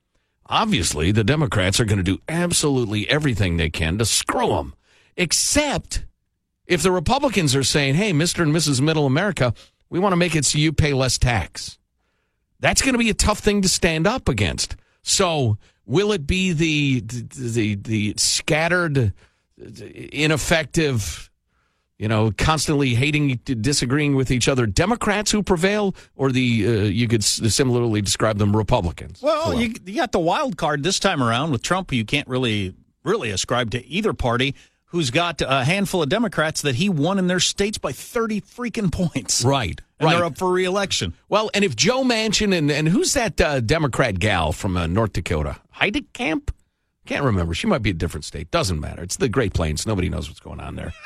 Obviously, 0.47 1.12
the 1.12 1.24
Democrats 1.24 1.78
are 1.80 1.85
going 1.85 1.99
to 1.99 2.03
do 2.03 2.18
absolutely 2.28 3.09
everything 3.09 3.57
they 3.57 3.70
can 3.70 3.97
to 3.97 4.05
screw 4.05 4.49
them, 4.49 4.74
except 5.16 6.05
if 6.66 6.82
the 6.82 6.91
Republicans 6.91 7.55
are 7.55 7.62
saying, 7.62 7.95
hey, 7.95 8.12
Mr. 8.12 8.43
and 8.43 8.53
Mrs. 8.53 8.80
Middle 8.80 9.07
America, 9.07 9.55
we 9.89 10.01
want 10.01 10.12
to 10.12 10.16
make 10.16 10.35
it 10.35 10.45
so 10.45 10.59
you 10.59 10.72
pay 10.72 10.93
less 10.93 11.16
tax. 11.16 11.78
That's 12.64 12.80
going 12.80 12.94
to 12.94 12.98
be 12.98 13.10
a 13.10 13.14
tough 13.14 13.40
thing 13.40 13.60
to 13.60 13.68
stand 13.68 14.06
up 14.06 14.26
against. 14.26 14.76
So, 15.02 15.58
will 15.84 16.12
it 16.12 16.26
be 16.26 16.54
the 16.54 17.00
the 17.00 17.74
the 17.74 18.14
scattered, 18.16 19.12
ineffective, 19.58 21.30
you 21.98 22.08
know, 22.08 22.32
constantly 22.38 22.94
hating, 22.94 23.38
disagreeing 23.44 24.14
with 24.14 24.30
each 24.30 24.48
other 24.48 24.64
Democrats 24.64 25.30
who 25.30 25.42
prevail, 25.42 25.94
or 26.16 26.32
the 26.32 26.66
uh, 26.66 26.70
you 26.84 27.06
could 27.06 27.22
similarly 27.22 28.00
describe 28.00 28.38
them 28.38 28.56
Republicans? 28.56 29.20
Well, 29.20 29.52
you, 29.52 29.74
you 29.84 29.96
got 29.96 30.12
the 30.12 30.18
wild 30.18 30.56
card 30.56 30.82
this 30.82 30.98
time 30.98 31.22
around 31.22 31.50
with 31.50 31.60
Trump. 31.60 31.92
You 31.92 32.06
can't 32.06 32.26
really 32.28 32.72
really 33.04 33.28
ascribe 33.30 33.72
to 33.72 33.86
either 33.86 34.14
party. 34.14 34.54
who's 34.86 35.10
got 35.10 35.42
a 35.42 35.64
handful 35.64 36.02
of 36.02 36.08
Democrats 36.08 36.62
that 36.62 36.76
he 36.76 36.88
won 36.88 37.18
in 37.18 37.26
their 37.26 37.40
states 37.40 37.76
by 37.76 37.92
30 37.92 38.40
freaking 38.40 38.90
points. 38.90 39.44
Right. 39.44 39.82
And 40.05 40.12
right. 40.12 40.16
they're 40.16 40.26
up 40.26 40.38
for 40.38 40.50
reelection. 40.50 41.14
Well, 41.28 41.50
and 41.55 41.64
if 41.64 41.76
Joe 41.76 42.02
Manchin 42.02 42.57
and, 42.57 42.70
and 42.70 42.88
who's 42.88 43.14
that 43.14 43.40
uh, 43.40 43.61
Democrat 43.61 44.18
gal 44.18 44.52
from 44.52 44.76
uh, 44.76 44.86
North 44.86 45.12
Dakota? 45.12 45.57
Heitkamp? 45.76 46.50
Can't 47.07 47.24
remember. 47.24 47.55
She 47.55 47.66
might 47.66 47.82
be 47.82 47.90
a 47.90 47.94
different 47.94 48.24
state. 48.24 48.50
Doesn't 48.50 48.80
matter. 48.80 49.02
It's 49.02 49.16
the 49.16 49.28
Great 49.28 49.52
Plains. 49.52 49.86
Nobody 49.86 50.09
knows 50.09 50.28
what's 50.28 50.40
going 50.40 50.61
on 50.61 50.76
there. 50.76 50.92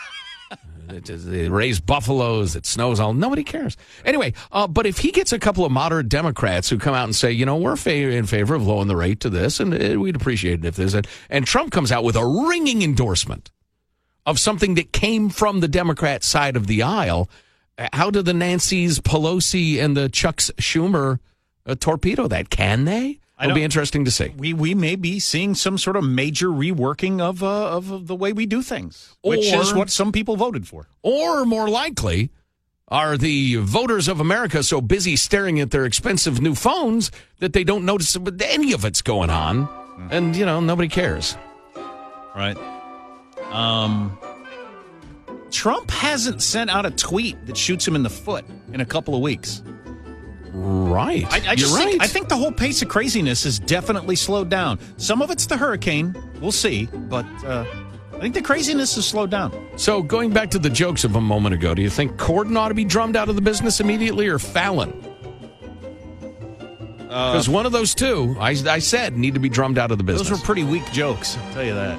They 0.89 1.49
raise 1.51 1.81
buffaloes. 1.81 2.57
It 2.57 2.65
snows 2.65 2.99
all. 2.99 3.13
Nobody 3.13 3.45
cares. 3.45 3.77
Anyway, 4.05 4.33
uh, 4.51 4.67
but 4.67 4.87
if 4.87 4.99
he 4.99 5.11
gets 5.11 5.33
a 5.33 5.39
couple 5.39 5.65
of 5.65 5.71
moderate 5.71 6.09
Democrats 6.09 6.71
who 6.71 6.79
come 6.79 6.95
out 6.95 7.05
and 7.05 7.15
say, 7.15 7.31
you 7.31 7.45
know, 7.45 7.57
we're 7.57 7.77
in 7.87 8.27
favor 8.27 8.55
of 8.55 8.67
lowering 8.67 8.89
the 8.89 8.97
rate 8.97 9.21
to 9.21 9.31
this, 9.31 9.61
and 9.61 9.75
uh, 9.75 10.01
we'd 10.01 10.17
appreciate 10.17 10.61
it 10.61 10.65
if 10.65 10.77
this, 10.77 10.95
and, 10.95 11.07
and 11.29 11.47
Trump 11.47 11.73
comes 11.73 11.93
out 11.93 12.05
with 12.05 12.17
a 12.17 12.25
ringing 12.25 12.83
endorsement 12.83 13.51
of 14.25 14.39
something 14.39 14.75
that 14.75 14.93
came 14.93 15.29
from 15.29 15.61
the 15.61 15.69
Democrat 15.69 16.25
side 16.25 16.57
of 16.57 16.67
the 16.67 16.83
aisle, 16.83 17.29
how 17.93 18.11
do 18.11 18.23
the 18.23 18.35
Nancy's 18.35 19.01
Pelosi 19.01 19.83
and 19.83 19.97
the 19.97 20.09
Chucks 20.09 20.51
Schumer 20.57 21.19
uh, 21.67 21.75
torpedo 21.79 22.29
that? 22.29 22.51
Can 22.51 22.85
they? 22.85 23.21
It'll 23.41 23.55
be 23.55 23.63
interesting 23.63 24.05
to 24.05 24.11
see. 24.11 24.35
We 24.37 24.53
we 24.53 24.75
may 24.75 24.97
be 24.97 25.21
seeing 25.21 25.55
some 25.55 25.79
sort 25.79 25.95
of 25.95 26.03
major 26.03 26.49
reworking 26.49 27.21
of 27.21 27.43
uh, 27.43 27.71
of 27.71 28.09
the 28.09 28.17
way 28.17 28.33
we 28.33 28.47
do 28.47 28.63
things, 28.63 29.17
which 29.23 29.53
is 29.53 29.73
what 29.73 29.91
some 29.91 30.11
people 30.11 30.37
voted 30.37 30.67
for. 30.67 30.89
Or 31.03 31.45
more 31.45 31.69
likely, 31.69 32.31
are 32.89 33.17
the 33.17 33.57
voters 33.57 34.09
of 34.09 34.19
America 34.19 34.63
so 34.63 34.81
busy 34.81 35.15
staring 35.15 35.61
at 35.61 35.71
their 35.71 35.85
expensive 35.85 36.41
new 36.41 36.55
phones 36.55 37.11
that 37.39 37.53
they 37.53 37.63
don't 37.63 37.85
notice 37.85 38.17
any 38.41 38.73
of 38.73 38.85
it's 38.85 39.03
going 39.03 39.31
on? 39.31 39.69
And, 40.11 40.35
you 40.35 40.47
know, 40.47 40.61
nobody 40.61 40.89
cares. 40.89 41.37
Right. 42.35 42.57
Um, 43.51 44.18
Trump 45.51 45.91
hasn't 45.91 46.43
sent 46.43 46.71
out 46.71 46.87
a 46.87 46.91
tweet 46.91 47.47
that 47.47 47.57
shoots 47.57 47.87
him 47.87 47.97
in 47.97 48.03
the 48.03 48.11
foot 48.11 48.45
in 48.73 48.81
a 48.81 48.87
couple 48.87 49.15
of 49.15 49.21
weeks. 49.21 49.63
Right. 50.53 51.25
I, 51.31 51.51
I 51.51 51.53
You're 51.55 51.69
think, 51.69 51.91
right. 51.91 51.97
I 52.01 52.07
think 52.07 52.29
the 52.29 52.37
whole 52.37 52.53
pace 52.53 52.83
of 52.83 52.89
craziness 52.89 53.45
has 53.45 53.59
definitely 53.59 54.17
slowed 54.17 54.49
down. 54.49 54.79
Some 54.97 55.23
of 55.23 55.31
it's 55.31 55.47
the 55.47 55.57
hurricane. 55.57 56.17
We'll 56.41 56.53
see. 56.53 56.87
But 56.87 57.27
uh, 57.45 57.65
I 58.13 58.19
think 58.19 58.35
the 58.35 58.43
craziness 58.43 58.97
has 58.97 59.07
slowed 59.07 59.31
down. 59.31 59.53
So, 59.77 60.03
going 60.03 60.31
back 60.31 60.51
to 60.51 60.59
the 60.59 60.71
jokes 60.71 61.05
of 61.05 61.17
a 61.17 61.21
moment 61.21 61.55
ago, 61.55 61.75
do 61.75 61.83
you 61.83 61.91
think 61.91 62.17
Corden 62.17 62.57
ought 62.57 62.69
to 62.69 62.75
be 62.75 62.85
drummed 62.85 63.17
out 63.17 63.29
of 63.29 63.37
the 63.37 63.43
business 63.43 63.81
immediately 63.81 64.27
or 64.27 64.39
Fallon? 64.39 64.93
Because 67.01 67.49
one 67.49 67.65
of 67.65 67.73
those 67.73 67.95
two, 67.95 68.37
I, 68.39 68.51
I 68.51 68.81
said, 68.81 69.17
need 69.17 69.35
to 69.35 69.41
be 69.41 69.49
drummed 69.49 69.79
out 69.79 69.91
of 69.91 69.99
the 69.99 70.05
business. 70.05 70.29
Those 70.29 70.41
were 70.41 70.45
pretty 70.45 70.65
weak 70.65 70.85
jokes. 70.93 71.39
I'll 71.39 71.53
tell 71.55 71.65
you 71.65 71.75
that. 71.75 71.99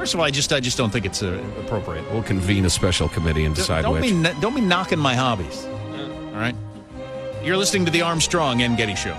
First 0.00 0.14
of 0.14 0.20
all, 0.20 0.24
I 0.24 0.30
just 0.30 0.50
I 0.50 0.60
just 0.60 0.78
don't 0.78 0.88
think 0.88 1.04
it's 1.04 1.22
uh, 1.22 1.38
appropriate. 1.58 2.10
We'll 2.10 2.22
convene 2.22 2.64
a 2.64 2.70
special 2.70 3.06
committee 3.10 3.44
and 3.44 3.54
decide 3.54 3.82
don't 3.82 4.00
which. 4.00 4.04
be 4.04 4.40
don't 4.40 4.54
be 4.54 4.62
knocking 4.62 4.98
my 4.98 5.14
hobbies. 5.14 5.66
All 5.66 6.40
right. 6.40 6.54
You're 7.44 7.58
listening 7.58 7.84
to 7.84 7.90
the 7.90 8.00
Armstrong 8.00 8.62
and 8.62 8.78
Getty 8.78 8.94
Show. 8.94 9.14